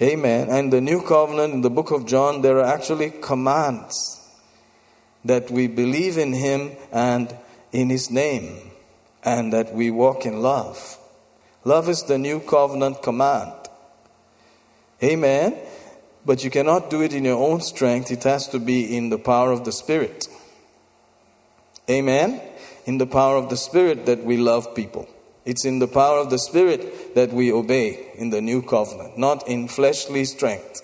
Amen. 0.00 0.50
And 0.50 0.70
the 0.70 0.82
new 0.82 1.00
covenant 1.00 1.54
in 1.54 1.62
the 1.62 1.70
book 1.70 1.90
of 1.90 2.04
John, 2.04 2.42
there 2.42 2.58
are 2.58 2.66
actually 2.66 3.10
commands 3.22 4.15
that 5.26 5.50
we 5.50 5.66
believe 5.66 6.18
in 6.18 6.32
Him 6.32 6.72
and 6.92 7.34
in 7.72 7.90
His 7.90 8.10
name, 8.10 8.70
and 9.24 9.52
that 9.52 9.74
we 9.74 9.90
walk 9.90 10.24
in 10.24 10.42
love. 10.42 10.98
Love 11.64 11.88
is 11.88 12.02
the 12.04 12.18
new 12.18 12.40
covenant 12.40 13.02
command. 13.02 13.52
Amen. 15.02 15.56
But 16.24 16.42
you 16.42 16.50
cannot 16.50 16.90
do 16.90 17.02
it 17.02 17.12
in 17.12 17.24
your 17.24 17.38
own 17.38 17.60
strength, 17.60 18.10
it 18.10 18.24
has 18.24 18.48
to 18.48 18.58
be 18.58 18.96
in 18.96 19.10
the 19.10 19.18
power 19.18 19.52
of 19.52 19.64
the 19.64 19.72
Spirit. 19.72 20.26
Amen. 21.88 22.40
In 22.84 22.98
the 22.98 23.06
power 23.06 23.36
of 23.36 23.48
the 23.48 23.56
Spirit 23.56 24.06
that 24.06 24.24
we 24.24 24.36
love 24.36 24.74
people. 24.74 25.08
It's 25.44 25.64
in 25.64 25.78
the 25.78 25.86
power 25.86 26.18
of 26.18 26.30
the 26.30 26.38
Spirit 26.38 27.14
that 27.14 27.32
we 27.32 27.52
obey 27.52 28.10
in 28.16 28.30
the 28.30 28.40
new 28.40 28.62
covenant, 28.62 29.16
not 29.16 29.46
in 29.46 29.68
fleshly 29.68 30.24
strength. 30.24 30.82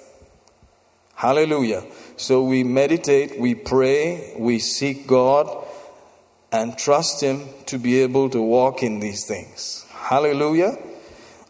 Hallelujah. 1.22 1.84
So 2.16 2.42
we 2.42 2.64
meditate, 2.64 3.38
we 3.38 3.54
pray, 3.54 4.34
we 4.36 4.58
seek 4.58 5.06
God, 5.06 5.46
and 6.50 6.76
trust 6.76 7.22
Him 7.22 7.44
to 7.66 7.78
be 7.78 8.02
able 8.02 8.28
to 8.30 8.42
walk 8.42 8.82
in 8.82 8.98
these 8.98 9.24
things. 9.24 9.86
Hallelujah. 9.92 10.76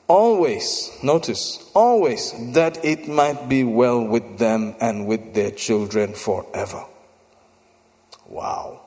Always, 0.09 0.91
notice, 1.03 1.71
always 1.73 2.35
that 2.53 2.85
it 2.85 3.09
might 3.09 3.49
be 3.49 3.65
well 3.65 4.05
with 4.05 4.37
them 4.37 4.75
and 4.79 5.07
with 5.07 5.33
their 5.33 5.51
children 5.51 6.13
forever. 6.13 6.85
Wow. 8.27 8.83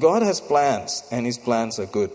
God 0.00 0.22
has 0.22 0.40
plans, 0.40 1.04
and 1.12 1.26
His 1.26 1.38
plans 1.38 1.78
are 1.78 1.86
good. 1.86 2.10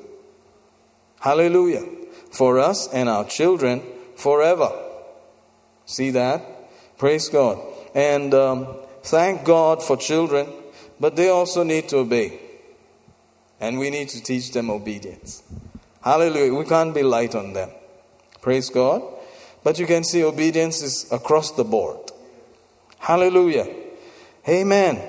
Hallelujah. 1.21 1.85
For 2.33 2.59
us 2.59 2.89
and 2.91 3.07
our 3.07 3.23
children 3.23 3.81
forever. 4.17 4.77
See 5.85 6.11
that? 6.11 6.43
Praise 6.97 7.29
God. 7.29 7.75
And 7.97 8.31
um, 8.35 8.67
thank 9.01 9.43
God 9.43 9.81
for 9.81 9.97
children, 9.97 10.47
but 10.99 11.15
they 11.15 11.29
also 11.29 11.63
need 11.63 11.89
to 11.89 11.97
obey. 11.97 12.39
And 13.59 13.79
we 13.79 13.89
need 13.89 14.09
to 14.09 14.21
teach 14.21 14.51
them 14.51 14.69
obedience. 14.69 15.41
Hallelujah. 16.03 16.53
We 16.53 16.65
can't 16.65 16.93
be 16.93 17.01
light 17.01 17.33
on 17.33 17.53
them. 17.53 17.71
Praise 18.39 18.69
God. 18.69 19.01
But 19.63 19.79
you 19.79 19.87
can 19.87 20.03
see 20.03 20.23
obedience 20.23 20.83
is 20.83 21.11
across 21.11 21.49
the 21.53 21.63
board. 21.63 22.11
Hallelujah. 22.99 23.67
Amen. 24.47 25.01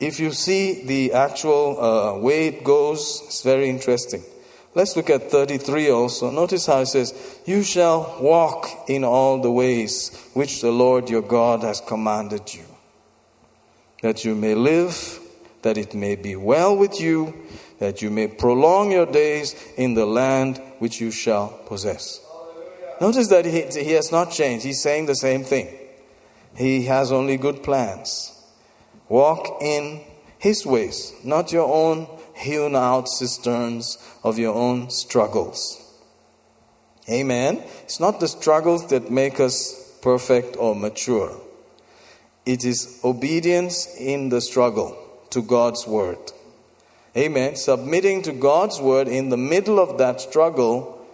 If 0.00 0.18
you 0.18 0.32
see 0.32 0.84
the 0.84 1.12
actual 1.12 1.80
uh, 1.80 2.18
way 2.18 2.48
it 2.48 2.64
goes, 2.64 3.22
it's 3.26 3.42
very 3.44 3.68
interesting. 3.68 4.24
Let's 4.74 4.96
look 4.96 5.08
at 5.08 5.30
33 5.30 5.90
also. 5.90 6.30
Notice 6.30 6.66
how 6.66 6.80
it 6.80 6.86
says, 6.86 7.40
You 7.46 7.62
shall 7.62 8.16
walk 8.20 8.68
in 8.88 9.04
all 9.04 9.40
the 9.40 9.50
ways 9.50 10.10
which 10.34 10.60
the 10.60 10.72
Lord 10.72 11.08
your 11.08 11.22
God 11.22 11.62
has 11.62 11.80
commanded 11.80 12.52
you, 12.52 12.64
that 14.02 14.24
you 14.24 14.34
may 14.34 14.54
live, 14.54 15.20
that 15.62 15.78
it 15.78 15.94
may 15.94 16.16
be 16.16 16.34
well 16.34 16.76
with 16.76 17.00
you, 17.00 17.34
that 17.78 18.02
you 18.02 18.10
may 18.10 18.26
prolong 18.26 18.90
your 18.90 19.06
days 19.06 19.54
in 19.76 19.94
the 19.94 20.06
land 20.06 20.60
which 20.80 21.00
you 21.00 21.10
shall 21.10 21.48
possess. 21.66 22.20
Notice 23.00 23.28
that 23.28 23.44
he, 23.44 23.62
he 23.62 23.92
has 23.92 24.10
not 24.10 24.30
changed. 24.30 24.64
He's 24.64 24.82
saying 24.82 25.06
the 25.06 25.14
same 25.14 25.44
thing. 25.44 25.68
He 26.56 26.84
has 26.84 27.12
only 27.12 27.36
good 27.36 27.62
plans. 27.62 28.32
Walk 29.08 29.58
in 29.60 30.00
his 30.38 30.64
ways, 30.66 31.12
not 31.24 31.52
your 31.52 31.72
own 31.72 32.06
hewn 32.44 32.76
out 32.76 33.08
cisterns 33.08 33.98
of 34.22 34.38
your 34.38 34.54
own 34.54 34.90
struggles. 34.90 35.80
Amen. 37.08 37.62
It's 37.82 38.00
not 38.00 38.20
the 38.20 38.28
struggles 38.28 38.86
that 38.88 39.10
make 39.10 39.40
us 39.40 39.98
perfect 40.00 40.56
or 40.58 40.76
mature, 40.76 41.34
it 42.46 42.64
is 42.64 43.00
obedience 43.02 43.88
in 43.98 44.28
the 44.28 44.40
struggle 44.40 44.96
to 45.30 45.42
God's 45.42 45.86
word. 45.86 46.18
Amen. 47.16 47.56
Submitting 47.56 48.22
to 48.22 48.32
God's 48.32 48.80
word 48.80 49.08
in 49.08 49.28
the 49.28 49.36
middle 49.36 49.78
of 49.78 49.98
that 49.98 50.20
struggle 50.20 51.06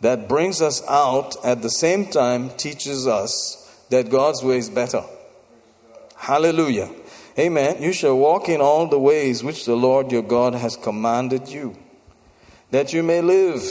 that 0.00 0.28
brings 0.28 0.62
us 0.62 0.82
out 0.88 1.36
at 1.44 1.60
the 1.60 1.70
same 1.70 2.06
time 2.06 2.50
teaches 2.50 3.06
us 3.06 3.84
that 3.90 4.10
God's 4.10 4.42
way 4.42 4.58
is 4.58 4.70
better. 4.70 5.02
Hallelujah. 6.16 6.88
Amen. 7.38 7.80
You 7.80 7.92
shall 7.92 8.18
walk 8.18 8.48
in 8.48 8.60
all 8.60 8.88
the 8.88 8.98
ways 8.98 9.44
which 9.44 9.64
the 9.64 9.76
Lord 9.76 10.10
your 10.10 10.22
God 10.22 10.54
has 10.54 10.76
commanded 10.76 11.48
you, 11.48 11.76
that 12.70 12.92
you 12.92 13.02
may 13.02 13.20
live, 13.20 13.62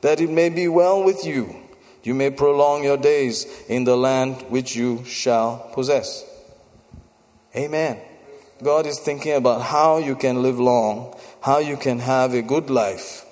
that 0.00 0.20
it 0.20 0.30
may 0.30 0.48
be 0.48 0.68
well 0.68 1.02
with 1.02 1.24
you, 1.24 1.56
you 2.04 2.14
may 2.14 2.30
prolong 2.30 2.84
your 2.84 2.98
days 2.98 3.46
in 3.68 3.84
the 3.84 3.96
land 3.96 4.42
which 4.48 4.76
you 4.76 5.04
shall 5.04 5.70
possess. 5.72 6.24
Amen. 7.56 7.98
God 8.62 8.86
is 8.86 9.00
thinking 9.00 9.32
about 9.32 9.62
how 9.62 9.98
you 9.98 10.14
can 10.14 10.42
live 10.42 10.60
long, 10.60 11.16
how 11.40 11.58
you 11.58 11.76
can 11.76 11.98
have 11.98 12.32
a 12.32 12.42
good 12.42 12.70
life, 12.70 13.24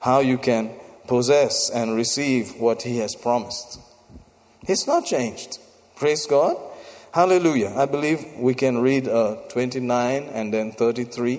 how 0.00 0.20
you 0.20 0.38
can 0.38 0.70
possess 1.08 1.70
and 1.70 1.96
receive 1.96 2.56
what 2.60 2.82
He 2.82 2.98
has 2.98 3.16
promised. 3.16 3.80
It's 4.62 4.86
not 4.86 5.06
changed. 5.06 5.58
Praise 5.96 6.26
God. 6.26 6.56
Hallelujah. 7.16 7.72
I 7.74 7.86
believe 7.86 8.20
we 8.38 8.52
can 8.54 8.78
read 8.78 9.08
uh, 9.08 9.36
29 9.48 10.24
and 10.34 10.52
then 10.52 10.72
33. 10.72 11.36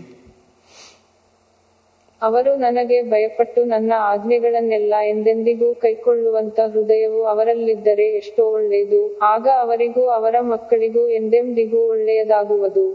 ಅವರು 2.21 2.51
ನನಗೆ 2.57 2.97
ಭಯಪಟ್ಟು 3.09 3.61
ನನ್ನ 3.65 3.91
ಆಜ್ಞೆಗಳನ್ನೆಲ್ಲ 4.11 4.93
ಎಂದೆಂದಿಗೂ 5.09 5.67
ಕೈಕೊಳ್ಳುವಂತ 5.75 6.59
ಹೃದಯವು 6.73 7.19
ಅವರಲ್ಲಿದ್ದರೆ 7.25 8.07
ಎಷ್ಟೋ 8.11 8.43
ಒಳ್ಳೆಯದು 8.51 9.01
ಆಗ 9.25 9.47
ಅವರಿಗೂ 9.59 10.05
ಅವರ 10.09 10.35
ಮಕ್ಕಳಿಗೂ 10.53 11.03
ಎಂದೆಂದಿಗೂ 11.19 11.81
ಒಳ್ಳೆಯದಾಗುವುದು 11.87 12.85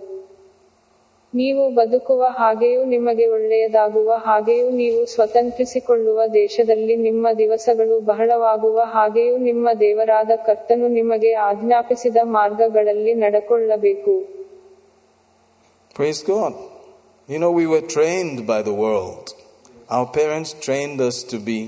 ನೀವು 1.35 1.71
ಬದುಕುವ 1.71 2.25
ಹಾಗೆಯೂ 2.29 2.85
ನಿಮಗೆ 2.85 3.27
ಒಳ್ಳೆಯದಾಗುವ 3.27 4.13
ಹಾಗೆಯೂ 4.13 4.71
ನೀವು 4.71 5.07
ಸ್ವತಂತ್ರಿಸಿಕೊಳ್ಳುವ 5.07 6.21
ದೇಶದಲ್ಲಿ 6.35 6.97
ನಿಮ್ಮ 6.97 7.27
ದಿವಸಗಳು 7.39 8.01
ಬಹಳವಾಗುವ 8.01 8.81
ಹಾಗೆಯೂ 8.81 9.39
ನಿಮ್ಮ 9.39 9.69
ದೇವರಾದ 9.81 10.31
ಕರ್ತನು 10.47 10.89
ನಿಮಗೆ 10.89 11.33
ಆಜ್ಞಾಪಿಸಿದ 11.33 12.17
ಮಾರ್ಗಗಳಲ್ಲಿ 12.23 13.15
ನಡೆಕೊಳ್ಳಬೇಕು. 13.15 14.25
You 17.29 17.39
know, 17.39 17.53
we 17.61 17.67
were 17.67 17.87
trained 17.99 18.39
by 18.47 18.61
the 18.63 18.75
world. 18.75 19.27
Our 19.91 20.07
parents 20.07 20.51
trained 20.69 21.01
us 21.01 21.19
to 21.33 21.39
be 21.39 21.59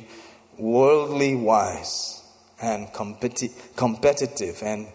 worldly 0.60 1.32
wise 1.50 1.94
and 2.62 2.82
competi- 3.00 3.54
competitive 3.76 4.58
and 4.72 4.86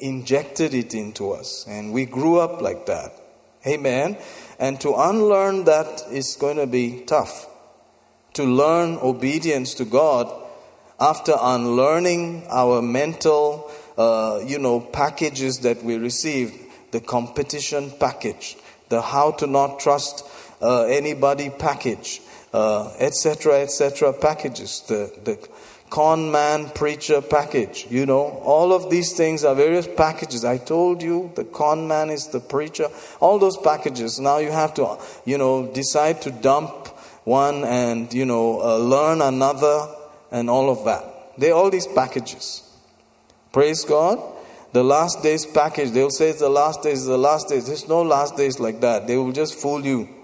injected 0.00 0.72
it 0.82 0.92
into 0.94 1.24
us. 1.40 1.66
And 1.68 1.94
we 1.96 2.04
grew 2.18 2.36
up 2.46 2.56
like 2.62 2.84
that. 2.86 3.12
Amen. 3.68 4.16
And 4.58 4.80
to 4.80 4.94
unlearn 4.94 5.64
that 5.64 6.02
is 6.10 6.36
going 6.36 6.56
to 6.56 6.66
be 6.66 7.02
tough. 7.06 7.46
To 8.34 8.44
learn 8.44 8.98
obedience 9.02 9.74
to 9.74 9.84
God 9.84 10.32
after 11.00 11.34
unlearning 11.40 12.46
our 12.48 12.82
mental, 12.82 13.70
uh, 13.96 14.40
you 14.44 14.58
know, 14.58 14.80
packages 14.80 15.60
that 15.60 15.82
we 15.84 15.96
received, 15.96 16.54
the 16.90 17.00
competition 17.00 17.92
package, 18.00 18.56
the 18.88 19.02
how 19.02 19.32
to 19.32 19.46
not 19.46 19.78
trust 19.78 20.24
uh, 20.60 20.84
anybody 20.84 21.50
package, 21.50 22.20
etc., 22.52 23.52
uh, 23.52 23.56
etc. 23.58 24.10
Et 24.10 24.20
packages, 24.20 24.82
the, 24.88 25.12
the 25.24 25.48
con 25.90 26.30
man 26.30 26.70
preacher 26.70 27.20
package, 27.20 27.86
you 27.90 28.06
know, 28.06 28.40
all 28.42 28.72
of 28.72 28.90
these 28.90 29.12
things 29.16 29.44
are 29.44 29.54
various 29.54 29.86
packages. 29.86 30.44
I 30.44 30.58
told 30.58 31.02
you 31.02 31.32
the 31.34 31.44
con 31.44 31.88
man 31.88 32.10
is 32.10 32.28
the 32.28 32.40
preacher, 32.40 32.88
all 33.20 33.38
those 33.38 33.56
packages. 33.56 34.18
Now 34.18 34.38
you 34.38 34.50
have 34.50 34.74
to, 34.74 34.98
you 35.24 35.38
know, 35.38 35.66
decide 35.72 36.22
to 36.22 36.30
dump 36.30 36.88
one 37.24 37.64
and, 37.64 38.12
you 38.12 38.24
know, 38.24 38.60
uh, 38.60 38.78
learn 38.78 39.22
another 39.22 39.88
and 40.30 40.48
all 40.48 40.70
of 40.70 40.84
that. 40.84 41.38
They 41.38 41.50
all 41.50 41.70
these 41.70 41.86
packages. 41.86 42.62
Praise 43.52 43.84
God. 43.84 44.18
The 44.72 44.84
last 44.84 45.22
days 45.22 45.46
package, 45.46 45.92
they'll 45.92 46.10
say 46.10 46.28
it's 46.30 46.40
the 46.40 46.50
last 46.50 46.82
days, 46.82 47.06
the 47.06 47.16
last 47.16 47.48
days. 47.48 47.66
There's 47.66 47.88
no 47.88 48.02
last 48.02 48.36
days 48.36 48.60
like 48.60 48.80
that. 48.80 49.06
They 49.06 49.16
will 49.16 49.32
just 49.32 49.54
fool 49.54 49.84
you 49.84 50.17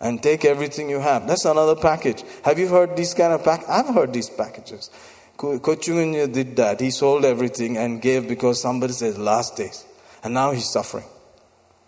and 0.00 0.22
take 0.22 0.44
everything 0.44 0.90
you 0.90 1.00
have. 1.00 1.26
That's 1.26 1.44
another 1.44 1.76
package. 1.76 2.22
Have 2.44 2.58
you 2.58 2.68
heard 2.68 2.96
these 2.96 3.14
kind 3.14 3.32
of 3.32 3.44
pack? 3.44 3.64
I've 3.68 3.94
heard 3.94 4.12
these 4.12 4.30
packages. 4.30 4.90
Kochungunya 5.36 6.32
did 6.32 6.56
that. 6.56 6.80
He 6.80 6.90
sold 6.90 7.24
everything 7.24 7.76
and 7.76 8.00
gave 8.00 8.28
because 8.28 8.60
somebody 8.60 8.92
said 8.92 9.18
last 9.18 9.56
days. 9.56 9.84
And 10.22 10.34
now 10.34 10.52
he's 10.52 10.70
suffering. 10.70 11.04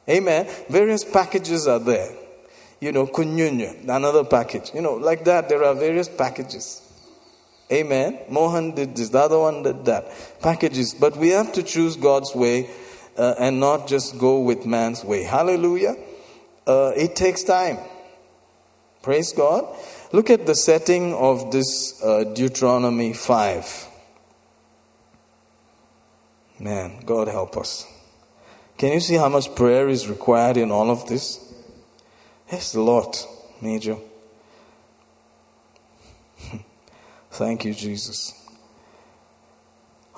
Amen. 0.09 0.47
Various 0.69 1.05
packages 1.05 1.67
are 1.67 1.79
there. 1.79 2.11
You 2.81 2.93
know, 2.93 3.07
kunyunya, 3.07 3.89
another 3.89 4.25
package. 4.25 4.71
You 4.75 4.83
know, 4.83 4.95
like 4.95 5.25
that, 5.25 5.49
there 5.49 5.65
are 5.65 5.75
various 5.75 6.09
packages. 6.09 6.83
Amen. 7.71 8.19
Mohan 8.31 8.75
did 8.75 8.97
this, 8.97 9.11
the 9.11 9.19
other 9.19 9.39
one 9.39 9.63
did 9.63 9.85
that. 9.85 10.07
Packages. 10.41 10.95
But 10.95 11.17
we 11.17 11.31
have 11.31 11.53
to 11.53 11.63
choose 11.63 11.97
God's 11.97 12.35
way 12.35 12.71
uh, 13.17 13.35
and 13.39 13.61
not 13.61 13.89
just 13.89 14.19
go 14.19 14.41
with 14.41 14.65
man's 14.65 15.05
way. 15.05 15.25
Hallelujah. 15.25 15.97
Uh, 16.67 16.93
it 16.97 17.17
takes 17.17 17.43
time. 17.43 17.79
Praise 19.09 19.33
God. 19.33 19.65
Look 20.13 20.29
at 20.29 20.45
the 20.45 20.55
setting 20.55 21.15
of 21.15 21.51
this 21.51 21.99
uh, 22.05 22.25
Deuteronomy 22.25 23.15
5. 23.15 23.87
Man, 26.59 27.01
God 27.07 27.29
help 27.29 27.57
us. 27.57 27.87
Can 28.77 28.93
you 28.93 29.01
see 29.01 29.15
how 29.15 29.31
much 29.31 29.55
prayer 29.55 29.89
is 29.89 30.09
required 30.09 30.59
in 30.59 30.71
all 30.71 30.91
of 30.91 31.09
this? 31.09 31.43
It's 32.49 32.75
a 32.75 32.83
lot, 32.83 33.27
Major. 33.63 33.97
Thank 37.31 37.65
you, 37.65 37.73
Jesus. 37.73 38.35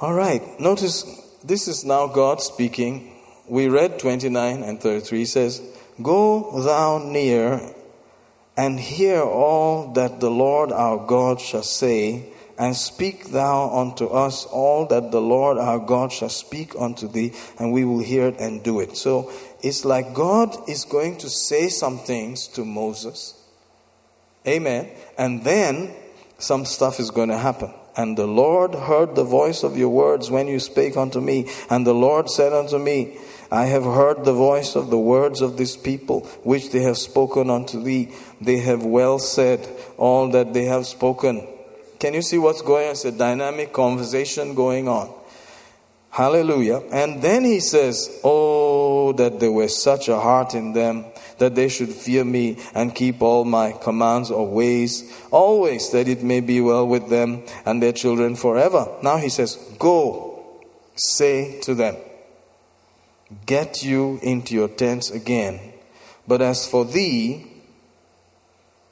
All 0.01 0.15
right, 0.15 0.43
notice 0.59 1.05
this 1.45 1.69
is 1.69 1.85
now 1.85 2.09
God 2.09 2.43
speaking. 2.43 3.23
We 3.47 3.69
read 3.69 4.01
29 4.01 4.65
and 4.65 4.81
33. 4.81 5.19
He 5.19 5.25
says, 5.27 5.63
Go 6.03 6.61
thou 6.65 6.99
near 6.99 7.77
and 8.61 8.79
hear 8.79 9.23
all 9.23 9.91
that 9.95 10.21
the 10.21 10.31
Lord 10.31 10.71
our 10.71 10.99
God 10.99 11.41
shall 11.41 11.63
say 11.63 12.27
and 12.59 12.77
speak 12.77 13.31
thou 13.31 13.71
unto 13.75 14.05
us 14.05 14.45
all 14.45 14.85
that 14.89 15.11
the 15.11 15.21
Lord 15.21 15.57
our 15.57 15.79
God 15.79 16.13
shall 16.13 16.29
speak 16.29 16.75
unto 16.79 17.09
thee, 17.09 17.33
and 17.59 17.73
we 17.73 17.87
will 17.87 18.01
hear 18.01 18.29
it 18.29 18.39
and 18.39 18.63
do 18.63 18.81
it. 18.81 18.99
So 18.99 19.33
it's 19.63 19.87
like 19.87 20.13
God 20.13 20.55
is 20.69 20.85
going 20.85 21.17
to 21.19 21.31
say 21.31 21.71
some 21.71 22.01
things 22.01 22.49
to 22.49 22.67
Moses. 22.67 23.33
Amen. 24.47 24.91
And 25.17 25.43
then 25.43 25.95
some 26.37 26.67
stuff 26.67 27.01
is 27.01 27.11
going 27.11 27.31
to 27.31 27.39
happen. 27.39 27.73
And 27.97 28.19
the 28.19 28.27
Lord 28.27 28.75
heard 28.75 29.15
the 29.15 29.25
voice 29.25 29.63
of 29.63 29.79
your 29.79 29.89
words 29.89 30.31
when 30.31 30.49
you 30.49 30.61
spake 30.61 30.99
unto 30.99 31.21
me. 31.23 31.49
And 31.71 31.87
the 31.87 31.95
Lord 31.95 32.29
said 32.29 32.53
unto 32.53 32.77
me, 32.79 33.17
I 33.51 33.67
have 33.67 33.85
heard 33.85 34.25
the 34.25 34.33
voice 34.33 34.77
of 34.77 34.91
the 34.91 34.99
words 34.99 35.41
of 35.41 35.57
this 35.57 35.77
people, 35.77 36.21
which 36.45 36.71
they 36.71 36.83
have 36.83 36.99
spoken 36.99 37.51
unto 37.51 37.83
thee. 37.83 38.15
They 38.41 38.59
have 38.59 38.85
well 38.85 39.19
said 39.19 39.69
all 39.97 40.31
that 40.31 40.55
they 40.55 40.65
have 40.65 40.87
spoken. 40.87 41.47
Can 41.99 42.15
you 42.15 42.23
see 42.23 42.39
what's 42.39 42.63
going 42.63 42.87
on? 42.87 42.93
It's 42.93 43.05
a 43.05 43.13
dynamic 43.13 43.73
conversation 43.73 44.55
going 44.55 44.89
on. 44.89 45.13
Hallelujah. 46.11 46.83
And 46.91 47.23
then 47.23 47.45
he 47.45 47.61
says, 47.61 48.21
Oh, 48.25 49.13
that 49.13 49.41
there 49.41 49.53
was 49.53 49.81
such 49.81 50.09
a 50.09 50.19
heart 50.19 50.55
in 50.55 50.73
them 50.73 51.05
that 51.39 51.55
they 51.55 51.69
should 51.69 51.91
fear 51.91 52.25
me 52.25 52.59
and 52.75 52.95
keep 52.95 53.23
all 53.23 53.45
my 53.45 53.73
commands 53.73 54.31
or 54.31 54.47
ways, 54.47 55.13
always 55.31 55.91
that 55.91 56.09
it 56.09 56.23
may 56.23 56.41
be 56.41 56.61
well 56.61 56.87
with 56.87 57.09
them 57.09 57.43
and 57.65 57.83
their 57.83 57.93
children 57.93 58.37
forever. 58.37 58.89
Now 59.03 59.17
he 59.17 59.29
says, 59.29 59.57
Go, 59.79 60.43
say 60.95 61.61
to 61.63 61.75
them, 61.75 61.97
Get 63.47 63.85
you 63.85 64.19
into 64.23 64.55
your 64.55 64.69
tents 64.69 65.11
again. 65.11 65.61
But 66.27 66.43
as 66.43 66.67
for 66.67 66.85
thee, 66.85 67.47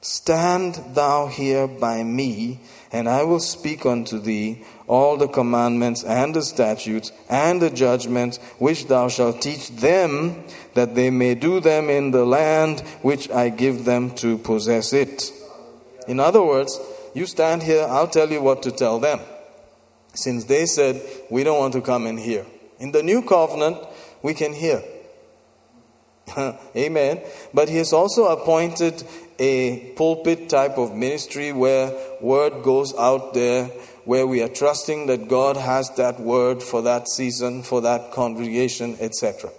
stand 0.00 0.74
thou 0.94 1.26
here 1.26 1.66
by 1.66 2.04
me 2.04 2.60
and 2.90 3.08
I 3.08 3.24
will 3.24 3.40
speak 3.40 3.84
unto 3.84 4.18
thee 4.18 4.64
all 4.86 5.16
the 5.16 5.28
commandments 5.28 6.02
and 6.04 6.34
the 6.34 6.42
statutes 6.42 7.12
and 7.28 7.60
the 7.60 7.70
judgments 7.70 8.38
which 8.58 8.86
thou 8.86 9.08
shalt 9.08 9.42
teach 9.42 9.68
them, 9.70 10.44
that 10.74 10.94
they 10.94 11.10
may 11.10 11.34
do 11.34 11.60
them 11.60 11.90
in 11.90 12.12
the 12.12 12.24
land 12.24 12.80
which 13.02 13.30
I 13.30 13.50
give 13.50 13.84
them 13.84 14.14
to 14.16 14.38
possess 14.38 14.92
it. 14.92 15.32
In 16.06 16.18
other 16.18 16.42
words, 16.42 16.80
you 17.12 17.26
stand 17.26 17.62
here, 17.62 17.86
I'll 17.88 18.08
tell 18.08 18.30
you 18.30 18.40
what 18.40 18.62
to 18.62 18.70
tell 18.70 18.98
them. 18.98 19.20
Since 20.14 20.44
they 20.44 20.64
said, 20.66 21.02
We 21.30 21.44
don't 21.44 21.58
want 21.58 21.74
to 21.74 21.82
come 21.82 22.06
in 22.06 22.16
here. 22.16 22.46
In 22.78 22.92
the 22.92 23.02
new 23.02 23.22
covenant, 23.22 23.76
we 24.22 24.34
can 24.34 24.52
hear. 24.52 24.82
Amen. 26.76 27.20
But 27.54 27.68
he 27.68 27.76
has 27.76 27.92
also 27.92 28.26
appointed 28.26 29.02
a 29.38 29.92
pulpit 29.96 30.48
type 30.48 30.78
of 30.78 30.94
ministry 30.94 31.52
where 31.52 31.92
word 32.20 32.62
goes 32.62 32.94
out 32.98 33.34
there, 33.34 33.66
where 34.04 34.26
we 34.26 34.42
are 34.42 34.48
trusting 34.48 35.06
that 35.06 35.28
God 35.28 35.56
has 35.56 35.90
that 35.96 36.20
word 36.20 36.62
for 36.62 36.82
that 36.82 37.08
season, 37.08 37.62
for 37.62 37.80
that 37.82 38.12
congregation, 38.12 38.96
etc. 39.00 39.50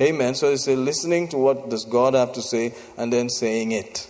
Amen. 0.00 0.34
So 0.34 0.50
it's 0.50 0.68
a 0.68 0.76
listening 0.76 1.28
to 1.28 1.38
what 1.38 1.70
does 1.70 1.84
God 1.84 2.14
have 2.14 2.32
to 2.34 2.42
say 2.42 2.74
and 2.96 3.12
then 3.12 3.28
saying 3.28 3.72
it. 3.72 4.08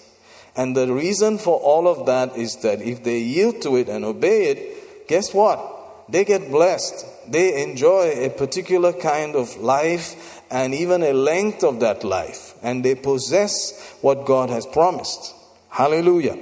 And 0.56 0.76
the 0.76 0.92
reason 0.92 1.38
for 1.38 1.58
all 1.58 1.88
of 1.88 2.06
that 2.06 2.36
is 2.36 2.56
that 2.56 2.80
if 2.80 3.02
they 3.02 3.18
yield 3.18 3.60
to 3.62 3.76
it 3.76 3.88
and 3.88 4.04
obey 4.04 4.50
it, 4.50 5.08
guess 5.08 5.34
what? 5.34 5.60
They 6.08 6.24
get 6.24 6.50
blessed. 6.50 7.06
They 7.28 7.62
enjoy 7.62 8.24
a 8.24 8.30
particular 8.30 8.92
kind 8.92 9.34
of 9.34 9.56
life 9.56 10.42
and 10.50 10.74
even 10.74 11.02
a 11.02 11.12
length 11.12 11.64
of 11.64 11.80
that 11.80 12.04
life. 12.04 12.54
And 12.62 12.84
they 12.84 12.94
possess 12.94 13.96
what 14.00 14.26
God 14.26 14.50
has 14.50 14.66
promised. 14.66 15.34
Hallelujah. 15.70 16.38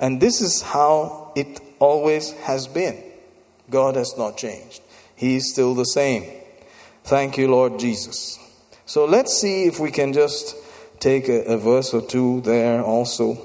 And 0.00 0.20
this 0.20 0.40
is 0.40 0.62
how 0.62 1.32
it 1.36 1.60
always 1.78 2.32
has 2.42 2.66
been. 2.66 3.02
God 3.68 3.96
has 3.96 4.16
not 4.16 4.36
changed, 4.36 4.82
He 5.16 5.36
is 5.36 5.50
still 5.50 5.74
the 5.74 5.84
same. 5.84 6.24
Thank 7.04 7.38
you, 7.38 7.50
Lord 7.50 7.78
Jesus. 7.78 8.38
So 8.86 9.04
let's 9.04 9.36
see 9.36 9.64
if 9.64 9.78
we 9.78 9.90
can 9.90 10.12
just 10.12 10.56
take 10.98 11.28
a, 11.28 11.42
a 11.44 11.56
verse 11.56 11.94
or 11.94 12.02
two 12.02 12.40
there 12.42 12.82
also. 12.82 13.38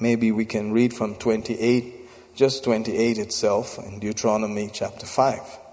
Maybe 0.00 0.32
we 0.32 0.44
can 0.44 0.72
read 0.72 0.92
from 0.92 1.14
28, 1.14 1.94
just 2.34 2.64
28 2.64 3.18
itself 3.18 3.78
in 3.78 4.00
Deuteronomy 4.00 4.70
chapter 4.72 5.06
5. 5.06 5.63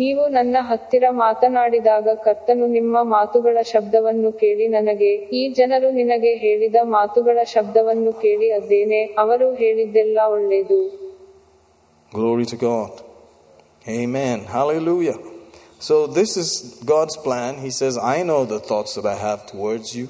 ನೀವು 0.00 0.22
ನನ್ನ 0.36 0.56
ಹತ್ತಿರ 0.70 1.04
ಮಾತನಾಡಿದಾಗ 1.22 2.08
ಕರ್ತನು 2.24 2.64
ನಿಮ್ಮ 2.78 3.04
ಮಾತುಗಳ 3.14 3.58
ಶಬ್ದವನ್ನು 3.72 4.30
ಕೇಳಿ 4.42 4.66
ನನಗೆ 4.76 5.10
ಈ 5.38 5.42
ಜನರು 5.58 5.88
ನಿನಗೆ 6.00 6.32
ಹೇಳಿದ 6.44 6.78
ಮಾತುಗಳ 6.96 7.38
ಶಬ್ದವನ್ನು 7.54 8.12
ಕೇಳಿ 8.24 8.50
ಅದ್ದೇನೆ 8.60 9.02
ಅವರು 9.24 9.48
ಹೇಳಿದ್ದೆಲ್ಲ 9.62 10.18
ಒಳ್ಳೆಯದು 10.36 10.80
Glory 12.12 12.44
to 12.46 12.56
God. 12.56 12.92
Amen. 13.88 14.44
Hallelujah. 14.46 15.18
So, 15.78 16.06
this 16.06 16.36
is 16.36 16.82
God's 16.84 17.16
plan. 17.16 17.58
He 17.58 17.70
says, 17.70 17.98
I 17.98 18.22
know 18.22 18.44
the 18.44 18.58
thoughts 18.58 18.94
that 18.94 19.04
I 19.04 19.14
have 19.14 19.46
towards 19.46 19.94
you. 19.94 20.08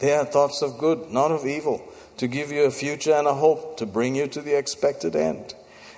They 0.00 0.14
are 0.14 0.24
thoughts 0.24 0.62
of 0.62 0.78
good, 0.78 1.10
not 1.10 1.30
of 1.30 1.46
evil, 1.46 1.82
to 2.16 2.26
give 2.26 2.50
you 2.50 2.64
a 2.64 2.70
future 2.70 3.12
and 3.12 3.26
a 3.26 3.34
hope, 3.34 3.76
to 3.76 3.86
bring 3.86 4.14
you 4.14 4.26
to 4.28 4.40
the 4.40 4.56
expected 4.56 5.14
end. 5.14 5.54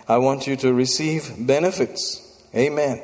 I 0.09 0.19
want 0.19 0.47
you 0.47 0.57
to 0.57 0.73
receive 0.75 1.23
benefits. 1.39 2.26
Amen. 2.56 3.02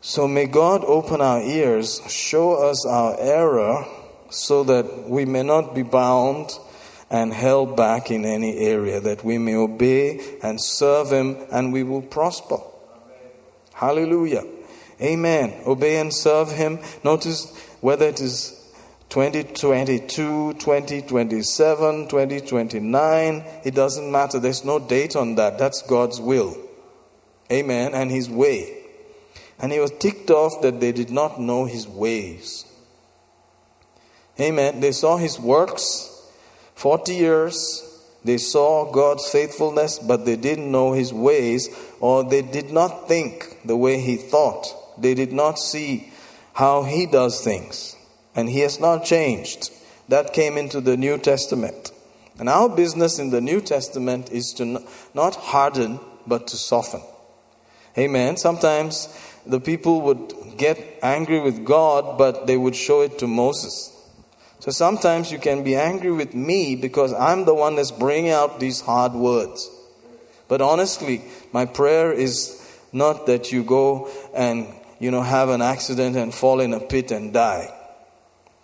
So 0.00 0.26
may 0.26 0.46
God 0.46 0.82
open 0.84 1.20
our 1.20 1.42
ears, 1.42 2.00
show 2.10 2.54
us 2.54 2.86
our 2.86 3.16
error, 3.18 3.84
so 4.30 4.64
that 4.64 5.08
we 5.08 5.24
may 5.24 5.42
not 5.42 5.74
be 5.74 5.82
bound 5.82 6.50
and 7.10 7.32
held 7.34 7.76
back 7.76 8.10
in 8.10 8.24
any 8.24 8.56
area, 8.58 9.00
that 9.00 9.24
we 9.24 9.36
may 9.36 9.56
obey 9.56 10.38
and 10.42 10.62
serve 10.62 11.10
Him 11.10 11.36
and 11.52 11.72
we 11.72 11.82
will 11.82 12.02
prosper. 12.02 12.58
Hallelujah. 13.74 14.44
Amen. 15.02 15.62
Obey 15.66 15.98
and 15.98 16.14
serve 16.14 16.52
Him. 16.52 16.78
Notice 17.02 17.54
whether 17.80 18.06
it 18.06 18.20
is 18.20 18.56
2022, 19.08 20.54
2027, 20.54 22.08
2029, 22.08 23.44
it 23.64 23.74
doesn't 23.74 24.12
matter. 24.12 24.38
There's 24.38 24.64
no 24.64 24.78
date 24.78 25.16
on 25.16 25.34
that. 25.34 25.58
That's 25.58 25.82
God's 25.82 26.20
will. 26.20 26.56
Amen. 27.50 27.94
And 27.94 28.10
His 28.10 28.28
way. 28.30 28.76
And 29.58 29.72
He 29.72 29.78
was 29.78 29.92
ticked 29.92 30.30
off 30.30 30.62
that 30.62 30.80
they 30.80 30.92
did 30.92 31.10
not 31.10 31.40
know 31.40 31.64
His 31.64 31.86
ways. 31.86 32.64
Amen. 34.38 34.80
They 34.80 34.92
saw 34.92 35.16
His 35.16 35.38
works 35.38 36.08
40 36.74 37.14
years. 37.14 37.86
They 38.24 38.38
saw 38.38 38.90
God's 38.92 39.28
faithfulness, 39.28 39.98
but 39.98 40.24
they 40.24 40.36
didn't 40.36 40.70
know 40.70 40.92
His 40.92 41.12
ways, 41.12 41.68
or 42.00 42.22
they 42.22 42.42
did 42.42 42.70
not 42.70 43.08
think 43.08 43.58
the 43.64 43.76
way 43.76 44.00
He 44.00 44.16
thought. 44.16 44.66
They 44.98 45.14
did 45.14 45.32
not 45.32 45.58
see 45.58 46.12
how 46.54 46.82
He 46.82 47.06
does 47.06 47.42
things. 47.42 47.96
And 48.34 48.48
He 48.48 48.60
has 48.60 48.78
not 48.78 49.04
changed. 49.04 49.70
That 50.08 50.32
came 50.32 50.58
into 50.58 50.80
the 50.80 50.96
New 50.96 51.18
Testament. 51.18 51.92
And 52.38 52.48
our 52.48 52.68
business 52.68 53.18
in 53.18 53.30
the 53.30 53.40
New 53.40 53.60
Testament 53.60 54.30
is 54.30 54.52
to 54.54 54.82
not 55.14 55.36
harden, 55.36 56.00
but 56.26 56.46
to 56.48 56.56
soften. 56.56 57.02
Amen. 57.98 58.36
Sometimes 58.36 59.08
the 59.46 59.60
people 59.60 60.00
would 60.02 60.34
get 60.56 60.98
angry 61.02 61.40
with 61.40 61.64
God, 61.64 62.18
but 62.18 62.46
they 62.46 62.56
would 62.56 62.76
show 62.76 63.00
it 63.00 63.18
to 63.18 63.26
Moses. 63.26 63.96
So 64.60 64.70
sometimes 64.70 65.32
you 65.32 65.38
can 65.38 65.64
be 65.64 65.74
angry 65.74 66.12
with 66.12 66.34
me 66.34 66.76
because 66.76 67.14
I'm 67.14 67.46
the 67.46 67.54
one 67.54 67.76
that's 67.76 67.90
bringing 67.90 68.30
out 68.30 68.60
these 68.60 68.82
hard 68.82 69.12
words. 69.12 69.68
But 70.48 70.60
honestly, 70.60 71.22
my 71.52 71.64
prayer 71.64 72.12
is 72.12 72.60
not 72.92 73.26
that 73.26 73.52
you 73.52 73.64
go 73.64 74.10
and 74.34 74.66
you 74.98 75.10
know 75.10 75.22
have 75.22 75.48
an 75.48 75.62
accident 75.62 76.16
and 76.16 76.34
fall 76.34 76.60
in 76.60 76.74
a 76.74 76.80
pit 76.80 77.10
and 77.10 77.32
die. 77.32 77.72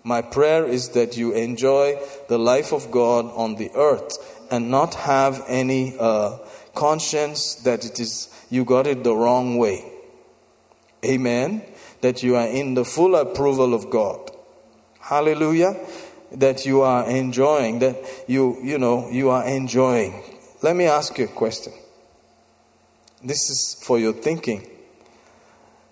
My 0.05 0.21
prayer 0.21 0.65
is 0.65 0.91
that 0.91 1.17
you 1.17 1.33
enjoy 1.33 1.99
the 2.29 2.39
life 2.39 2.73
of 2.73 2.91
God 2.91 3.25
on 3.35 3.57
the 3.57 3.71
earth 3.75 4.13
and 4.51 4.71
not 4.71 4.95
have 4.95 5.43
any 5.49 5.97
uh, 5.99 6.39
conscience 6.75 7.55
that 7.65 7.85
it 7.85 7.99
is 7.99 8.29
you 8.51 8.65
got 8.65 8.87
it 8.87 9.05
the 9.05 9.15
wrong 9.15 9.59
way. 9.59 9.85
Amen. 11.05 11.63
That 12.01 12.23
you 12.23 12.37
are 12.37 12.47
in 12.47 12.75
the 12.75 12.85
full 12.85 13.17
approval 13.17 13.75
of 13.75 13.91
God. 13.91 14.31
Hallelujah. 15.01 15.77
That 16.33 16.67
you 16.67 16.83
are 16.83 17.09
enjoying, 17.09 17.79
that 17.81 17.97
you, 18.27 18.59
you 18.63 18.79
know, 18.79 19.09
you 19.11 19.31
are 19.31 19.47
enjoying. 19.47 20.23
Let 20.63 20.75
me 20.77 20.87
ask 20.87 21.17
you 21.19 21.27
a 21.27 21.29
question. 21.29 21.73
This 23.23 23.39
is 23.51 23.83
for 23.83 23.99
your 23.99 24.13
thinking. 24.13 24.69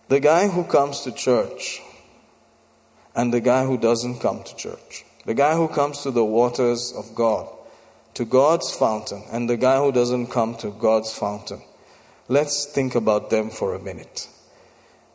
The 0.09 0.21
guy 0.21 0.49
who 0.49 0.65
comes 0.65 1.01
to 1.01 1.13
church 1.13 1.81
and 3.15 3.33
the 3.33 3.41
guy 3.41 3.65
who 3.65 3.79
doesn't 3.79 4.19
come 4.19 4.43
to 4.43 4.57
church, 4.57 5.05
the 5.25 5.35
guy 5.35 5.55
who 5.55 5.69
comes 5.69 6.03
to 6.03 6.11
the 6.11 6.25
waters 6.25 6.93
of 6.97 7.15
God, 7.15 7.49
to 8.15 8.25
God's 8.25 8.73
fountain, 8.73 9.25
and 9.33 9.49
the 9.49 9.57
guy 9.57 9.79
who 9.79 9.93
doesn't 9.93 10.27
come 10.29 10.57
to 10.57 10.71
God's 10.71 11.13
fountain. 11.17 11.63
Let's 12.29 12.65
think 12.65 12.95
about 12.95 13.29
them 13.29 13.51
for 13.51 13.75
a 13.75 13.79
minute. 13.79 14.29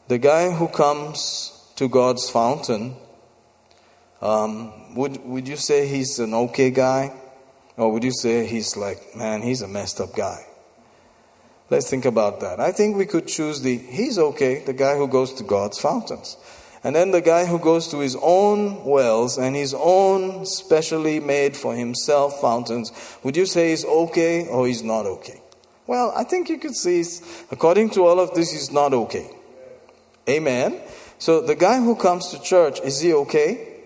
The 0.09 0.19
guy 0.19 0.51
who 0.51 0.67
comes 0.67 1.71
to 1.75 1.89
God's 1.89 2.29
fountain, 2.29 2.97
um, 4.21 4.93
would, 4.95 5.25
would 5.25 5.47
you 5.47 5.55
say 5.55 5.87
he's 5.87 6.19
an 6.19 6.35
okay 6.35 6.69
guy? 6.69 7.13
Or 7.77 7.91
would 7.91 8.03
you 8.03 8.11
say 8.11 8.45
he's 8.45 8.77
like, 8.77 9.15
man, 9.15 9.41
he's 9.41 9.63
a 9.63 9.67
messed 9.67 9.99
up 9.99 10.15
guy? 10.15 10.45
Let's 11.71 11.89
think 11.89 12.05
about 12.05 12.41
that. 12.41 12.59
I 12.59 12.71
think 12.71 12.95
we 12.95 13.05
could 13.07 13.27
choose 13.27 13.61
the, 13.61 13.77
he's 13.77 14.19
okay, 14.19 14.63
the 14.63 14.73
guy 14.73 14.95
who 14.95 15.07
goes 15.07 15.33
to 15.33 15.43
God's 15.43 15.79
fountains. 15.79 16.37
And 16.83 16.95
then 16.95 17.11
the 17.11 17.21
guy 17.21 17.45
who 17.45 17.57
goes 17.57 17.87
to 17.89 17.99
his 17.99 18.15
own 18.21 18.83
wells 18.85 19.37
and 19.37 19.55
his 19.55 19.73
own 19.73 20.45
specially 20.45 21.19
made 21.19 21.57
for 21.57 21.75
himself 21.75 22.39
fountains, 22.39 22.91
would 23.23 23.35
you 23.35 23.45
say 23.47 23.71
he's 23.71 23.85
okay 23.85 24.47
or 24.47 24.67
he's 24.67 24.83
not 24.83 25.05
okay? 25.05 25.41
Well, 25.89 26.13
I 26.15 26.23
think 26.23 26.49
you 26.49 26.59
could 26.59 26.75
see, 26.75 27.03
according 27.49 27.89
to 27.91 28.05
all 28.05 28.19
of 28.19 28.35
this, 28.35 28.51
he's 28.51 28.71
not 28.71 28.93
okay. 28.93 29.27
Amen. 30.29 30.79
So 31.17 31.41
the 31.41 31.55
guy 31.55 31.81
who 31.81 31.95
comes 31.95 32.27
to 32.27 32.39
church, 32.39 32.79
is 32.81 33.01
he 33.01 33.11
okay? 33.13 33.79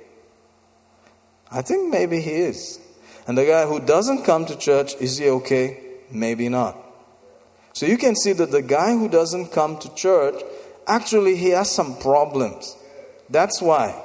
I 1.49 1.61
think 1.61 1.89
maybe 1.89 2.19
he 2.19 2.31
is. 2.31 2.81
And 3.25 3.37
the 3.37 3.45
guy 3.45 3.65
who 3.65 3.79
doesn't 3.79 4.25
come 4.25 4.45
to 4.47 4.57
church, 4.57 4.95
is 4.95 5.17
he 5.17 5.29
okay? 5.29 5.79
Maybe 6.11 6.49
not. 6.49 6.75
So 7.71 7.85
you 7.85 7.97
can 7.97 8.17
see 8.17 8.33
that 8.33 8.51
the 8.51 8.61
guy 8.61 8.91
who 8.91 9.07
doesn't 9.07 9.53
come 9.53 9.77
to 9.77 9.95
church, 9.95 10.43
actually, 10.85 11.37
he 11.37 11.51
has 11.51 11.71
some 11.71 11.95
problems. 11.95 12.75
That's 13.29 13.61
why. 13.61 13.97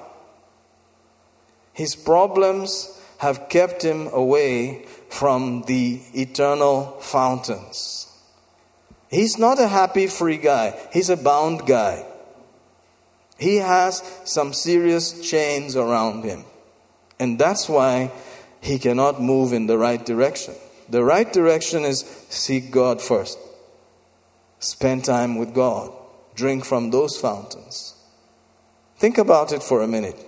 His 1.72 1.96
problems 1.96 2.96
have 3.18 3.48
kept 3.48 3.82
him 3.82 4.06
away 4.12 4.86
from 5.10 5.62
the 5.62 6.00
eternal 6.14 6.98
fountains. 7.00 8.06
He's 9.10 9.38
not 9.38 9.58
a 9.58 9.68
happy, 9.68 10.06
free 10.06 10.36
guy, 10.36 10.78
he's 10.92 11.10
a 11.10 11.16
bound 11.16 11.66
guy. 11.66 12.04
He 13.38 13.56
has 13.56 14.02
some 14.24 14.52
serious 14.52 15.28
chains 15.28 15.76
around 15.76 16.24
him. 16.24 16.44
And 17.20 17.38
that's 17.38 17.68
why 17.68 18.10
he 18.60 18.78
cannot 18.78 19.22
move 19.22 19.52
in 19.52 19.66
the 19.66 19.78
right 19.78 20.04
direction. 20.04 20.54
The 20.88 21.04
right 21.04 21.32
direction 21.32 21.84
is 21.84 22.00
seek 22.28 22.70
God 22.70 23.00
first, 23.00 23.38
spend 24.58 25.04
time 25.04 25.36
with 25.36 25.54
God, 25.54 25.92
drink 26.34 26.64
from 26.64 26.90
those 26.90 27.16
fountains. 27.16 27.94
Think 28.96 29.18
about 29.18 29.52
it 29.52 29.62
for 29.62 29.82
a 29.82 29.88
minute. 29.88 30.27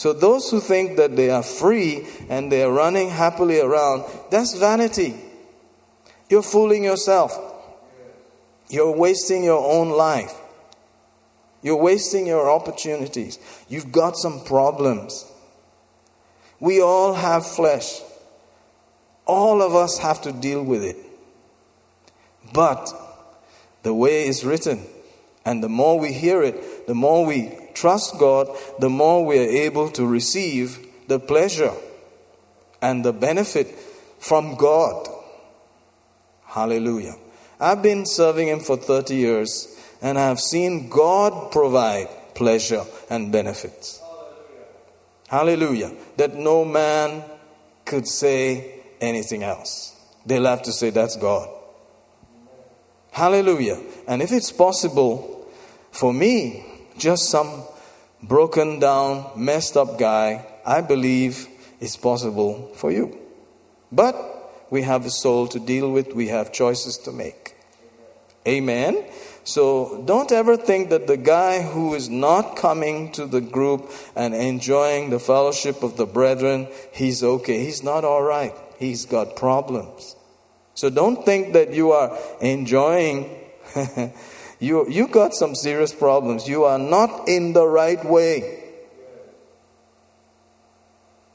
So, 0.00 0.14
those 0.14 0.50
who 0.50 0.60
think 0.60 0.96
that 0.96 1.14
they 1.14 1.28
are 1.28 1.42
free 1.42 2.06
and 2.30 2.50
they 2.50 2.62
are 2.62 2.72
running 2.72 3.10
happily 3.10 3.60
around, 3.60 4.04
that's 4.30 4.56
vanity. 4.56 5.14
You're 6.30 6.42
fooling 6.42 6.84
yourself. 6.84 7.38
You're 8.70 8.96
wasting 8.96 9.44
your 9.44 9.62
own 9.62 9.90
life. 9.90 10.32
You're 11.60 11.76
wasting 11.76 12.26
your 12.26 12.50
opportunities. 12.50 13.38
You've 13.68 13.92
got 13.92 14.16
some 14.16 14.42
problems. 14.42 15.30
We 16.60 16.80
all 16.80 17.12
have 17.12 17.46
flesh. 17.46 18.00
All 19.26 19.60
of 19.60 19.74
us 19.74 19.98
have 19.98 20.22
to 20.22 20.32
deal 20.32 20.62
with 20.62 20.82
it. 20.82 20.96
But 22.54 22.90
the 23.82 23.92
way 23.92 24.26
is 24.26 24.46
written, 24.46 24.86
and 25.44 25.62
the 25.62 25.68
more 25.68 25.98
we 25.98 26.14
hear 26.14 26.42
it, 26.42 26.86
the 26.86 26.94
more 26.94 27.26
we 27.26 27.59
trust 27.74 28.18
God, 28.18 28.48
the 28.78 28.90
more 28.90 29.24
we 29.24 29.38
are 29.38 29.64
able 29.64 29.90
to 29.90 30.06
receive 30.06 30.86
the 31.08 31.18
pleasure 31.18 31.72
and 32.80 33.04
the 33.04 33.12
benefit 33.12 33.68
from 34.18 34.56
God. 34.56 35.08
Hallelujah. 36.44 37.16
I've 37.58 37.82
been 37.82 38.06
serving 38.06 38.48
Him 38.48 38.60
for 38.60 38.76
30 38.76 39.14
years 39.14 39.76
and 40.02 40.18
I 40.18 40.26
have 40.28 40.40
seen 40.40 40.88
God 40.88 41.52
provide 41.52 42.08
pleasure 42.34 42.84
and 43.10 43.30
benefits. 43.30 44.00
Hallelujah. 45.28 45.66
Hallelujah. 45.88 45.92
That 46.16 46.34
no 46.34 46.64
man 46.64 47.22
could 47.84 48.06
say 48.06 48.80
anything 49.00 49.42
else. 49.42 49.94
They'll 50.24 50.46
have 50.46 50.62
to 50.62 50.72
say, 50.72 50.90
That's 50.90 51.16
God. 51.16 51.48
Hallelujah. 53.12 53.78
And 54.06 54.22
if 54.22 54.32
it's 54.32 54.52
possible 54.52 55.48
for 55.90 56.12
me, 56.12 56.64
just 57.00 57.30
some 57.30 57.64
broken 58.22 58.78
down, 58.78 59.32
messed 59.34 59.76
up 59.76 59.98
guy, 59.98 60.46
I 60.64 60.82
believe 60.82 61.48
it's 61.80 61.96
possible 61.96 62.70
for 62.74 62.92
you. 62.92 63.18
But 63.90 64.14
we 64.70 64.82
have 64.82 65.06
a 65.06 65.10
soul 65.10 65.48
to 65.48 65.58
deal 65.58 65.90
with, 65.90 66.14
we 66.14 66.28
have 66.28 66.52
choices 66.52 66.96
to 66.98 67.12
make. 67.12 67.56
Amen. 68.46 69.04
So 69.44 70.02
don't 70.06 70.30
ever 70.30 70.56
think 70.56 70.90
that 70.90 71.06
the 71.06 71.16
guy 71.16 71.62
who 71.62 71.94
is 71.94 72.08
not 72.08 72.56
coming 72.56 73.10
to 73.12 73.26
the 73.26 73.40
group 73.40 73.90
and 74.14 74.34
enjoying 74.34 75.10
the 75.10 75.18
fellowship 75.18 75.82
of 75.82 75.96
the 75.96 76.06
brethren, 76.06 76.68
he's 76.92 77.22
okay. 77.22 77.64
He's 77.64 77.82
not 77.82 78.04
all 78.04 78.22
right. 78.22 78.54
He's 78.78 79.06
got 79.06 79.36
problems. 79.36 80.16
So 80.74 80.88
don't 80.88 81.24
think 81.24 81.54
that 81.54 81.72
you 81.74 81.92
are 81.92 82.16
enjoying. 82.40 83.36
you, 84.60 84.88
you 84.88 85.08
got 85.08 85.34
some 85.34 85.54
serious 85.54 85.92
problems. 85.92 86.48
You 86.48 86.64
are 86.64 86.78
not 86.78 87.28
in 87.28 87.52
the 87.52 87.66
right 87.66 88.04
way. 88.04 88.58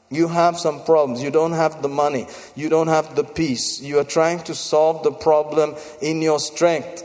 You 0.08 0.28
have 0.28 0.58
some 0.58 0.84
problems. 0.84 1.22
You 1.22 1.30
don't 1.30 1.52
have 1.52 1.82
the 1.82 1.88
money. 1.88 2.28
You 2.54 2.68
don't 2.68 2.86
have 2.86 3.16
the 3.16 3.24
peace. 3.24 3.82
You 3.82 3.98
are 3.98 4.04
trying 4.04 4.40
to 4.44 4.54
solve 4.54 5.02
the 5.02 5.12
problem 5.12 5.74
in 6.00 6.22
your 6.22 6.38
strength 6.38 7.02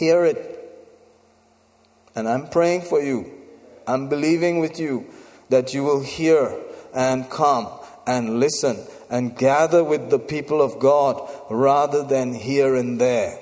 hear 0.00 0.24
it. 0.24 0.38
And 2.16 2.26
I'm 2.26 2.48
praying 2.48 2.82
for 2.82 3.00
you. 3.00 3.30
I'm 3.86 4.08
believing 4.08 4.58
with 4.58 4.80
you 4.80 5.06
that 5.50 5.74
you 5.74 5.84
will 5.84 6.02
hear 6.02 6.58
and 6.94 7.28
come 7.28 7.68
and 8.06 8.40
listen 8.40 8.78
and 9.10 9.36
gather 9.36 9.84
with 9.84 10.10
the 10.10 10.18
people 10.18 10.62
of 10.62 10.78
God 10.78 11.28
rather 11.50 12.02
than 12.02 12.32
here 12.32 12.74
and 12.74 13.00
there. 13.00 13.38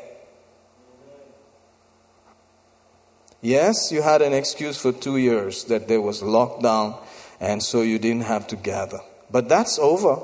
Yes, 3.41 3.93
you 3.93 4.03
had 4.03 4.21
an 4.21 4.33
excuse 4.33 4.81
for 4.81 4.93
two 4.93 5.17
years 5.17 5.65
that 5.65 5.87
there 5.87 6.01
was 6.01 6.23
lockdown 6.23 6.99
and 7.41 7.63
so 7.63 7.83
you 7.83 7.99
didn't 7.99 8.25
have 8.25 8.47
to 8.49 8.57
gather. 8.57 9.01
But 9.31 9.49
that's 9.49 9.79
over. 9.79 10.21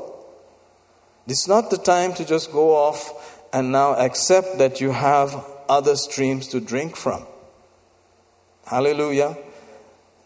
It's 1.26 1.46
not 1.46 1.70
the 1.70 1.78
time 1.78 2.12
to 2.14 2.24
just 2.24 2.50
go 2.52 2.74
off 2.74 3.40
and 3.52 3.70
now 3.70 3.94
accept 3.94 4.58
that 4.58 4.80
you 4.80 4.90
have 4.90 5.44
other 5.68 5.96
streams 5.96 6.48
to 6.48 6.60
drink 6.60 6.96
from. 6.96 7.24
Hallelujah. 8.66 9.36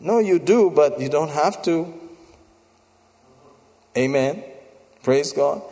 No, 0.01 0.19
you 0.19 0.39
do, 0.39 0.71
but 0.71 1.01
you 1.01 1.09
don't 1.09 1.31
have 1.31 1.61
to. 1.63 1.93
Amen. 3.97 4.45
Praise 5.03 5.33
God. 5.33 5.63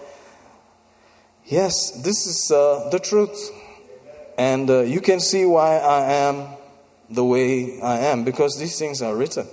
Yes, 1.47 1.93
this 2.03 2.27
is 2.27 2.51
uh, 2.51 2.89
the 2.91 2.99
truth. 2.99 3.51
And 4.37 4.69
uh, 4.69 4.81
you 4.81 5.01
can 5.01 5.21
see 5.21 5.47
why 5.47 5.79
I 5.79 6.13
am 6.13 6.56
the 7.09 7.25
way 7.25 7.81
I 7.81 7.99
am 7.99 8.25
because 8.25 8.59
these 8.59 8.79
things 8.79 9.03
are 9.03 9.15
written. 9.15 9.47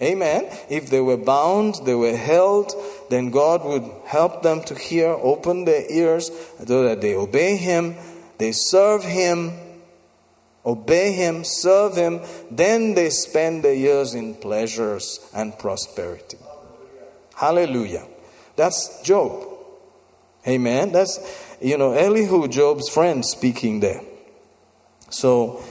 Amen. 0.00 0.48
If 0.68 0.90
they 0.90 1.00
were 1.00 1.16
bound, 1.16 1.76
they 1.84 1.94
were 1.94 2.16
held, 2.16 2.72
then 3.08 3.30
God 3.30 3.64
would 3.64 3.88
help 4.06 4.42
them 4.42 4.62
to 4.64 4.74
hear, 4.74 5.10
open 5.10 5.64
their 5.64 5.84
ears 5.90 6.30
so 6.66 6.82
that 6.82 7.00
they 7.00 7.14
obey 7.14 7.56
Him 7.56 7.94
they 8.42 8.50
serve 8.50 9.04
Him, 9.04 9.52
obey 10.66 11.12
Him, 11.12 11.44
serve 11.44 11.94
Him, 11.94 12.20
then 12.50 12.94
they 12.94 13.08
spend 13.08 13.62
their 13.62 13.72
years 13.72 14.14
in 14.14 14.34
pleasures 14.34 15.20
and 15.32 15.56
prosperity. 15.56 16.38
Hallelujah. 17.36 18.04
That's 18.56 19.00
Job. 19.02 19.48
Amen. 20.44 20.90
That's, 20.90 21.20
you 21.60 21.78
know, 21.78 21.92
Elihu, 21.92 22.48
Job's 22.48 22.88
friend, 22.88 23.24
speaking 23.24 23.78
there. 23.78 24.00
So, 25.08 25.62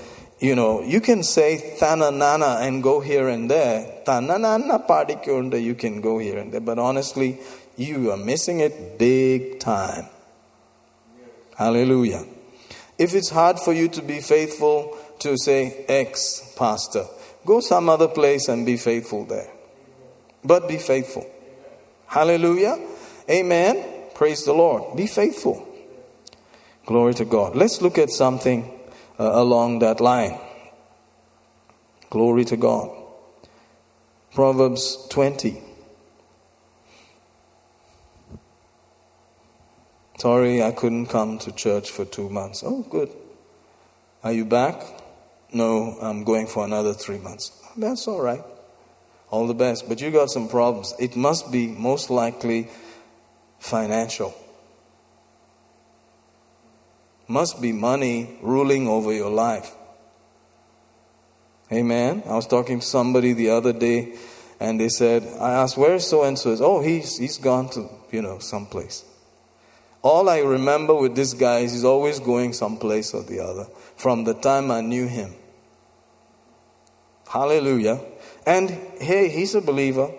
you 0.42 0.56
know, 0.56 0.82
you 0.82 1.00
can 1.02 1.22
say 1.22 1.76
Thananana 1.80 2.68
and 2.68 2.82
go 2.82 3.00
here 3.00 3.30
and 3.30 3.50
there. 3.50 4.02
Thananana 4.06 4.88
padikunda, 4.88 5.62
you 5.62 5.76
can 5.76 6.02
go 6.02 6.18
here 6.18 6.40
and 6.40 6.52
there. 6.52 6.60
But 6.60 6.80
honestly, 6.80 7.38
you 7.78 8.10
are 8.12 8.18
missing 8.18 8.60
it 8.60 8.98
big 8.98 9.60
time. 9.60 10.08
Hallelujah. 11.56 12.26
If 12.98 13.14
it's 13.14 13.30
hard 13.30 13.60
for 13.60 13.72
you 13.72 13.88
to 13.90 14.02
be 14.02 14.20
faithful 14.20 14.98
to, 15.20 15.38
say, 15.38 15.86
X 15.88 16.56
pastor, 16.58 17.06
go 17.46 17.60
some 17.60 17.88
other 17.88 18.08
place 18.08 18.48
and 18.48 18.66
be 18.66 18.78
faithful 18.78 19.26
there. 19.26 19.52
But 20.44 20.68
be 20.68 20.78
faithful. 20.78 21.30
Hallelujah. 22.08 22.80
Amen. 23.30 23.86
Praise 24.16 24.44
the 24.44 24.54
Lord. 24.54 24.98
Be 24.98 25.06
faithful. 25.06 25.68
Glory 26.88 27.14
to 27.14 27.26
God. 27.26 27.56
Let's 27.56 27.80
look 27.80 28.00
at 28.00 28.10
something 28.10 28.81
Uh, 29.22 29.34
along 29.34 29.78
that 29.78 30.02
line. 30.02 30.36
Glory 32.10 32.44
to 32.44 32.58
God. 32.58 32.90
Proverbs 34.34 34.98
20. 35.12 35.62
Sorry, 40.18 40.64
I 40.64 40.72
couldn't 40.72 41.06
come 41.06 41.38
to 41.38 41.52
church 41.52 41.92
for 41.92 42.04
two 42.04 42.30
months. 42.32 42.64
Oh, 42.66 42.82
good. 42.90 43.12
Are 44.24 44.34
you 44.34 44.44
back? 44.44 44.82
No, 45.54 46.00
I'm 46.02 46.24
going 46.24 46.48
for 46.48 46.66
another 46.66 46.96
three 46.96 47.20
months. 47.20 47.52
That's 47.78 48.08
all 48.08 48.24
right. 48.24 48.44
All 49.30 49.46
the 49.46 49.54
best. 49.54 49.88
But 49.88 50.02
you 50.02 50.10
got 50.10 50.32
some 50.32 50.50
problems. 50.50 50.96
It 50.98 51.16
must 51.16 51.52
be 51.52 51.68
most 51.68 52.10
likely 52.10 52.70
financial. 53.60 54.34
Must 57.32 57.62
be 57.62 57.72
money 57.72 58.38
ruling 58.42 58.90
over 58.90 59.14
your 59.14 59.30
life. 59.30 59.74
Amen. 61.72 62.24
I 62.26 62.36
was 62.36 62.46
talking 62.46 62.82
to 62.82 62.86
somebody 62.86 63.32
the 63.32 63.52
other 63.52 63.72
day 63.72 64.16
and 64.60 64.78
they 64.78 64.90
said, 64.90 65.24
I 65.40 65.52
asked, 65.52 65.78
where's 65.78 66.06
so 66.06 66.24
and 66.24 66.38
so? 66.38 66.58
Oh, 66.60 66.82
he's, 66.82 67.20
he's 67.20 67.38
gone 67.38 67.70
to, 67.70 67.88
you 68.12 68.22
know, 68.22 68.40
someplace. 68.40 69.06
All 70.02 70.28
I 70.28 70.40
remember 70.40 70.94
with 70.94 71.16
this 71.16 71.34
guy 71.34 71.60
is 71.60 71.72
he's 71.72 71.86
always 71.86 72.20
going 72.20 72.52
someplace 72.52 73.14
or 73.14 73.24
the 73.24 73.40
other 73.40 73.68
from 73.96 74.26
the 74.26 74.34
time 74.34 74.70
I 74.70 74.82
knew 74.82 75.08
him. 75.08 75.34
Hallelujah. 77.30 78.02
And 78.46 78.70
hey, 79.00 79.30
he's 79.30 79.56
a 79.56 79.62
believer. 79.62 80.12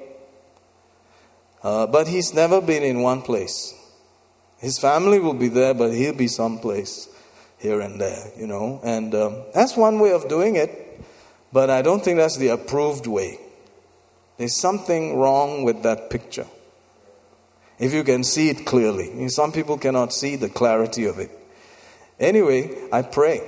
Uh, 1.62 1.86
but 1.88 2.08
he's 2.08 2.32
never 2.32 2.62
been 2.62 2.82
in 2.82 3.02
one 3.02 3.20
place. 3.20 3.74
His 4.62 4.78
family 4.78 5.18
will 5.18 5.34
be 5.34 5.48
there, 5.48 5.74
but 5.74 5.92
he'll 5.92 6.14
be 6.14 6.28
someplace 6.28 7.08
here 7.58 7.80
and 7.80 8.00
there, 8.00 8.30
you 8.38 8.46
know. 8.46 8.80
And 8.84 9.12
um, 9.12 9.42
that's 9.52 9.76
one 9.76 9.98
way 9.98 10.12
of 10.12 10.28
doing 10.28 10.54
it, 10.54 11.02
but 11.52 11.68
I 11.68 11.82
don't 11.82 12.02
think 12.02 12.18
that's 12.18 12.36
the 12.36 12.48
approved 12.48 13.08
way. 13.08 13.40
There's 14.38 14.56
something 14.56 15.18
wrong 15.18 15.64
with 15.64 15.82
that 15.82 16.10
picture. 16.10 16.46
If 17.80 17.92
you 17.92 18.04
can 18.04 18.22
see 18.22 18.50
it 18.50 18.64
clearly, 18.64 19.28
some 19.30 19.50
people 19.50 19.78
cannot 19.78 20.12
see 20.12 20.36
the 20.36 20.48
clarity 20.48 21.06
of 21.06 21.18
it. 21.18 21.30
Anyway, 22.20 22.70
I 22.92 23.02
pray. 23.02 23.40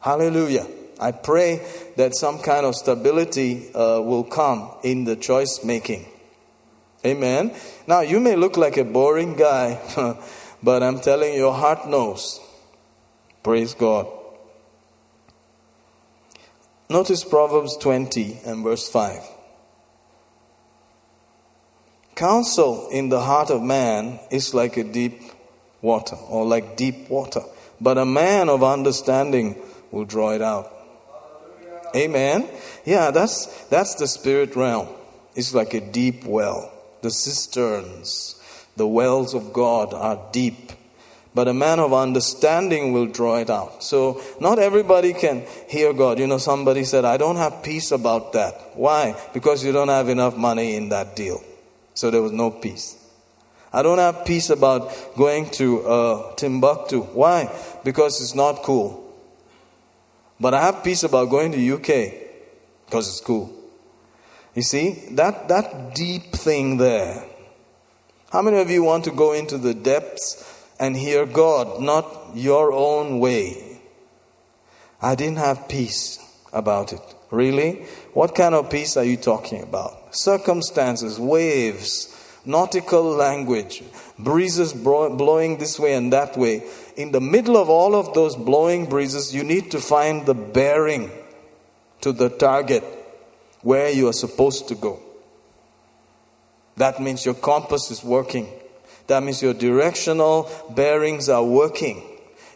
Hallelujah. 0.00 0.66
I 0.98 1.12
pray 1.12 1.60
that 1.96 2.16
some 2.16 2.38
kind 2.38 2.64
of 2.64 2.74
stability 2.74 3.68
uh, 3.74 4.00
will 4.00 4.24
come 4.24 4.70
in 4.82 5.04
the 5.04 5.16
choice 5.16 5.62
making. 5.62 6.06
Amen. 7.04 7.54
Now, 7.86 8.00
you 8.00 8.20
may 8.20 8.36
look 8.36 8.56
like 8.56 8.76
a 8.76 8.84
boring 8.84 9.36
guy, 9.36 9.80
but 10.62 10.82
I'm 10.82 11.00
telling 11.00 11.32
you, 11.32 11.40
your 11.40 11.54
heart 11.54 11.88
knows. 11.88 12.40
Praise 13.42 13.74
God. 13.74 14.06
Notice 16.90 17.24
Proverbs 17.24 17.76
20 17.78 18.40
and 18.44 18.64
verse 18.64 18.88
5. 18.88 19.22
Counsel 22.16 22.88
in 22.90 23.08
the 23.08 23.20
heart 23.20 23.48
of 23.48 23.62
man 23.62 24.20
is 24.30 24.52
like 24.52 24.76
a 24.76 24.84
deep 24.84 25.22
water, 25.80 26.16
or 26.16 26.44
like 26.44 26.76
deep 26.76 27.08
water, 27.08 27.40
but 27.80 27.96
a 27.96 28.04
man 28.04 28.50
of 28.50 28.62
understanding 28.62 29.56
will 29.90 30.04
draw 30.04 30.32
it 30.32 30.42
out. 30.42 30.70
Amen. 31.96 32.46
Yeah, 32.84 33.10
that's 33.10 33.46
that's 33.68 33.94
the 33.94 34.06
spirit 34.06 34.54
realm. 34.54 34.88
It's 35.34 35.54
like 35.54 35.72
a 35.72 35.80
deep 35.80 36.24
well. 36.24 36.70
The 37.02 37.10
cisterns, 37.10 38.40
the 38.76 38.86
wells 38.86 39.34
of 39.34 39.52
God 39.52 39.94
are 39.94 40.18
deep. 40.32 40.72
But 41.34 41.46
a 41.46 41.54
man 41.54 41.78
of 41.78 41.92
understanding 41.92 42.92
will 42.92 43.06
draw 43.06 43.36
it 43.36 43.50
out. 43.50 43.84
So, 43.84 44.20
not 44.40 44.58
everybody 44.58 45.12
can 45.12 45.44
hear 45.68 45.92
God. 45.92 46.18
You 46.18 46.26
know, 46.26 46.38
somebody 46.38 46.82
said, 46.84 47.04
I 47.04 47.16
don't 47.18 47.36
have 47.36 47.62
peace 47.62 47.92
about 47.92 48.32
that. 48.32 48.54
Why? 48.74 49.14
Because 49.32 49.64
you 49.64 49.70
don't 49.70 49.88
have 49.88 50.08
enough 50.08 50.36
money 50.36 50.74
in 50.74 50.88
that 50.88 51.14
deal. 51.14 51.40
So, 51.94 52.10
there 52.10 52.20
was 52.20 52.32
no 52.32 52.50
peace. 52.50 52.96
I 53.72 53.82
don't 53.82 53.98
have 53.98 54.24
peace 54.24 54.50
about 54.50 54.92
going 55.16 55.48
to 55.50 55.82
uh, 55.86 56.34
Timbuktu. 56.34 57.02
Why? 57.02 57.48
Because 57.84 58.20
it's 58.20 58.34
not 58.34 58.64
cool. 58.64 59.00
But 60.40 60.54
I 60.54 60.62
have 60.62 60.82
peace 60.82 61.04
about 61.04 61.30
going 61.30 61.52
to 61.52 61.74
UK 61.74 62.12
because 62.86 63.08
it's 63.08 63.20
cool. 63.20 63.54
You 64.54 64.62
see, 64.62 64.92
that, 65.12 65.48
that 65.48 65.94
deep 65.94 66.32
thing 66.32 66.76
there. 66.76 67.24
How 68.32 68.42
many 68.42 68.58
of 68.58 68.70
you 68.70 68.82
want 68.82 69.04
to 69.04 69.10
go 69.10 69.32
into 69.32 69.58
the 69.58 69.74
depths 69.74 70.50
and 70.80 70.96
hear 70.96 71.26
God, 71.26 71.80
not 71.80 72.30
your 72.34 72.72
own 72.72 73.20
way. 73.20 73.80
I 75.02 75.14
didn't 75.14 75.36
have 75.36 75.68
peace 75.68 76.18
about 76.52 76.92
it. 76.92 77.02
Really? 77.30 77.84
What 78.14 78.34
kind 78.34 78.54
of 78.54 78.70
peace 78.70 78.96
are 78.96 79.04
you 79.04 79.18
talking 79.18 79.62
about? 79.62 80.16
Circumstances, 80.16 81.20
waves, 81.20 82.16
nautical 82.46 83.04
language, 83.04 83.84
breezes 84.18 84.72
blowing 84.72 85.58
this 85.58 85.78
way 85.78 85.94
and 85.94 86.12
that 86.12 86.36
way. 86.36 86.62
In 86.96 87.12
the 87.12 87.20
middle 87.20 87.58
of 87.58 87.68
all 87.68 87.94
of 87.94 88.14
those 88.14 88.34
blowing 88.34 88.86
breezes, 88.86 89.34
you 89.34 89.44
need 89.44 89.70
to 89.72 89.80
find 89.80 90.24
the 90.24 90.34
bearing 90.34 91.10
to 92.00 92.12
the 92.12 92.30
target 92.30 92.84
where 93.62 93.90
you 93.90 94.08
are 94.08 94.12
supposed 94.12 94.68
to 94.68 94.74
go. 94.74 95.00
That 96.76 97.00
means 97.00 97.24
your 97.24 97.34
compass 97.34 97.90
is 97.90 98.02
working. 98.02 98.48
That 99.06 99.22
means 99.22 99.42
your 99.42 99.54
directional 99.54 100.50
bearings 100.70 101.28
are 101.28 101.44
working. 101.44 102.02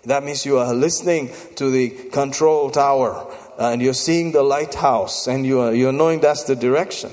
That 0.05 0.23
means 0.23 0.47
you 0.47 0.59
are 0.59 0.73
listening 0.75 1.31
to 1.57 1.71
the 1.71 1.91
control 2.11 2.71
tower 2.71 3.31
uh, 3.59 3.71
and 3.71 3.83
you're 3.83 3.95
seeing 3.95 4.33
the 4.33 4.43
lighthouse 4.43 5.27
and 5.27 5.47
you 5.47 5.61
are, 5.61 5.75
you're 5.75 5.93
knowing 5.93 6.21
that's 6.21 6.45
the 6.45 6.55
direction. 6.55 7.11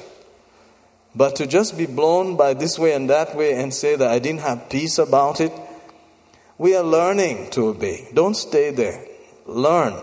But 1.15 1.35
to 1.37 1.47
just 1.47 1.77
be 1.77 1.85
blown 1.85 2.37
by 2.37 2.53
this 2.53 2.79
way 2.79 2.93
and 2.93 3.09
that 3.09 3.35
way 3.35 3.53
and 3.53 3.73
say 3.73 3.95
that 3.95 4.09
I 4.09 4.19
didn't 4.19 4.41
have 4.41 4.69
peace 4.69 4.97
about 4.97 5.41
it, 5.41 5.51
we 6.57 6.75
are 6.75 6.83
learning 6.83 7.49
to 7.51 7.67
obey. 7.67 8.07
Don't 8.13 8.35
stay 8.35 8.71
there. 8.71 9.03
Learn. 9.45 9.93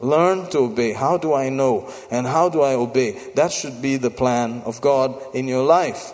Learn 0.00 0.48
to 0.50 0.58
obey. 0.58 0.92
How 0.92 1.16
do 1.16 1.32
I 1.32 1.48
know? 1.48 1.90
And 2.10 2.26
how 2.26 2.48
do 2.48 2.60
I 2.60 2.74
obey? 2.74 3.12
That 3.34 3.52
should 3.52 3.80
be 3.80 3.96
the 3.96 4.10
plan 4.10 4.62
of 4.66 4.80
God 4.80 5.20
in 5.34 5.48
your 5.48 5.64
life. 5.64 6.12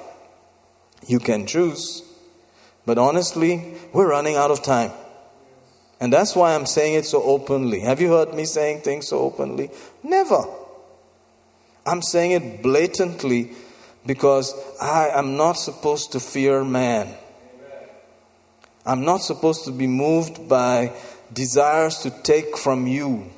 You 1.06 1.18
can 1.18 1.46
choose 1.46 2.02
but 2.84 2.98
honestly, 2.98 3.74
we're 3.92 4.08
running 4.08 4.36
out 4.36 4.50
of 4.50 4.62
time. 4.62 4.90
And 6.00 6.12
that's 6.12 6.34
why 6.34 6.54
I'm 6.54 6.66
saying 6.66 6.94
it 6.94 7.06
so 7.06 7.22
openly. 7.22 7.80
Have 7.80 8.00
you 8.00 8.10
heard 8.10 8.34
me 8.34 8.44
saying 8.44 8.80
things 8.80 9.08
so 9.08 9.20
openly? 9.20 9.70
Never. 10.02 10.44
I'm 11.86 12.02
saying 12.02 12.32
it 12.32 12.62
blatantly 12.62 13.52
because 14.04 14.52
I 14.80 15.10
am 15.14 15.36
not 15.36 15.52
supposed 15.52 16.10
to 16.12 16.20
fear 16.20 16.64
man. 16.64 17.14
I'm 18.84 19.04
not 19.04 19.18
supposed 19.18 19.64
to 19.66 19.70
be 19.70 19.86
moved 19.86 20.48
by 20.48 20.92
desires 21.32 21.98
to 21.98 22.10
take 22.10 22.58
from 22.58 22.88
you. 22.88 23.30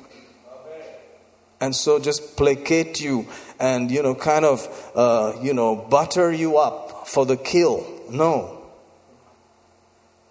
And 1.61 1.75
so 1.75 1.99
just 1.99 2.35
placate 2.35 3.01
you 3.01 3.27
and, 3.59 3.89
you 3.89 4.03
know, 4.03 4.15
kind 4.15 4.45
of, 4.45 4.91
uh, 4.95 5.33
you 5.41 5.53
know, 5.53 5.75
butter 5.75 6.31
you 6.31 6.57
up 6.57 7.07
for 7.07 7.25
the 7.25 7.37
kill. 7.37 7.85
No. 8.09 8.61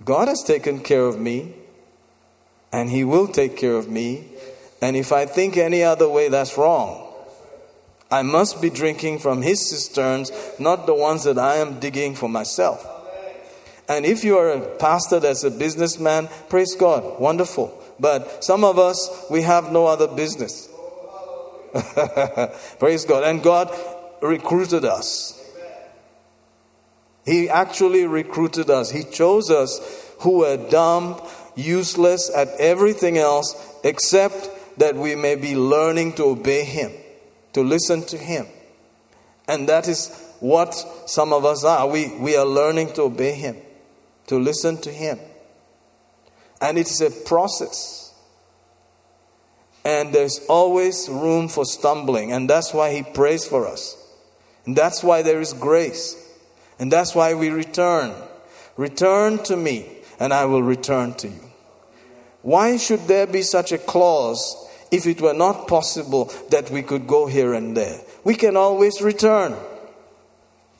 God 0.04 0.28
has 0.28 0.42
taken 0.42 0.80
care 0.80 1.06
of 1.06 1.18
me, 1.18 1.54
and 2.72 2.90
He 2.90 3.04
will 3.04 3.26
take 3.26 3.56
care 3.56 3.74
of 3.74 3.88
me. 3.88 4.26
And 4.82 4.96
if 4.96 5.12
I 5.12 5.24
think 5.24 5.56
any 5.56 5.82
other 5.82 6.08
way, 6.08 6.28
that's 6.28 6.58
wrong. 6.58 7.00
I 8.10 8.22
must 8.22 8.60
be 8.60 8.68
drinking 8.68 9.20
from 9.20 9.40
His 9.40 9.70
cisterns, 9.70 10.30
not 10.58 10.86
the 10.86 10.94
ones 10.94 11.24
that 11.24 11.38
I 11.38 11.56
am 11.56 11.80
digging 11.80 12.14
for 12.14 12.28
myself. 12.28 12.86
And 13.88 14.04
if 14.04 14.24
you 14.24 14.36
are 14.38 14.50
a 14.50 14.76
pastor 14.76 15.20
that's 15.20 15.44
a 15.44 15.50
businessman, 15.50 16.28
praise 16.48 16.74
God, 16.74 17.18
wonderful. 17.18 17.80
But 17.98 18.44
some 18.44 18.64
of 18.64 18.78
us, 18.78 19.26
we 19.30 19.42
have 19.42 19.72
no 19.72 19.86
other 19.86 20.08
business. 20.08 20.68
praise 22.78 23.04
God. 23.04 23.24
And 23.24 23.42
God 23.42 23.76
recruited 24.22 24.84
us. 24.84 25.40
He 27.24 27.48
actually 27.48 28.06
recruited 28.06 28.70
us. 28.70 28.90
He 28.90 29.02
chose 29.04 29.50
us 29.50 30.12
who 30.20 30.38
were 30.38 30.56
dumb, 30.56 31.20
useless 31.56 32.30
at 32.34 32.48
everything 32.58 33.18
else 33.18 33.54
except 33.82 34.50
that 34.78 34.94
we 34.94 35.14
may 35.14 35.34
be 35.34 35.56
learning 35.56 36.12
to 36.14 36.24
obey 36.24 36.64
Him, 36.64 36.92
to 37.52 37.62
listen 37.62 38.02
to 38.06 38.18
Him. 38.18 38.46
And 39.48 39.68
that 39.68 39.88
is 39.88 40.14
what 40.40 40.74
some 41.06 41.32
of 41.32 41.44
us 41.44 41.64
are. 41.64 41.86
We, 41.88 42.14
we 42.16 42.36
are 42.36 42.46
learning 42.46 42.92
to 42.94 43.02
obey 43.02 43.32
Him, 43.32 43.56
to 44.26 44.38
listen 44.38 44.78
to 44.82 44.90
Him. 44.90 45.18
And 46.60 46.78
it 46.78 46.90
is 46.90 47.00
a 47.00 47.10
process. 47.10 48.03
And 49.84 50.14
there's 50.14 50.44
always 50.48 51.08
room 51.08 51.48
for 51.48 51.64
stumbling. 51.64 52.32
And 52.32 52.48
that's 52.48 52.72
why 52.72 52.94
He 52.94 53.02
prays 53.02 53.44
for 53.44 53.66
us. 53.66 53.96
And 54.66 54.74
that's 54.74 55.02
why 55.02 55.22
there 55.22 55.40
is 55.40 55.52
grace. 55.52 56.16
And 56.78 56.90
that's 56.90 57.14
why 57.14 57.34
we 57.34 57.50
return. 57.50 58.14
Return 58.76 59.38
to 59.44 59.56
me, 59.56 59.88
and 60.18 60.32
I 60.32 60.46
will 60.46 60.62
return 60.62 61.14
to 61.14 61.28
you. 61.28 61.40
Why 62.42 62.76
should 62.76 63.06
there 63.06 63.26
be 63.26 63.42
such 63.42 63.72
a 63.72 63.78
clause 63.78 64.68
if 64.90 65.06
it 65.06 65.20
were 65.20 65.34
not 65.34 65.68
possible 65.68 66.32
that 66.50 66.70
we 66.70 66.82
could 66.82 67.06
go 67.06 67.26
here 67.26 67.54
and 67.54 67.76
there? 67.76 68.00
We 68.24 68.34
can 68.34 68.56
always 68.56 69.00
return. 69.00 69.54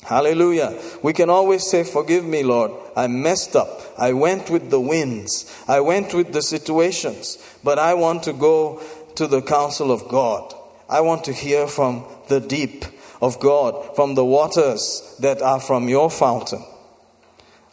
Hallelujah. 0.05 0.79
We 1.03 1.13
can 1.13 1.31
always 1.31 1.67
say, 1.67 1.83
Forgive 1.85 2.25
me, 2.25 2.43
Lord. 2.43 2.73
I 2.97 3.07
messed 3.07 3.57
up. 3.57 3.81
I 3.99 4.13
went 4.13 4.51
with 4.51 4.71
the 4.71 4.81
winds. 4.81 5.51
I 5.67 5.81
went 5.81 6.15
with 6.15 6.33
the 6.33 6.43
situations. 6.43 7.39
But 7.65 7.79
I 7.79 7.95
want 7.95 8.23
to 8.25 8.33
go 8.33 8.83
to 9.17 9.27
the 9.27 9.43
counsel 9.43 9.91
of 9.91 10.09
God. 10.09 10.55
I 10.89 11.01
want 11.01 11.25
to 11.25 11.33
hear 11.33 11.67
from 11.67 12.05
the 12.29 12.41
deep 12.41 12.85
of 13.25 13.41
God 13.41 13.97
from 13.97 14.15
the 14.15 14.25
waters 14.25 15.17
that 15.21 15.41
are 15.41 15.61
from 15.61 15.89
your 15.89 16.11
fountain. 16.11 16.63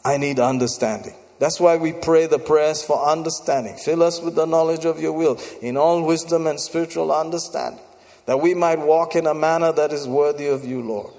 I 0.03 0.17
need 0.17 0.39
understanding. 0.39 1.13
That's 1.39 1.59
why 1.59 1.77
we 1.77 1.91
pray 1.91 2.27
the 2.27 2.39
prayers 2.39 2.83
for 2.83 3.03
understanding. 3.05 3.75
Fill 3.75 4.03
us 4.03 4.21
with 4.21 4.35
the 4.35 4.45
knowledge 4.45 4.85
of 4.85 5.01
your 5.01 5.11
will 5.11 5.39
in 5.61 5.75
all 5.75 6.03
wisdom 6.03 6.47
and 6.47 6.59
spiritual 6.59 7.11
understanding, 7.11 7.83
that 8.27 8.39
we 8.39 8.53
might 8.53 8.79
walk 8.79 9.15
in 9.15 9.27
a 9.27 9.33
manner 9.33 9.73
that 9.73 9.91
is 9.91 10.07
worthy 10.07 10.47
of 10.47 10.63
you, 10.63 10.81
Lord, 10.81 11.11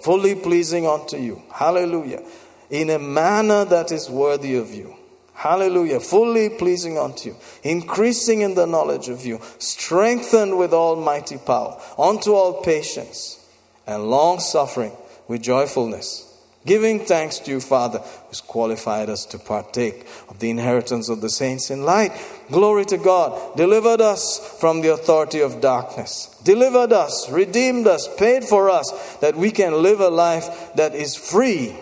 fully 0.00 0.34
pleasing 0.34 0.86
unto 0.86 1.16
you. 1.16 1.42
Hallelujah. 1.52 2.22
In 2.70 2.90
a 2.90 2.98
manner 2.98 3.64
that 3.64 3.92
is 3.92 4.10
worthy 4.10 4.56
of 4.56 4.72
you. 4.72 4.94
Hallelujah. 5.34 6.00
Fully 6.00 6.50
pleasing 6.50 6.98
unto 6.98 7.30
you. 7.30 7.36
Increasing 7.62 8.40
in 8.42 8.54
the 8.54 8.66
knowledge 8.66 9.08
of 9.08 9.24
you. 9.24 9.40
Strengthened 9.58 10.58
with 10.58 10.72
almighty 10.72 11.38
power. 11.38 11.80
Unto 11.96 12.34
all 12.34 12.62
patience 12.62 13.46
and 13.86 14.10
long 14.10 14.40
suffering 14.40 14.92
with 15.28 15.42
joyfulness 15.42 16.27
giving 16.68 17.00
thanks 17.00 17.38
to 17.40 17.50
you, 17.50 17.60
Father, 17.60 17.98
who's 18.28 18.42
qualified 18.42 19.08
us 19.08 19.24
to 19.24 19.38
partake 19.38 20.06
of 20.28 20.38
the 20.38 20.50
inheritance 20.50 21.08
of 21.08 21.22
the 21.22 21.30
saints 21.30 21.70
in 21.70 21.82
light. 21.82 22.12
Glory 22.50 22.84
to 22.84 22.98
God. 22.98 23.56
Delivered 23.56 24.02
us 24.02 24.56
from 24.60 24.82
the 24.82 24.92
authority 24.92 25.40
of 25.40 25.62
darkness. 25.62 26.38
Delivered 26.44 26.92
us, 26.92 27.28
redeemed 27.30 27.86
us, 27.86 28.06
paid 28.18 28.44
for 28.44 28.68
us, 28.68 29.16
that 29.22 29.34
we 29.34 29.50
can 29.50 29.82
live 29.82 30.00
a 30.00 30.10
life 30.10 30.74
that 30.74 30.94
is 30.94 31.16
free 31.16 31.74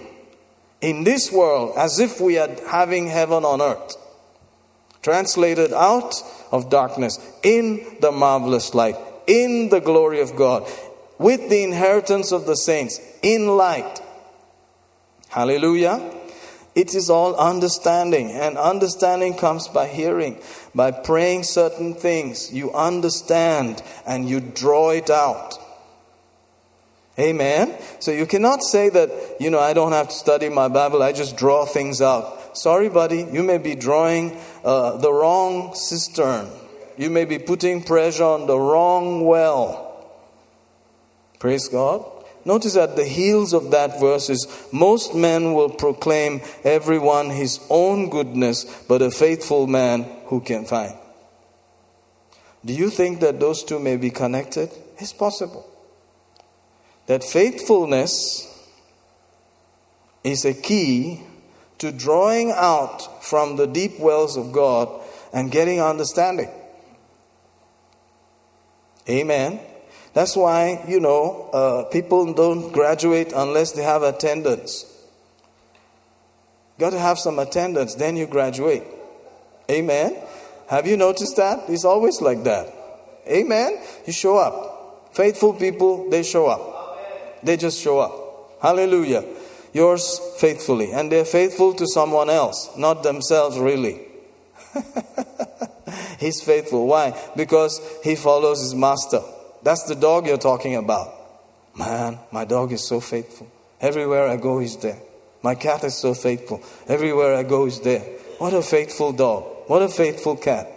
in 0.81 1.03
this 1.03 1.33
world 1.33 1.75
as 1.77 1.99
if 1.99 2.21
we 2.21 2.39
are 2.39 2.51
having 2.69 3.09
heaven 3.09 3.45
on 3.45 3.61
earth. 3.61 3.97
Translated 5.03 5.73
out 5.73 6.15
of 6.53 6.71
darkness 6.71 7.19
in 7.43 7.85
the 8.01 8.13
marvelous 8.13 8.73
light, 8.73 8.97
in 9.27 9.69
the 9.69 9.81
glory 9.81 10.21
of 10.21 10.37
God, 10.37 10.69
with 11.19 11.49
the 11.51 11.65
inheritance 11.65 12.31
of 12.31 12.47
the 12.47 12.57
saints, 12.57 13.01
in 13.23 13.49
light. 13.49 14.01
Hallelujah. 15.29 16.13
It 16.75 16.95
is 16.95 17.09
all 17.09 17.35
understanding, 17.37 18.33
and 18.33 18.59
understanding 18.59 19.35
comes 19.35 19.67
by 19.67 19.87
hearing, 19.87 20.39
by 20.75 20.91
praying 20.91 21.45
certain 21.45 21.95
things. 21.95 22.53
You 22.53 22.71
understand 22.73 23.83
and 24.07 24.29
you 24.29 24.41
draw 24.41 24.91
it 24.91 25.09
out. 25.09 25.55
Amen. 27.19 27.75
So 27.99 28.11
you 28.11 28.27
cannot 28.27 28.63
say 28.63 28.91
that, 28.91 29.37
you 29.41 29.49
know, 29.49 29.59
I 29.59 29.73
don't 29.73 29.93
have 29.93 30.09
to 30.09 30.15
study 30.15 30.51
my 30.51 30.69
Bible, 30.69 31.03
I 31.03 31.13
just 31.13 31.39
draw 31.39 31.65
things 31.65 32.03
out. 32.03 32.59
Sorry, 32.59 32.91
buddy, 32.91 33.27
you 33.33 33.43
may 33.43 33.57
be 33.57 33.75
drawing 33.75 34.37
uh, 34.63 34.99
the 34.99 35.11
wrong 35.11 35.75
cistern. 35.75 36.51
You 36.99 37.09
may 37.09 37.25
be 37.25 37.39
putting 37.39 37.83
pressure 37.83 38.25
on 38.25 38.47
the 38.47 38.59
wrong 38.59 39.25
well. 39.25 40.11
Praise 41.39 41.69
God. 41.69 42.16
Notice 42.47 42.77
at 42.77 42.95
the 42.95 43.05
heels 43.05 43.53
of 43.53 43.73
that 43.73 43.99
verse 43.99 44.31
is 44.31 44.47
most 44.71 45.17
men 45.17 45.53
will 45.53 45.69
proclaim 45.69 46.41
everyone 46.63 47.31
his 47.31 47.59
own 47.69 48.09
goodness, 48.09 48.85
but 48.87 49.03
a 49.03 49.11
faithful 49.11 49.67
man 49.67 50.07
who 50.27 50.41
can 50.41 50.65
find. 50.65 50.95
Do 52.65 52.73
you 52.73 52.89
think 52.89 53.19
that 53.19 53.41
those 53.41 53.65
two 53.65 53.81
may 53.81 53.97
be 53.97 54.11
connected? 54.11 54.71
It's 54.97 55.13
possible. 55.13 55.69
That 57.07 57.25
faithfulness 57.25 58.47
is 60.23 60.45
a 60.45 60.55
key 60.55 61.23
to 61.79 61.91
drawing 61.91 62.53
out 62.53 63.25
from 63.25 63.57
the 63.57 63.67
deep 63.67 63.99
wells 63.99 64.37
of 64.37 64.53
God 64.53 64.89
and 65.33 65.51
getting 65.51 65.81
understanding. 65.81 66.51
Amen. 69.09 69.59
That's 70.17 70.35
why, 70.35 70.83
you 70.89 70.99
know, 70.99 71.51
uh, 71.53 71.85
people 71.93 72.33
don't 72.33 72.73
graduate 72.73 73.35
unless 73.37 73.73
they 73.73 73.83
have 73.83 74.03
attendance. 74.03 74.87
Got 76.79 76.95
to 76.95 76.99
have 76.99 77.19
some 77.19 77.39
attendance, 77.39 77.97
then 77.97 78.17
you 78.17 78.27
graduate. 78.27 78.83
Amen. 79.71 80.17
Have 80.71 80.87
you 80.87 80.97
noticed 80.97 81.37
that? 81.37 81.69
It's 81.69 81.85
always 81.85 82.23
like 82.23 82.45
that. 82.45 82.73
Amen. 83.29 83.79
You 84.07 84.15
show 84.15 84.39
up. 84.39 85.15
Faithful 85.15 85.53
people, 85.53 86.09
they 86.09 86.23
show 86.23 86.47
up. 86.47 86.99
They 87.43 87.59
just 87.59 87.79
show 87.79 87.99
up. 87.99 88.63
Hallelujah. 88.63 89.23
Yours 89.75 90.19
faithfully. 90.39 90.93
And 90.93 91.13
they're 91.13 91.27
faithful 91.27 91.75
to 91.75 91.87
someone 91.87 92.31
else, 92.31 92.71
not 92.79 93.03
themselves, 93.03 93.59
really. 93.59 94.01
He's 96.19 96.41
faithful. 96.41 96.87
Why? 96.87 97.15
Because 97.37 97.83
he 98.03 98.17
follows 98.17 98.63
his 98.63 98.75
master. 98.75 99.21
That's 99.67 99.83
the 99.83 99.97
dog 99.97 100.29
you're 100.29 100.39
talking 100.39 100.77
about. 100.77 101.13
Man, 101.77 102.21
my 102.31 102.45
dog 102.45 102.71
is 102.71 102.87
so 102.87 103.01
faithful. 103.01 103.51
Everywhere 103.81 104.29
I 104.29 104.37
go, 104.37 104.61
he's 104.61 104.77
there. 104.77 105.01
My 105.43 105.57
cat 105.57 105.83
is 105.83 105.97
so 105.97 106.15
faithful. 106.15 106.63
Everywhere 106.87 107.35
I 107.35 107.43
go, 107.43 107.65
he's 107.65 107.81
there. 107.81 107.99
What 108.39 108.55
a 108.55 108.63
faithful 108.63 109.13
dog. 109.13 109.43
What 109.67 109.83
a 109.83 109.89
faithful 109.89 110.37
cat. 110.37 110.69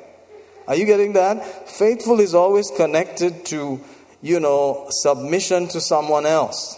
Are 0.68 0.76
you 0.76 0.88
getting 0.88 1.14
that? 1.14 1.70
Faithful 1.70 2.20
is 2.20 2.34
always 2.34 2.72
connected 2.72 3.46
to, 3.46 3.80
you 4.24 4.40
know, 4.40 4.88
submission 4.90 5.68
to 5.68 5.80
someone 5.80 6.26
else, 6.26 6.76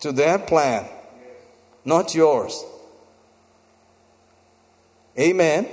to 0.00 0.12
their 0.12 0.38
plan, 0.38 0.84
not 1.86 2.14
yours. 2.14 2.62
Amen. 5.18 5.68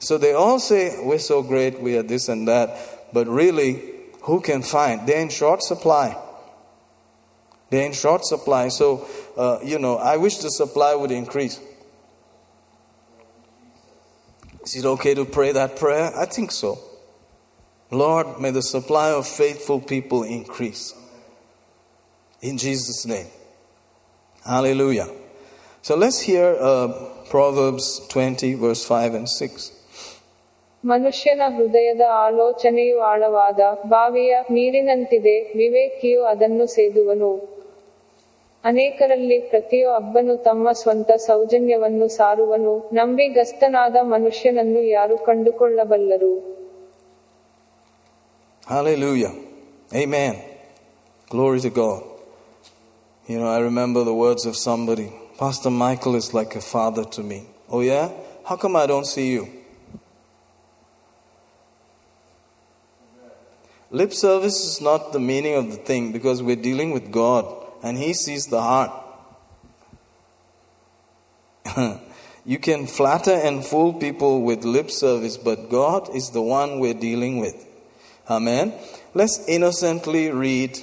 So 0.00 0.18
they 0.18 0.32
all 0.32 0.58
say, 0.58 0.98
We're 1.04 1.20
so 1.20 1.44
great, 1.44 1.78
we 1.78 1.96
are 1.96 2.02
this 2.02 2.28
and 2.28 2.48
that. 2.48 2.95
But 3.16 3.28
really, 3.28 3.80
who 4.24 4.42
can 4.42 4.60
find? 4.60 5.08
They're 5.08 5.22
in 5.22 5.30
short 5.30 5.62
supply. 5.62 6.22
They're 7.70 7.86
in 7.86 7.94
short 7.94 8.26
supply. 8.26 8.68
So, 8.68 9.08
uh, 9.38 9.58
you 9.64 9.78
know, 9.78 9.96
I 9.96 10.18
wish 10.18 10.36
the 10.36 10.50
supply 10.50 10.94
would 10.94 11.10
increase. 11.10 11.58
Is 14.64 14.76
it 14.76 14.84
okay 14.84 15.14
to 15.14 15.24
pray 15.24 15.52
that 15.52 15.76
prayer? 15.76 16.12
I 16.14 16.26
think 16.26 16.52
so. 16.52 16.78
Lord, 17.90 18.38
may 18.38 18.50
the 18.50 18.60
supply 18.60 19.12
of 19.12 19.26
faithful 19.26 19.80
people 19.80 20.22
increase. 20.22 20.92
In 22.42 22.58
Jesus' 22.58 23.06
name. 23.06 23.28
Hallelujah. 24.44 25.08
So 25.80 25.96
let's 25.96 26.20
hear 26.20 26.54
uh, 26.60 26.88
Proverbs 27.30 28.06
20, 28.08 28.56
verse 28.56 28.84
5 28.84 29.14
and 29.14 29.26
6. 29.26 29.75
ಮನುಷ್ಯನ 30.90 31.42
ಹೃದಯದ 31.56 32.04
ಆಲೋಚನೆಯು 32.24 32.98
ಆಳವಾದ 33.10 33.60
ಬಾವಿಯ 33.92 34.34
ನೀರಿನಂತಿದೆ 34.56 35.36
ವಿವೇಕಿಯು 35.58 36.20
ಅದನ್ನು 36.32 36.66
ಸೇದುವನು 36.76 37.30
ಅನೇಕರಲ್ಲಿ 38.64 39.38
ಪ್ರತಿಯೊ 39.50 39.88
ಅಬ್ಬನು 39.92 40.34
ತಮ್ಮ 40.36 40.72
ಸ್ವಂತ 40.72 41.10
ಸೌಜನ್ಯವನ್ನು 41.26 42.06
ಸಾರುವನು 42.18 42.74
ನಂಬಿಗಸ್ತನಾದ 42.98 43.96
ಮನುಷ್ಯನನ್ನು 44.14 44.82
ಯಾರು 44.96 45.18
ಕಂಡುಕೊಳ್ಳಬಲ್ಲರು 45.30 46.34
Hallelujah. 48.62 49.32
Amen. 49.94 50.32
Glory 51.30 51.60
to 51.60 51.70
God. 51.70 52.00
You 53.26 53.38
know, 53.40 53.48
I 53.48 53.60
remember 53.60 54.00
the 54.02 54.14
words 54.14 54.44
of 54.44 54.56
somebody 54.56 55.06
Pastor 55.38 55.70
Michael 55.70 56.14
is 56.16 56.32
like 56.32 56.54
a 56.56 56.60
father 56.60 57.04
to 57.04 57.22
me. 57.22 57.38
Oh, 57.68 57.82
yeah? 57.82 58.08
How 58.44 58.56
come 58.56 58.74
I 58.74 58.86
don't 58.86 59.04
see 59.06 59.28
you? 59.30 59.44
Lip 63.96 64.12
service 64.12 64.62
is 64.62 64.82
not 64.82 65.14
the 65.14 65.18
meaning 65.18 65.54
of 65.54 65.70
the 65.70 65.78
thing 65.78 66.12
because 66.12 66.42
we're 66.42 66.54
dealing 66.54 66.90
with 66.90 67.10
God 67.10 67.46
and 67.82 67.96
He 67.96 68.12
sees 68.12 68.44
the 68.44 68.60
heart. 68.60 68.92
you 72.44 72.58
can 72.58 72.86
flatter 72.86 73.30
and 73.30 73.64
fool 73.64 73.94
people 73.94 74.42
with 74.42 74.64
lip 74.64 74.90
service, 74.90 75.38
but 75.38 75.70
God 75.70 76.14
is 76.14 76.28
the 76.28 76.42
one 76.42 76.78
we're 76.78 76.92
dealing 76.92 77.38
with. 77.38 77.66
Amen. 78.28 78.74
Let's 79.14 79.42
innocently 79.48 80.30
read 80.30 80.78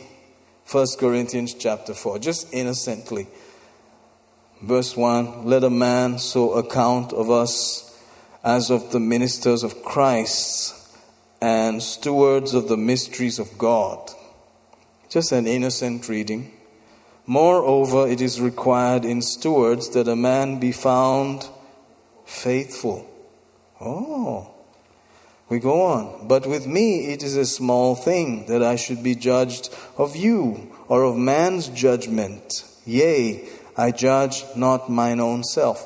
1 0.71 0.87
Corinthians 0.99 1.53
chapter 1.53 1.93
4, 1.93 2.17
just 2.17 2.51
innocently. 2.51 3.27
Verse 4.63 4.97
1 4.97 5.45
Let 5.45 5.63
a 5.63 5.69
man 5.69 6.17
so 6.17 6.53
account 6.53 7.13
of 7.13 7.29
us 7.29 7.95
as 8.43 8.71
of 8.71 8.91
the 8.91 8.99
ministers 8.99 9.61
of 9.61 9.83
Christ 9.83 10.79
and 11.43 11.83
stewards 11.83 12.53
of 12.53 12.69
the 12.69 12.77
mysteries 12.77 13.37
of 13.37 13.57
God. 13.57 14.09
Just 15.09 15.33
an 15.33 15.45
innocent 15.45 16.07
reading. 16.07 16.53
Moreover, 17.25 18.07
it 18.07 18.21
is 18.21 18.39
required 18.39 19.03
in 19.03 19.21
stewards 19.21 19.89
that 19.89 20.07
a 20.07 20.15
man 20.15 20.61
be 20.61 20.71
found 20.71 21.45
faithful. 22.23 23.05
Oh, 23.81 24.51
we 25.49 25.59
go 25.59 25.81
on. 25.81 26.29
But 26.29 26.47
with 26.47 26.65
me 26.65 27.11
it 27.11 27.21
is 27.21 27.35
a 27.35 27.45
small 27.45 27.93
thing 27.93 28.45
that 28.45 28.63
I 28.63 28.77
should 28.77 29.03
be 29.03 29.13
judged 29.13 29.67
of 29.97 30.15
you 30.15 30.71
or 30.87 31.03
of 31.03 31.17
man's 31.17 31.67
judgment. 31.67 32.63
Yea, 32.85 33.43
I 33.75 33.91
judge 33.91 34.45
not 34.55 34.89
mine 34.89 35.19
own 35.19 35.43
self. 35.43 35.85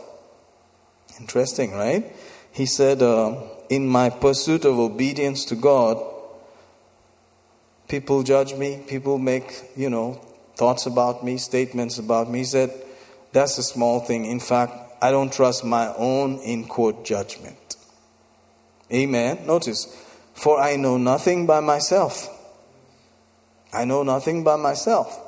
Interesting, 1.20 1.72
right? 1.72 2.16
He 2.52 2.68
said, 2.68 3.02
uh, 3.02 3.42
in 3.70 3.88
my 3.88 4.10
pursuit 4.10 4.66
of 4.66 4.80
obedience 4.80 5.46
to 5.46 5.56
God, 5.56 6.04
people 7.88 8.24
judge 8.24 8.54
me, 8.54 8.84
people 8.88 9.18
make, 9.18 9.64
you 9.76 9.90
know, 9.90 10.22
thoughts 10.56 10.86
about 10.86 11.24
me, 11.24 11.38
statements 11.38 11.98
about 11.98 12.30
me. 12.30 12.40
He 12.40 12.46
said, 12.46 12.72
That's 13.34 13.58
a 13.58 13.64
small 13.64 14.00
thing. 14.00 14.26
In 14.26 14.40
fact, 14.40 14.74
I 15.02 15.12
don't 15.12 15.32
trust 15.32 15.64
my 15.64 15.94
own 15.96 16.40
in 16.40 16.66
quote 16.66 17.06
judgment. 17.06 17.76
Amen. 18.92 19.46
Notice, 19.46 19.86
for 20.34 20.60
I 20.60 20.76
know 20.76 20.98
nothing 20.98 21.46
by 21.46 21.60
myself. 21.60 22.34
I 23.74 23.86
know 23.86 24.04
nothing 24.04 24.44
by 24.44 24.56
myself. 24.56 25.24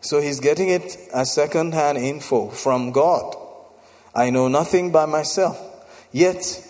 So 0.00 0.20
he's 0.20 0.40
getting 0.40 0.68
it 0.68 0.96
as 1.12 1.32
second 1.32 1.74
hand 1.74 1.98
info 1.98 2.48
from 2.48 2.92
God. 2.92 3.36
I 4.14 4.30
know 4.30 4.48
nothing 4.48 4.90
by 4.90 5.06
myself. 5.06 5.60
Yet 6.12 6.64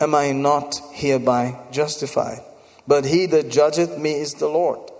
am 0.00 0.14
I 0.14 0.32
not 0.32 0.80
hereby 0.92 1.58
justified. 1.70 2.40
But 2.86 3.04
he 3.04 3.26
that 3.26 3.50
judgeth 3.50 3.98
me 3.98 4.12
is 4.12 4.34
the 4.34 4.48
Lord. 4.48 4.90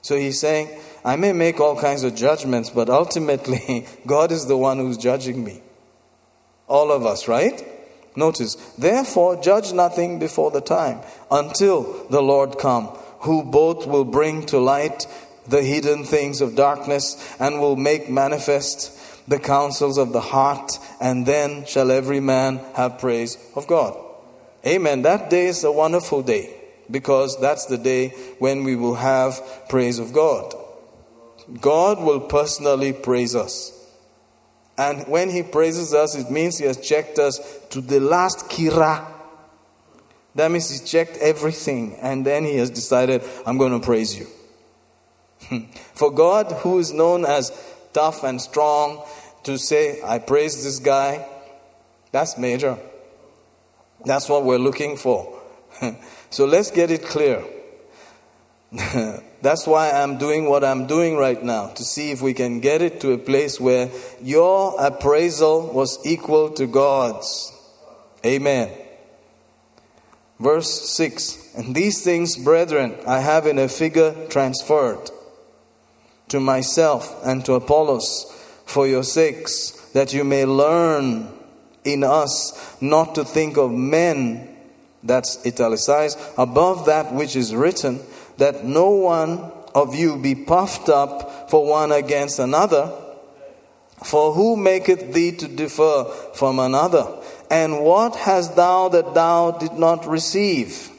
So 0.00 0.16
he's 0.16 0.40
saying, 0.40 0.68
I 1.04 1.16
may 1.16 1.32
make 1.32 1.60
all 1.60 1.78
kinds 1.78 2.04
of 2.04 2.14
judgments, 2.14 2.70
but 2.70 2.88
ultimately, 2.88 3.86
God 4.06 4.32
is 4.32 4.46
the 4.46 4.56
one 4.56 4.78
who's 4.78 4.96
judging 4.96 5.44
me. 5.44 5.62
All 6.66 6.92
of 6.92 7.04
us, 7.04 7.28
right? 7.28 7.62
Notice, 8.16 8.54
therefore, 8.76 9.40
judge 9.40 9.72
nothing 9.72 10.18
before 10.18 10.50
the 10.50 10.60
time 10.60 11.00
until 11.30 12.06
the 12.08 12.22
Lord 12.22 12.58
come, 12.58 12.86
who 13.20 13.42
both 13.44 13.86
will 13.86 14.04
bring 14.04 14.44
to 14.46 14.58
light 14.58 15.06
the 15.46 15.62
hidden 15.62 16.04
things 16.04 16.40
of 16.40 16.56
darkness 16.56 17.36
and 17.38 17.60
will 17.60 17.76
make 17.76 18.10
manifest 18.10 18.94
the 19.28 19.38
counsels 19.38 19.98
of 19.98 20.12
the 20.12 20.20
heart, 20.20 20.72
and 21.00 21.26
then 21.26 21.64
shall 21.66 21.90
every 21.90 22.20
man 22.20 22.60
have 22.74 22.98
praise 22.98 23.36
of 23.54 23.66
God. 23.66 23.96
Amen. 24.66 25.02
That 25.02 25.30
day 25.30 25.46
is 25.46 25.64
a 25.64 25.72
wonderful 25.72 26.22
day 26.22 26.54
because 26.90 27.40
that's 27.40 27.66
the 27.66 27.78
day 27.78 28.08
when 28.38 28.64
we 28.64 28.76
will 28.76 28.96
have 28.96 29.40
praise 29.68 29.98
of 29.98 30.12
God. 30.12 30.54
God 31.60 32.00
will 32.00 32.20
personally 32.20 32.92
praise 32.92 33.34
us. 33.34 33.74
And 34.76 35.06
when 35.08 35.30
He 35.30 35.42
praises 35.42 35.94
us, 35.94 36.14
it 36.14 36.30
means 36.30 36.58
He 36.58 36.66
has 36.66 36.80
checked 36.80 37.18
us 37.18 37.40
to 37.70 37.80
the 37.80 38.00
last 38.00 38.48
kira. 38.48 39.06
That 40.34 40.50
means 40.50 40.70
He 40.70 40.86
checked 40.86 41.16
everything 41.18 41.96
and 42.00 42.24
then 42.24 42.44
He 42.44 42.56
has 42.58 42.70
decided, 42.70 43.22
I'm 43.46 43.58
going 43.58 43.78
to 43.78 43.84
praise 43.84 44.18
you. 44.18 44.26
Hmm. 45.48 45.70
For 45.94 46.10
God, 46.10 46.52
who 46.62 46.78
is 46.78 46.92
known 46.92 47.24
as 47.24 47.52
tough 47.92 48.22
and 48.24 48.40
strong, 48.40 49.04
to 49.44 49.56
say, 49.56 50.00
I 50.04 50.18
praise 50.18 50.62
this 50.62 50.78
guy, 50.78 51.26
that's 52.12 52.36
major. 52.36 52.78
That's 54.04 54.28
what 54.28 54.44
we're 54.44 54.58
looking 54.58 54.96
for. 54.96 55.40
so 56.30 56.44
let's 56.44 56.70
get 56.70 56.90
it 56.90 57.04
clear. 57.04 57.44
That's 59.40 59.66
why 59.66 59.90
I'm 59.90 60.18
doing 60.18 60.48
what 60.48 60.64
I'm 60.64 60.86
doing 60.86 61.16
right 61.16 61.42
now, 61.42 61.68
to 61.68 61.84
see 61.84 62.10
if 62.10 62.20
we 62.20 62.34
can 62.34 62.60
get 62.60 62.82
it 62.82 63.00
to 63.00 63.12
a 63.12 63.18
place 63.18 63.60
where 63.60 63.90
your 64.20 64.74
appraisal 64.78 65.72
was 65.72 65.98
equal 66.04 66.50
to 66.50 66.66
God's. 66.66 67.52
Amen. 68.26 68.70
Verse 70.40 70.90
6 70.90 71.54
And 71.56 71.74
these 71.74 72.02
things, 72.02 72.36
brethren, 72.36 72.96
I 73.06 73.20
have 73.20 73.46
in 73.46 73.58
a 73.58 73.68
figure 73.68 74.26
transferred 74.28 75.10
to 76.28 76.40
myself 76.40 77.24
and 77.24 77.44
to 77.44 77.54
Apollos 77.54 78.34
for 78.66 78.86
your 78.86 79.02
sakes, 79.02 79.70
that 79.94 80.12
you 80.12 80.24
may 80.24 80.44
learn 80.44 81.37
in 81.92 82.04
us 82.04 82.76
not 82.80 83.14
to 83.14 83.24
think 83.24 83.56
of 83.56 83.72
men, 83.72 84.56
that's 85.02 85.44
italicized, 85.46 86.18
above 86.36 86.86
that 86.86 87.12
which 87.12 87.36
is 87.36 87.54
written, 87.54 88.00
that 88.36 88.64
no 88.64 88.90
one 88.90 89.50
of 89.74 89.94
you 89.94 90.16
be 90.16 90.34
puffed 90.34 90.88
up 90.88 91.50
for 91.50 91.66
one 91.66 91.92
against 91.92 92.38
another. 92.38 92.92
For 94.04 94.32
who 94.32 94.56
maketh 94.56 95.12
thee 95.12 95.32
to 95.32 95.48
differ 95.48 96.04
from 96.34 96.58
another? 96.58 97.06
And 97.50 97.82
what 97.82 98.16
hast 98.16 98.54
thou 98.56 98.88
that 98.90 99.14
thou 99.14 99.52
did 99.52 99.72
not 99.72 100.06
receive? 100.06 100.90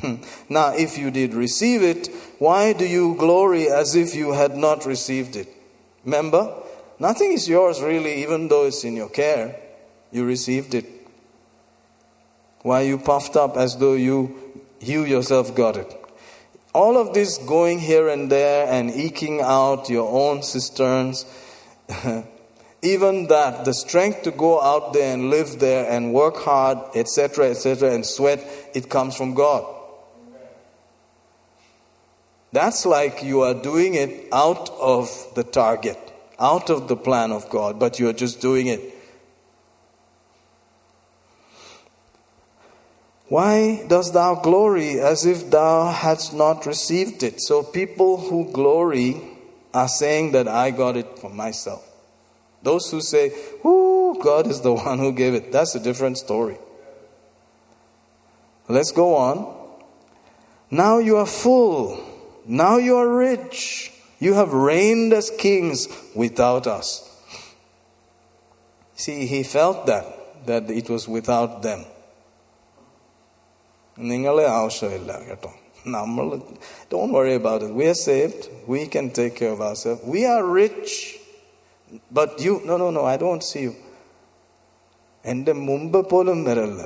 Hmm. 0.00 0.16
now, 0.48 0.74
if 0.74 0.96
you 0.96 1.10
did 1.10 1.34
receive 1.34 1.82
it, 1.82 2.08
why 2.38 2.72
do 2.72 2.86
you 2.86 3.16
glory 3.16 3.68
as 3.68 3.96
if 3.96 4.14
you 4.14 4.32
had 4.32 4.56
not 4.56 4.86
received 4.86 5.34
it? 5.34 5.48
Remember, 6.04 6.54
nothing 7.00 7.32
is 7.32 7.48
yours 7.48 7.82
really, 7.82 8.22
even 8.22 8.46
though 8.46 8.66
it's 8.66 8.84
in 8.84 8.94
your 8.94 9.08
care. 9.08 9.56
You 10.10 10.24
received 10.24 10.74
it. 10.74 10.86
Why 12.62 12.82
are 12.82 12.86
you 12.86 12.98
puffed 12.98 13.36
up 13.36 13.56
as 13.56 13.76
though 13.76 13.94
you, 13.94 14.62
you 14.80 15.04
yourself 15.04 15.54
got 15.54 15.76
it? 15.76 15.94
All 16.74 16.96
of 16.96 17.14
this 17.14 17.38
going 17.38 17.78
here 17.78 18.08
and 18.08 18.30
there 18.30 18.66
and 18.70 18.90
eking 18.90 19.40
out 19.40 19.88
your 19.88 20.10
own 20.10 20.42
cisterns, 20.42 21.24
even 22.82 23.26
that, 23.28 23.64
the 23.64 23.74
strength 23.74 24.22
to 24.22 24.30
go 24.30 24.60
out 24.60 24.92
there 24.92 25.14
and 25.14 25.30
live 25.30 25.58
there 25.60 25.90
and 25.90 26.12
work 26.12 26.36
hard, 26.36 26.78
etc., 26.94 27.50
etc., 27.50 27.92
and 27.92 28.04
sweat, 28.04 28.44
it 28.74 28.88
comes 28.88 29.16
from 29.16 29.34
God. 29.34 29.64
That's 32.52 32.86
like 32.86 33.22
you 33.22 33.42
are 33.42 33.54
doing 33.54 33.94
it 33.94 34.28
out 34.32 34.70
of 34.80 35.08
the 35.34 35.44
target, 35.44 35.98
out 36.38 36.70
of 36.70 36.88
the 36.88 36.96
plan 36.96 37.30
of 37.30 37.48
God, 37.50 37.78
but 37.78 37.98
you're 37.98 38.14
just 38.14 38.40
doing 38.40 38.68
it. 38.68 38.97
Why 43.28 43.84
dost 43.86 44.14
thou 44.14 44.36
glory 44.36 45.00
as 45.00 45.26
if 45.26 45.50
thou 45.50 45.90
hadst 45.90 46.32
not 46.32 46.64
received 46.64 47.22
it? 47.22 47.40
So 47.40 47.62
people 47.62 48.16
who 48.16 48.50
glory 48.52 49.20
are 49.74 49.88
saying 49.88 50.32
that 50.32 50.48
I 50.48 50.70
got 50.70 50.96
it 50.96 51.18
for 51.18 51.30
myself. 51.30 51.84
Those 52.62 52.90
who 52.90 53.00
say, 53.00 53.32
Ooh, 53.64 54.18
God 54.22 54.46
is 54.46 54.62
the 54.62 54.72
one 54.88 54.98
who 54.98 55.12
gave 55.12 55.34
it, 55.34 55.52
that's 55.52 55.74
a 55.74 55.80
different 55.80 56.18
story. 56.18 56.58
Let's 58.68 58.92
go 58.92 59.14
on. 59.14 59.54
Now 60.70 60.98
you 60.98 61.16
are 61.16 61.26
full 61.26 62.08
now 62.48 62.78
you 62.78 62.96
are 62.96 63.06
rich. 63.06 63.92
You 64.18 64.32
have 64.32 64.54
reigned 64.54 65.12
as 65.12 65.30
kings 65.30 65.86
without 66.14 66.66
us. 66.66 67.04
See, 68.94 69.26
he 69.26 69.42
felt 69.42 69.84
that, 69.86 70.46
that 70.46 70.70
it 70.70 70.88
was 70.88 71.06
without 71.06 71.62
them. 71.62 71.84
നിങ്ങളെ 74.11 74.45
ആവശ്യമില്ല 74.59 75.13
കേട്ടോ 75.29 75.51
നമ്മൾ 75.95 76.27
don't 76.91 77.11
worry 77.17 77.35
about 77.41 77.61
it 77.65 77.71
we 77.79 77.85
are 77.93 77.99
saved 78.09 78.43
we 78.73 78.81
can 78.93 79.07
take 79.19 79.33
care 79.41 79.53
of 79.55 79.61
ourselves 79.69 80.01
we 80.15 80.21
are 80.33 80.43
rich 80.61 80.91
but 82.17 82.29
you 82.45 82.53
no 82.69 82.75
no 82.83 82.87
no 82.97 83.01
i 83.13 83.17
don't 83.25 83.45
see 83.51 83.63
you 83.67 83.75
എൻ്റെ 85.31 85.53
മുമ്പ് 85.69 85.99
പോലും 86.11 86.39
വരല്ല 86.49 86.83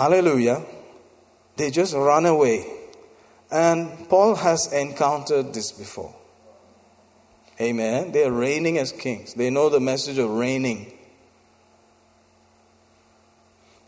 hallelujah 0.00 0.58
they 1.58 1.68
just 1.80 1.94
run 2.08 2.26
away 2.34 2.58
and 3.50 4.08
Paul 4.08 4.36
has 4.36 4.72
encountered 4.72 5.52
this 5.52 5.72
before. 5.72 6.14
Amen. 7.60 8.12
They 8.12 8.24
are 8.24 8.32
reigning 8.32 8.78
as 8.78 8.92
kings. 8.92 9.34
They 9.34 9.50
know 9.50 9.68
the 9.68 9.80
message 9.80 10.18
of 10.18 10.30
reigning. 10.30 10.92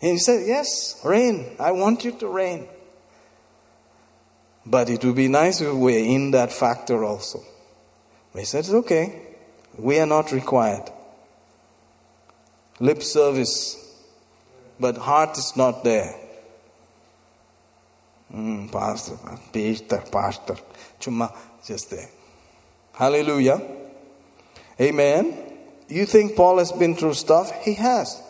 And 0.01 0.11
he 0.11 0.17
said, 0.17 0.47
Yes, 0.47 0.99
reign. 1.03 1.55
I 1.59 1.71
want 1.71 2.03
you 2.03 2.11
to 2.13 2.27
reign. 2.27 2.67
But 4.65 4.89
it 4.89 5.03
would 5.03 5.15
be 5.15 5.27
nice 5.27 5.61
if 5.61 5.73
we're 5.73 6.03
in 6.03 6.31
that 6.31 6.51
factor 6.51 7.03
also. 7.03 7.41
He 8.33 8.45
said, 8.45 8.59
It's 8.59 8.69
okay. 8.69 9.21
We 9.77 9.99
are 9.99 10.05
not 10.05 10.31
required. 10.31 10.91
Lip 12.79 13.01
service, 13.01 13.75
but 14.79 14.97
heart 14.97 15.37
is 15.37 15.53
not 15.55 15.83
there. 15.83 16.13
Mm, 18.33 18.71
pastor, 18.71 19.17
Peter, 19.51 20.03
pastor. 20.11 20.55
Just 21.65 21.89
there. 21.89 22.09
Hallelujah. 22.93 23.61
Amen. 24.79 25.37
You 25.87 26.05
think 26.05 26.35
Paul 26.35 26.57
has 26.57 26.71
been 26.71 26.95
through 26.95 27.13
stuff? 27.13 27.51
He 27.63 27.73
has 27.75 28.21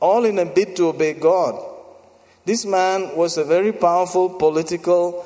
All 0.00 0.24
in 0.24 0.38
a 0.38 0.44
bid 0.44 0.76
to 0.76 0.88
obey 0.88 1.14
God. 1.14 1.54
This 2.44 2.64
man 2.64 3.16
was 3.16 3.38
a 3.38 3.44
very 3.44 3.72
powerful 3.72 4.28
political, 4.28 5.24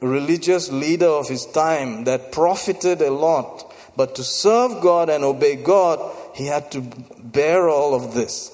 religious 0.00 0.70
leader 0.70 1.06
of 1.06 1.28
his 1.28 1.46
time 1.46 2.04
that 2.04 2.32
profited 2.32 3.00
a 3.00 3.10
lot. 3.10 3.72
But 3.96 4.14
to 4.16 4.22
serve 4.22 4.80
God 4.80 5.08
and 5.08 5.24
obey 5.24 5.56
God, 5.56 5.98
he 6.34 6.46
had 6.46 6.70
to 6.72 6.82
bear 7.18 7.68
all 7.68 7.94
of 7.94 8.14
this. 8.14 8.52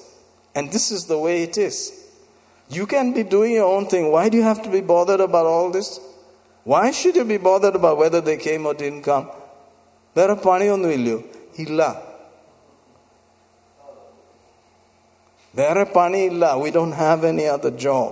And 0.55 0.71
this 0.71 0.91
is 0.91 1.05
the 1.05 1.19
way 1.19 1.43
it 1.43 1.57
is. 1.57 1.77
You 2.69 2.87
can 2.87 3.13
be 3.13 3.23
doing 3.23 3.53
your 3.53 3.65
own 3.65 3.87
thing. 3.87 4.11
Why 4.11 4.29
do 4.29 4.37
you 4.37 4.43
have 4.43 4.63
to 4.63 4.69
be 4.69 4.81
bothered 4.81 5.19
about 5.19 5.45
all 5.45 5.69
this? 5.69 5.99
Why 6.63 6.91
should 6.91 7.15
you 7.15 7.25
be 7.25 7.37
bothered 7.37 7.75
about 7.75 7.97
whether 7.97 8.21
they 8.21 8.37
came 8.37 8.65
or 8.65 8.73
didn't 8.73 9.03
come? 9.03 9.27
വേറെ 10.17 10.35
പണിയൊന്നുമില്ലയോ 10.45 11.17
ഇല്ല 11.61 11.81
വേറെ 15.59 15.85
പണിയില്ല 15.95 16.45
We 16.63 16.71
don't 16.77 16.97
have 17.07 17.21
any 17.33 17.47
other 17.55 17.73
job. 17.87 18.09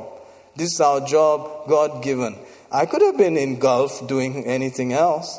This 0.59 0.69
is 0.75 0.81
our 0.87 1.01
job, 1.15 1.39
God 1.73 1.91
given. 2.07 2.33
I 2.81 2.85
could 2.89 3.03
have 3.07 3.17
been 3.17 3.37
in 3.37 3.51
Gulf 3.59 3.93
doing 4.07 4.33
anything 4.45 4.93
else. 4.93 5.29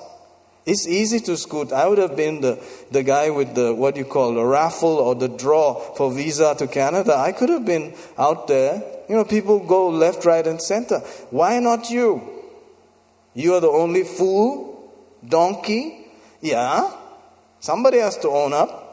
It's 0.66 0.86
easy 0.86 1.20
to 1.20 1.36
scoot. 1.36 1.72
I 1.72 1.86
would 1.88 1.98
have 1.98 2.16
been 2.16 2.40
the, 2.40 2.62
the 2.90 3.02
guy 3.02 3.28
with 3.30 3.54
the, 3.54 3.74
what 3.74 3.96
you 3.96 4.04
call, 4.04 4.34
the 4.34 4.44
raffle 4.44 4.96
or 4.96 5.14
the 5.14 5.28
draw 5.28 5.74
for 5.96 6.10
visa 6.10 6.54
to 6.58 6.66
Canada. 6.66 7.14
I 7.16 7.32
could 7.32 7.50
have 7.50 7.66
been 7.66 7.94
out 8.16 8.48
there. 8.48 8.82
You 9.08 9.16
know, 9.16 9.24
people 9.24 9.58
go 9.60 9.88
left, 9.88 10.24
right, 10.24 10.46
and 10.46 10.60
center. 10.62 11.00
Why 11.30 11.58
not 11.58 11.90
you? 11.90 12.22
You 13.34 13.54
are 13.54 13.60
the 13.60 13.68
only 13.68 14.04
fool, 14.04 14.90
donkey. 15.26 16.06
Yeah. 16.40 16.90
Somebody 17.60 17.98
has 17.98 18.16
to 18.18 18.28
own 18.28 18.54
up. 18.54 18.87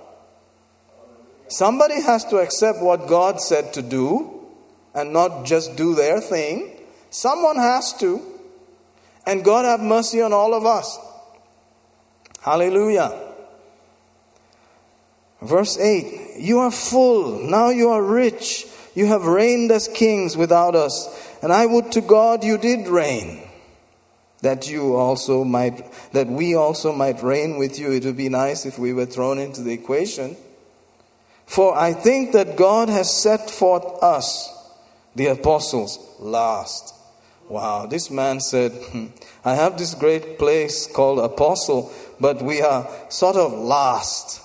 Somebody 1.48 2.00
has 2.00 2.24
to 2.26 2.38
accept 2.38 2.80
what 2.80 3.06
God 3.06 3.40
said 3.40 3.72
to 3.74 3.82
do 3.82 4.46
and 4.94 5.12
not 5.12 5.44
just 5.44 5.76
do 5.76 5.94
their 5.94 6.20
thing. 6.20 6.72
Someone 7.10 7.56
has 7.56 7.92
to. 8.00 8.22
And 9.26 9.44
God 9.44 9.64
have 9.64 9.80
mercy 9.80 10.22
on 10.22 10.32
all 10.32 10.54
of 10.54 10.64
us. 10.64 10.98
Hallelujah. 12.40 13.34
Verse 15.42 15.78
8 15.78 16.36
You 16.38 16.60
are 16.60 16.70
full, 16.70 17.40
now 17.40 17.70
you 17.70 17.90
are 17.90 18.02
rich. 18.02 18.66
You 18.94 19.06
have 19.06 19.26
reigned 19.26 19.70
as 19.72 19.88
kings 19.88 20.36
without 20.36 20.74
us. 20.74 21.36
And 21.42 21.52
I 21.52 21.66
would 21.66 21.92
to 21.92 22.00
God 22.00 22.42
you 22.44 22.56
did 22.56 22.88
reign 22.88 23.42
that 24.40 24.70
you 24.70 24.94
also 24.96 25.44
might 25.44 25.92
that 26.12 26.26
we 26.28 26.54
also 26.54 26.92
might 26.92 27.22
reign 27.22 27.58
with 27.58 27.78
you 27.78 27.92
it 27.92 28.04
would 28.04 28.16
be 28.16 28.28
nice 28.28 28.64
if 28.64 28.78
we 28.78 28.92
were 28.92 29.06
thrown 29.06 29.38
into 29.38 29.62
the 29.62 29.72
equation 29.72 30.36
for 31.46 31.76
i 31.76 31.92
think 31.92 32.32
that 32.32 32.56
god 32.56 32.88
has 32.88 33.22
set 33.22 33.48
forth 33.50 34.02
us 34.02 34.52
the 35.14 35.26
apostles 35.28 35.98
last. 36.18 36.92
Wow 37.48 37.86
this 37.86 38.10
man 38.10 38.40
said 38.40 38.72
hmm, 38.72 39.06
i 39.44 39.54
have 39.54 39.78
this 39.78 39.94
great 39.94 40.38
place 40.38 40.86
called 40.86 41.20
apostle 41.20 41.92
but 42.20 42.42
we 42.42 42.60
are 42.60 42.88
sort 43.08 43.36
of 43.36 43.52
last 43.52 44.42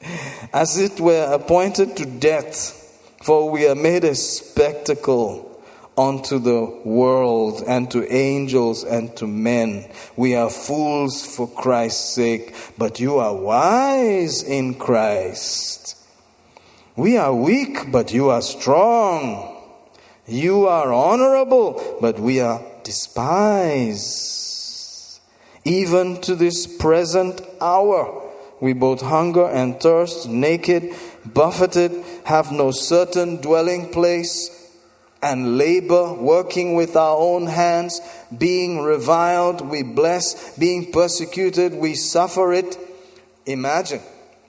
as 0.52 0.78
it 0.78 1.00
were 1.00 1.32
appointed 1.32 1.96
to 1.96 2.06
death 2.06 2.78
for 3.22 3.50
we 3.50 3.66
are 3.66 3.74
made 3.74 4.04
a 4.04 4.14
spectacle 4.14 5.51
unto 5.96 6.38
the 6.38 6.64
world 6.84 7.62
and 7.66 7.90
to 7.90 8.10
angels 8.12 8.84
and 8.84 9.14
to 9.16 9.26
men. 9.26 9.90
We 10.16 10.34
are 10.34 10.50
fools 10.50 11.24
for 11.24 11.48
Christ's 11.48 12.14
sake, 12.14 12.54
but 12.78 13.00
you 13.00 13.18
are 13.18 13.34
wise 13.34 14.42
in 14.42 14.74
Christ. 14.74 15.96
We 16.96 17.16
are 17.16 17.34
weak, 17.34 17.90
but 17.90 18.12
you 18.12 18.30
are 18.30 18.42
strong. 18.42 19.56
You 20.26 20.66
are 20.66 20.92
honorable, 20.92 21.98
but 22.00 22.20
we 22.20 22.40
are 22.40 22.62
despised. 22.84 24.30
Even 25.64 26.20
to 26.22 26.34
this 26.34 26.66
present 26.66 27.40
hour, 27.60 28.30
we 28.60 28.72
both 28.72 29.00
hunger 29.00 29.46
and 29.46 29.80
thirst, 29.80 30.28
naked, 30.28 30.94
buffeted, 31.24 32.04
have 32.24 32.52
no 32.52 32.70
certain 32.70 33.36
dwelling 33.36 33.90
place 33.90 34.61
and 35.22 35.56
labor, 35.56 36.12
working 36.14 36.74
with 36.74 36.96
our 36.96 37.16
own 37.16 37.46
hands, 37.46 38.00
being 38.36 38.80
reviled, 38.80 39.60
we 39.60 39.82
bless, 39.82 40.56
being 40.58 40.90
persecuted, 40.90 41.74
we 41.74 41.94
suffer 41.94 42.52
it. 42.52 42.76
Imagine, 43.46 44.00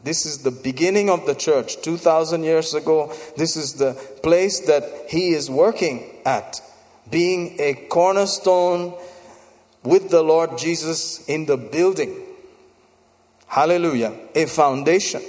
this 0.04 0.26
is 0.26 0.40
the 0.40 0.52
beginning 0.52 1.10
of 1.10 1.26
the 1.28 1.36
church 1.36 1.82
2,000 1.82 2.44
years 2.44 2.74
ago. 2.74 3.14
This 3.38 3.56
is 3.56 3.76
the 3.76 3.94
place 4.24 4.62
that 4.62 4.84
he 5.10 5.34
is 5.34 5.50
working 5.50 6.10
at, 6.26 6.60
being 7.10 7.56
a 7.60 7.76
cornerstone 7.90 8.96
with 9.84 10.10
the 10.10 10.24
Lord 10.24 10.58
Jesus 10.58 11.28
in 11.28 11.46
the 11.46 11.58
building. 11.58 12.20
Hallelujah, 13.48 14.18
a 14.34 14.48
foundation. 14.48 15.22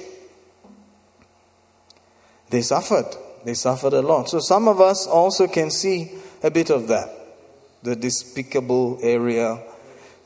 They 2.49 2.63
suffered 2.63 3.15
They 3.46 3.54
suffered 3.54 3.94
a 3.94 4.02
lot. 4.02 4.30
So 4.30 4.40
some 4.40 4.68
of 4.68 4.82
us 4.82 5.08
also 5.08 5.48
can 5.48 5.72
see 5.72 6.12
a 6.44 6.52
bit 6.52 6.70
of 6.70 6.88
that. 6.88 7.10
The 7.84 7.96
despicable 7.96 9.00
area, 9.02 9.62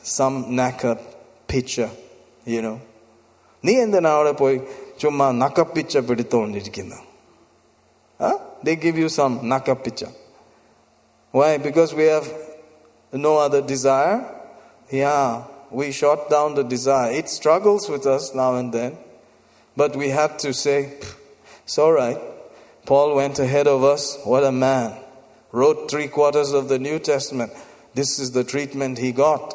some 0.02 0.36
knackered 0.57 1.02
picture, 1.48 1.91
you 2.45 2.61
know. 2.65 2.80
നീ 3.65 3.74
എന്തിനാ 3.84 4.10
അവിടെ 4.15 4.32
പോയി 4.40 4.57
ചുമ്മാ 5.02 5.28
നക്കപ്പിച്ച 5.41 5.98
പിടുത്തോണ്ടിരിക്കുന്നു 6.07 6.99
They 8.65 8.76
give 8.84 8.98
you 8.98 9.10
some 9.10 9.34
nakapicha. 9.52 10.10
Why? 11.32 11.57
Because 11.57 11.94
we 11.94 12.06
have 12.06 12.28
no 13.11 13.38
other 13.38 13.61
desire. 13.61 14.20
Yeah, 14.90 15.44
we 15.70 15.91
shot 15.91 16.30
down 16.30 16.56
the 16.56 16.64
desire. 16.64 17.11
It 17.11 17.28
struggles 17.30 17.90
with 17.90 18.06
us 18.06 18.34
now 18.34 18.56
and 18.56 18.72
then. 18.72 18.98
But 19.76 19.95
we 19.95 20.10
have 20.10 20.38
to 20.38 20.53
say, 20.53 20.94
it's 21.65 21.78
all 21.78 21.91
right. 21.91 22.20
Paul 22.89 23.16
went 23.16 23.39
ahead 23.39 23.66
of 23.66 23.85
us. 23.85 24.19
What 24.24 24.44
a 24.44 24.51
man. 24.51 24.98
Wrote 25.52 25.90
three 25.90 26.09
quarters 26.09 26.55
of 26.55 26.70
the 26.70 26.78
New 26.78 26.98
Testament. 26.98 27.52
This 27.93 28.19
is 28.19 28.31
the 28.31 28.44
treatment 28.44 28.97
he 28.97 29.12
got. 29.12 29.55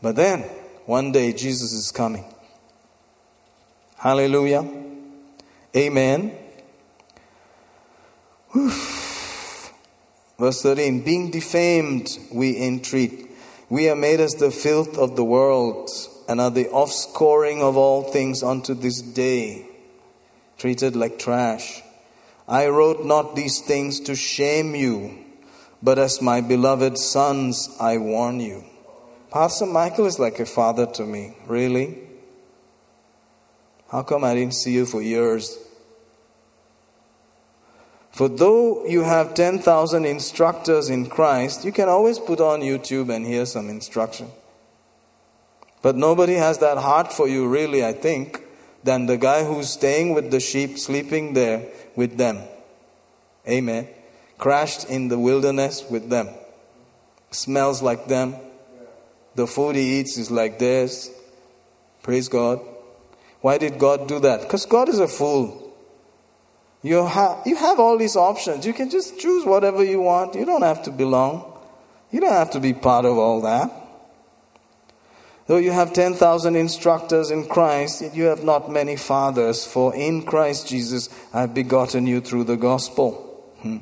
But 0.00 0.16
then, 0.16 0.44
one 0.86 1.12
day, 1.12 1.34
Jesus 1.34 1.74
is 1.74 1.92
coming. 1.92 2.24
Hallelujah. 3.98 4.66
Amen. 5.76 6.32
Oof. 8.56 9.74
Verse 10.38 10.62
13 10.62 11.02
Being 11.02 11.30
defamed, 11.30 12.18
we 12.32 12.56
entreat. 12.56 13.30
We 13.68 13.90
are 13.90 13.96
made 13.96 14.20
as 14.20 14.36
the 14.36 14.50
filth 14.50 14.96
of 14.96 15.16
the 15.16 15.24
world 15.24 15.90
and 16.30 16.40
are 16.40 16.50
the 16.50 16.64
offscoring 16.64 17.60
of 17.60 17.76
all 17.76 18.04
things 18.04 18.42
unto 18.42 18.72
this 18.72 19.02
day 19.02 19.65
treated 20.58 20.96
like 20.96 21.18
trash. 21.18 21.82
I 22.48 22.68
wrote 22.68 23.04
not 23.04 23.36
these 23.36 23.60
things 23.60 24.00
to 24.00 24.14
shame 24.14 24.74
you, 24.74 25.18
but 25.82 25.98
as 25.98 26.22
my 26.22 26.40
beloved 26.40 26.96
sons, 26.98 27.68
I 27.80 27.98
warn 27.98 28.40
you. 28.40 28.64
Pastor 29.30 29.66
Michael 29.66 30.06
is 30.06 30.18
like 30.18 30.38
a 30.40 30.46
father 30.46 30.86
to 30.86 31.04
me. 31.04 31.36
Really? 31.46 31.98
How 33.90 34.02
come 34.02 34.24
I 34.24 34.34
didn't 34.34 34.54
see 34.54 34.72
you 34.72 34.86
for 34.86 35.02
years? 35.02 35.58
For 38.12 38.28
though 38.28 38.86
you 38.86 39.02
have 39.02 39.34
10,000 39.34 40.06
instructors 40.06 40.88
in 40.88 41.06
Christ, 41.06 41.64
you 41.64 41.72
can 41.72 41.88
always 41.88 42.18
put 42.18 42.40
on 42.40 42.60
YouTube 42.60 43.14
and 43.14 43.26
hear 43.26 43.44
some 43.44 43.68
instruction. 43.68 44.28
But 45.82 45.96
nobody 45.96 46.34
has 46.34 46.58
that 46.58 46.78
heart 46.78 47.12
for 47.12 47.28
you, 47.28 47.46
really, 47.46 47.84
I 47.84 47.92
think 47.92 48.45
than 48.86 49.06
the 49.06 49.18
guy 49.18 49.44
who's 49.44 49.68
staying 49.68 50.14
with 50.14 50.30
the 50.30 50.40
sheep, 50.40 50.78
sleeping 50.78 51.34
there 51.34 51.66
with 51.94 52.16
them. 52.16 52.40
Amen. 53.48 53.88
Crashed 54.38 54.88
in 54.88 55.08
the 55.08 55.18
wilderness 55.18 55.84
with 55.90 56.08
them. 56.08 56.28
Smells 57.30 57.82
like 57.82 58.06
them. 58.06 58.36
The 59.34 59.46
food 59.46 59.76
he 59.76 60.00
eats 60.00 60.16
is 60.16 60.30
like 60.30 60.58
theirs. 60.58 61.10
Praise 62.02 62.28
God. 62.28 62.60
Why 63.40 63.58
did 63.58 63.78
God 63.78 64.08
do 64.08 64.18
that? 64.20 64.40
Because 64.40 64.64
God 64.64 64.88
is 64.88 64.98
a 64.98 65.08
fool. 65.08 65.62
You, 66.82 67.04
ha- 67.04 67.42
you 67.44 67.56
have 67.56 67.80
all 67.80 67.98
these 67.98 68.16
options. 68.16 68.64
You 68.64 68.72
can 68.72 68.90
just 68.90 69.18
choose 69.18 69.44
whatever 69.44 69.84
you 69.84 70.00
want. 70.00 70.34
You 70.34 70.44
don't 70.44 70.62
have 70.62 70.82
to 70.84 70.90
belong. 70.90 71.52
You 72.10 72.20
don't 72.20 72.32
have 72.32 72.50
to 72.52 72.60
be 72.60 72.72
part 72.72 73.04
of 73.04 73.18
all 73.18 73.40
that. 73.42 73.70
Though 75.46 75.58
you 75.58 75.70
have 75.70 75.92
10,000 75.92 76.56
instructors 76.56 77.30
in 77.30 77.46
Christ, 77.46 78.02
yet 78.02 78.16
you 78.16 78.24
have 78.24 78.42
not 78.42 78.70
many 78.70 78.96
fathers, 78.96 79.64
for 79.64 79.94
in 79.94 80.22
Christ 80.22 80.68
Jesus 80.68 81.08
I 81.32 81.42
have 81.42 81.54
begotten 81.54 82.06
you 82.06 82.20
through 82.20 82.44
the 82.44 82.56
gospel. 82.56 83.12
Hmm. 83.60 83.78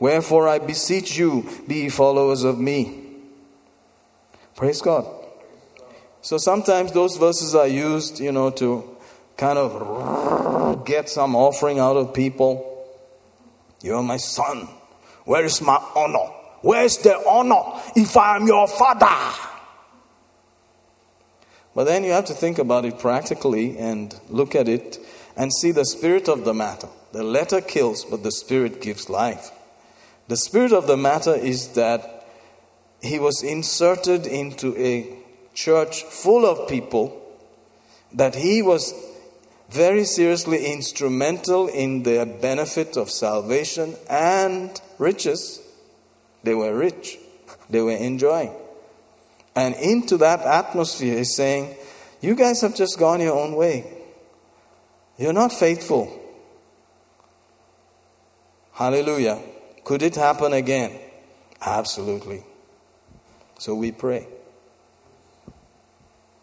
Wherefore 0.00 0.48
I 0.48 0.58
beseech 0.58 1.16
you, 1.16 1.48
be 1.68 1.88
followers 1.88 2.42
of 2.42 2.58
me. 2.58 3.00
Praise 4.56 4.82
God. 4.82 5.06
So 6.20 6.36
sometimes 6.36 6.90
those 6.92 7.16
verses 7.16 7.54
are 7.54 7.68
used, 7.68 8.18
you 8.18 8.32
know, 8.32 8.50
to 8.50 8.96
kind 9.36 9.58
of 9.58 10.84
get 10.84 11.08
some 11.08 11.36
offering 11.36 11.78
out 11.78 11.96
of 11.96 12.12
people. 12.12 12.88
You're 13.82 14.02
my 14.02 14.16
son. 14.16 14.68
Where 15.24 15.44
is 15.44 15.60
my 15.60 15.76
honor? 15.94 16.32
Where's 16.62 16.98
the 16.98 17.16
honor 17.28 17.80
if 17.94 18.16
I 18.16 18.36
am 18.36 18.46
your 18.46 18.66
father? 18.66 19.53
But 21.74 21.84
then 21.84 22.04
you 22.04 22.12
have 22.12 22.26
to 22.26 22.34
think 22.34 22.58
about 22.58 22.84
it 22.84 22.98
practically 22.98 23.76
and 23.78 24.14
look 24.28 24.54
at 24.54 24.68
it 24.68 24.98
and 25.36 25.52
see 25.52 25.72
the 25.72 25.84
spirit 25.84 26.28
of 26.28 26.44
the 26.44 26.54
matter. 26.54 26.88
The 27.12 27.24
letter 27.24 27.60
kills, 27.60 28.04
but 28.04 28.22
the 28.22 28.32
spirit 28.32 28.80
gives 28.80 29.08
life. 29.08 29.50
The 30.28 30.36
spirit 30.36 30.72
of 30.72 30.86
the 30.86 30.96
matter 30.96 31.34
is 31.34 31.68
that 31.74 32.26
he 33.02 33.18
was 33.18 33.42
inserted 33.42 34.26
into 34.26 34.76
a 34.78 35.18
church 35.52 36.02
full 36.04 36.46
of 36.46 36.68
people, 36.68 37.20
that 38.12 38.34
he 38.36 38.62
was 38.62 38.94
very 39.68 40.04
seriously 40.04 40.66
instrumental 40.66 41.68
in 41.68 42.04
their 42.04 42.24
benefit 42.24 42.96
of 42.96 43.10
salvation 43.10 43.96
and 44.08 44.80
riches. 44.98 45.60
They 46.42 46.54
were 46.54 46.74
rich, 46.74 47.18
they 47.68 47.80
were 47.80 47.92
enjoying. 47.92 48.52
And 49.56 49.74
into 49.76 50.16
that 50.18 50.40
atmosphere 50.40 51.18
is 51.18 51.36
saying, 51.36 51.74
You 52.20 52.34
guys 52.34 52.60
have 52.62 52.74
just 52.74 52.98
gone 52.98 53.20
your 53.20 53.38
own 53.38 53.54
way. 53.54 53.90
You're 55.16 55.32
not 55.32 55.52
faithful. 55.52 56.20
Hallelujah. 58.72 59.40
Could 59.84 60.02
it 60.02 60.16
happen 60.16 60.52
again? 60.52 60.98
Absolutely. 61.60 62.42
So 63.58 63.74
we 63.74 63.92
pray. 63.92 64.26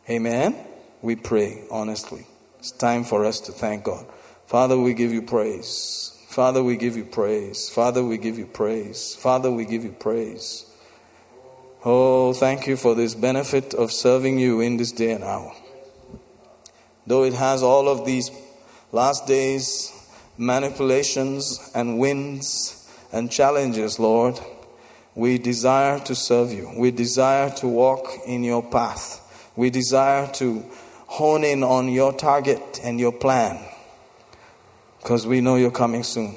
Amen. 0.09 0.55
We 1.01 1.15
pray 1.15 1.63
honestly. 1.69 2.25
It's 2.59 2.71
time 2.71 3.03
for 3.03 3.25
us 3.25 3.39
to 3.41 3.51
thank 3.51 3.83
God. 3.83 4.05
Father, 4.45 4.77
we 4.77 4.93
give 4.93 5.11
you 5.11 5.21
praise. 5.21 6.17
Father, 6.27 6.63
we 6.63 6.77
give 6.77 6.95
you 6.95 7.05
praise. 7.05 7.69
Father, 7.69 8.03
we 8.03 8.17
give 8.17 8.37
you 8.37 8.45
praise. 8.45 9.15
Father, 9.15 9.51
we 9.51 9.65
give 9.65 9.83
you 9.83 9.91
praise. 9.91 10.70
Oh, 11.83 12.31
thank 12.33 12.67
you 12.67 12.77
for 12.77 12.93
this 12.93 13.15
benefit 13.15 13.73
of 13.73 13.91
serving 13.91 14.37
you 14.37 14.61
in 14.61 14.77
this 14.77 14.91
day 14.91 15.13
and 15.13 15.23
hour. 15.23 15.51
Though 17.07 17.23
it 17.23 17.33
has 17.33 17.63
all 17.63 17.89
of 17.89 18.05
these 18.05 18.29
last 18.91 19.25
days 19.25 19.91
manipulations 20.37 21.71
and 21.73 21.97
winds 21.97 22.87
and 23.11 23.31
challenges, 23.31 23.97
Lord, 23.97 24.39
we 25.15 25.39
desire 25.39 25.97
to 26.01 26.13
serve 26.13 26.51
you. 26.51 26.71
We 26.77 26.91
desire 26.91 27.49
to 27.57 27.67
walk 27.67 28.07
in 28.27 28.43
your 28.43 28.61
path. 28.61 29.49
We 29.55 29.71
desire 29.71 30.31
to 30.33 30.63
hone 31.07 31.43
in 31.43 31.63
on 31.63 31.89
your 31.89 32.13
target 32.13 32.79
and 32.83 32.99
your 32.99 33.11
plan 33.11 33.59
because 34.99 35.25
we 35.25 35.41
know 35.41 35.55
you're 35.55 35.71
coming 35.71 36.03
soon. 36.03 36.35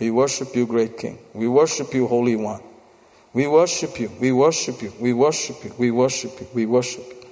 We 0.00 0.10
worship 0.10 0.56
you, 0.56 0.66
great 0.66 0.96
King. 0.96 1.18
We 1.34 1.46
worship 1.46 1.92
you, 1.92 2.06
Holy 2.06 2.36
One. 2.36 2.62
We 3.36 3.46
worship 3.46 4.00
you. 4.00 4.10
We 4.18 4.32
worship 4.32 4.80
you. 4.80 4.94
We 4.98 5.12
worship 5.12 5.62
you. 5.62 5.74
We 5.76 5.90
worship 5.90 6.40
you. 6.40 6.48
We 6.54 6.64
worship 6.64 7.04
you. 7.06 7.28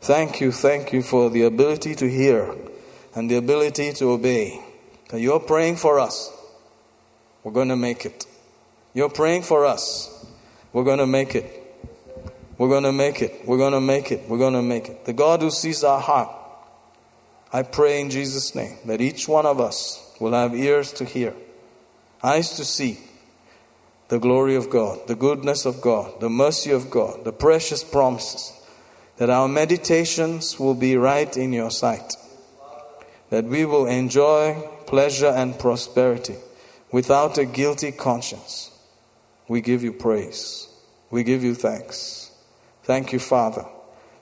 Thank 0.00 0.40
you. 0.40 0.52
Thank 0.52 0.92
you 0.92 1.02
for 1.02 1.30
the 1.30 1.42
ability 1.42 1.96
to 1.96 2.08
hear 2.08 2.54
and 3.16 3.28
the 3.28 3.38
ability 3.38 3.92
to 3.94 4.12
obey. 4.12 4.62
You're 5.12 5.40
praying 5.40 5.78
for 5.78 5.98
us. 5.98 6.30
We're 7.42 7.50
going 7.50 7.70
to 7.70 7.76
make 7.76 8.06
it. 8.06 8.24
You're 8.94 9.08
praying 9.08 9.42
for 9.42 9.66
us. 9.66 10.24
We're 10.72 10.84
going 10.84 11.00
to 11.00 11.08
make 11.08 11.34
it. 11.34 11.50
We're 12.56 12.68
going 12.68 12.84
to 12.84 12.92
make 12.92 13.20
it. 13.20 13.42
We're 13.44 13.58
going 13.58 13.72
to 13.72 13.80
make 13.80 14.12
it. 14.12 14.28
We're 14.28 14.38
going 14.38 14.54
to 14.54 14.62
make 14.62 14.90
it. 14.90 15.06
The 15.06 15.12
God 15.12 15.42
who 15.42 15.50
sees 15.50 15.82
our 15.82 16.00
heart, 16.00 16.30
I 17.52 17.64
pray 17.64 18.00
in 18.00 18.10
Jesus' 18.10 18.54
name 18.54 18.76
that 18.86 19.00
each 19.00 19.26
one 19.26 19.46
of 19.46 19.58
us 19.58 20.14
will 20.20 20.34
have 20.34 20.54
ears 20.54 20.92
to 20.92 21.04
hear, 21.04 21.34
eyes 22.22 22.50
to 22.58 22.64
see 22.64 23.00
the 24.12 24.18
glory 24.18 24.54
of 24.54 24.68
God, 24.68 25.06
the 25.06 25.14
goodness 25.14 25.64
of 25.64 25.80
God, 25.80 26.20
the 26.20 26.28
mercy 26.28 26.70
of 26.70 26.90
God, 26.90 27.24
the 27.24 27.32
precious 27.32 27.82
promises, 27.82 28.52
that 29.16 29.30
our 29.30 29.48
meditations 29.48 30.60
will 30.60 30.74
be 30.74 30.98
right 30.98 31.34
in 31.34 31.50
your 31.50 31.70
sight, 31.70 32.12
that 33.30 33.46
we 33.46 33.64
will 33.64 33.86
enjoy 33.86 34.68
pleasure 34.86 35.32
and 35.34 35.58
prosperity 35.58 36.36
without 36.90 37.38
a 37.38 37.46
guilty 37.46 37.90
conscience. 37.90 38.70
We 39.48 39.62
give 39.62 39.82
you 39.82 39.94
praise. 39.94 40.68
We 41.10 41.24
give 41.24 41.42
you 41.42 41.54
thanks. 41.54 42.32
Thank 42.82 43.14
you, 43.14 43.18
Father. 43.18 43.64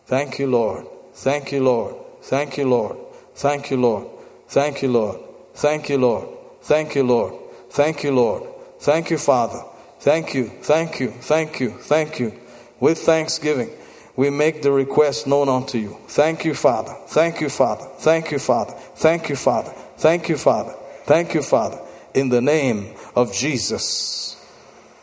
Thank 0.07 0.39
you, 0.39 0.47
Lord. 0.47 0.87
Thank 1.15 1.51
you, 1.51 1.65
Lord. 1.65 1.97
Thank 2.23 2.57
you, 2.59 2.69
Lord. 2.69 2.97
Thank 3.35 3.73
you, 3.73 3.77
Lord. 3.77 4.07
Thank 4.47 4.83
you, 4.83 4.89
Lord. 4.89 5.19
Thank 5.53 5.89
you, 5.89 5.99
Lord. 5.99 6.29
Thank 6.63 6.95
you, 6.95 7.03
Lord. 7.03 7.35
Thank 7.71 8.05
you, 8.05 8.13
Lord. 8.13 8.45
Thank 8.79 9.11
you, 9.11 9.19
Father. 9.19 9.65
Thank 10.01 10.35
you. 10.35 10.49
Thank 10.63 10.99
you. 10.99 11.11
Thank 11.11 11.61
you. 11.61 11.71
Thank 11.71 12.19
you. 12.19 12.33
With 12.81 12.99
thanksgiving, 12.99 13.71
we 14.17 14.31
make 14.31 14.63
the 14.63 14.73
request 14.73 15.27
known 15.27 15.49
unto 15.49 15.79
you. 15.79 15.99
Thank 16.09 16.45
you, 16.45 16.55
Father. 16.55 16.97
Thank 17.09 17.41
you, 17.41 17.51
Father. 17.51 17.87
Thank 17.99 18.31
you, 18.31 18.39
Father. 18.39 18.73
Thank 18.97 19.29
you, 19.29 19.37
Father. 19.37 19.73
Thank 19.97 20.29
you, 20.29 20.37
Father. 20.37 20.75
Thank 21.05 21.35
you, 21.35 21.43
Father. 21.43 21.79
In 22.15 22.31
the 22.31 22.41
name 22.41 22.95
of 23.15 23.33
Jesus. 23.35 24.43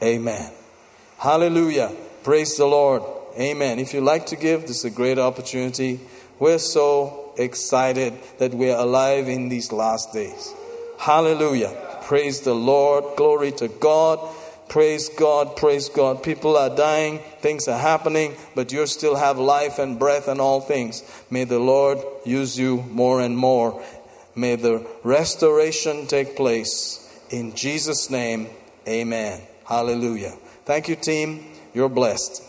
Amen. 0.02 0.52
Hallelujah. 1.20 1.96
Praise 2.24 2.58
the 2.58 2.66
Lord. 2.66 3.04
Amen. 3.40 3.78
If 3.78 3.94
you 3.94 4.02
like 4.02 4.26
to 4.28 4.36
give, 4.36 4.62
this 4.62 4.80
is 4.80 4.86
a 4.86 4.90
great 4.90 5.20
opportunity. 5.20 6.00
We're 6.40 6.58
so 6.58 7.34
excited 7.38 8.14
that 8.40 8.54
we're 8.54 8.76
alive 8.76 9.28
in 9.28 9.50
these 9.50 9.72
last 9.72 10.12
days. 10.12 10.54
Hallelujah. 10.98 12.00
Praise 12.04 12.42
the 12.42 12.56
Lord. 12.56 13.16
Glory 13.16 13.52
to 13.54 13.68
God. 13.68 14.20
Praise 14.70 15.10
God, 15.10 15.56
praise 15.56 15.90
God. 15.90 16.24
People 16.24 16.58
are 16.58 16.76
dying, 16.76 17.20
things 17.40 17.68
are 17.68 17.80
happening, 17.80 18.36
but 18.54 18.72
you 18.72 18.86
still 18.86 19.16
have 19.16 19.38
life 19.38 19.80
and 19.80 19.98
breath 19.98 20.28
and 20.28 20.42
all 20.42 20.60
things. 20.60 21.04
May 21.30 21.46
the 21.46 21.60
Lord 21.60 22.00
use 22.26 22.60
you 22.60 22.84
more 22.92 23.22
and 23.22 23.38
more 23.38 23.82
May 24.38 24.56
the 24.56 24.86
restoration 25.04 26.06
take 26.06 26.36
place. 26.36 27.04
In 27.32 27.56
Jesus' 27.56 28.12
name, 28.12 28.50
amen. 28.88 29.42
Hallelujah. 29.66 30.34
Thank 30.64 30.88
you, 30.90 30.96
team. 30.96 31.44
You're 31.74 31.90
blessed. 31.90 32.44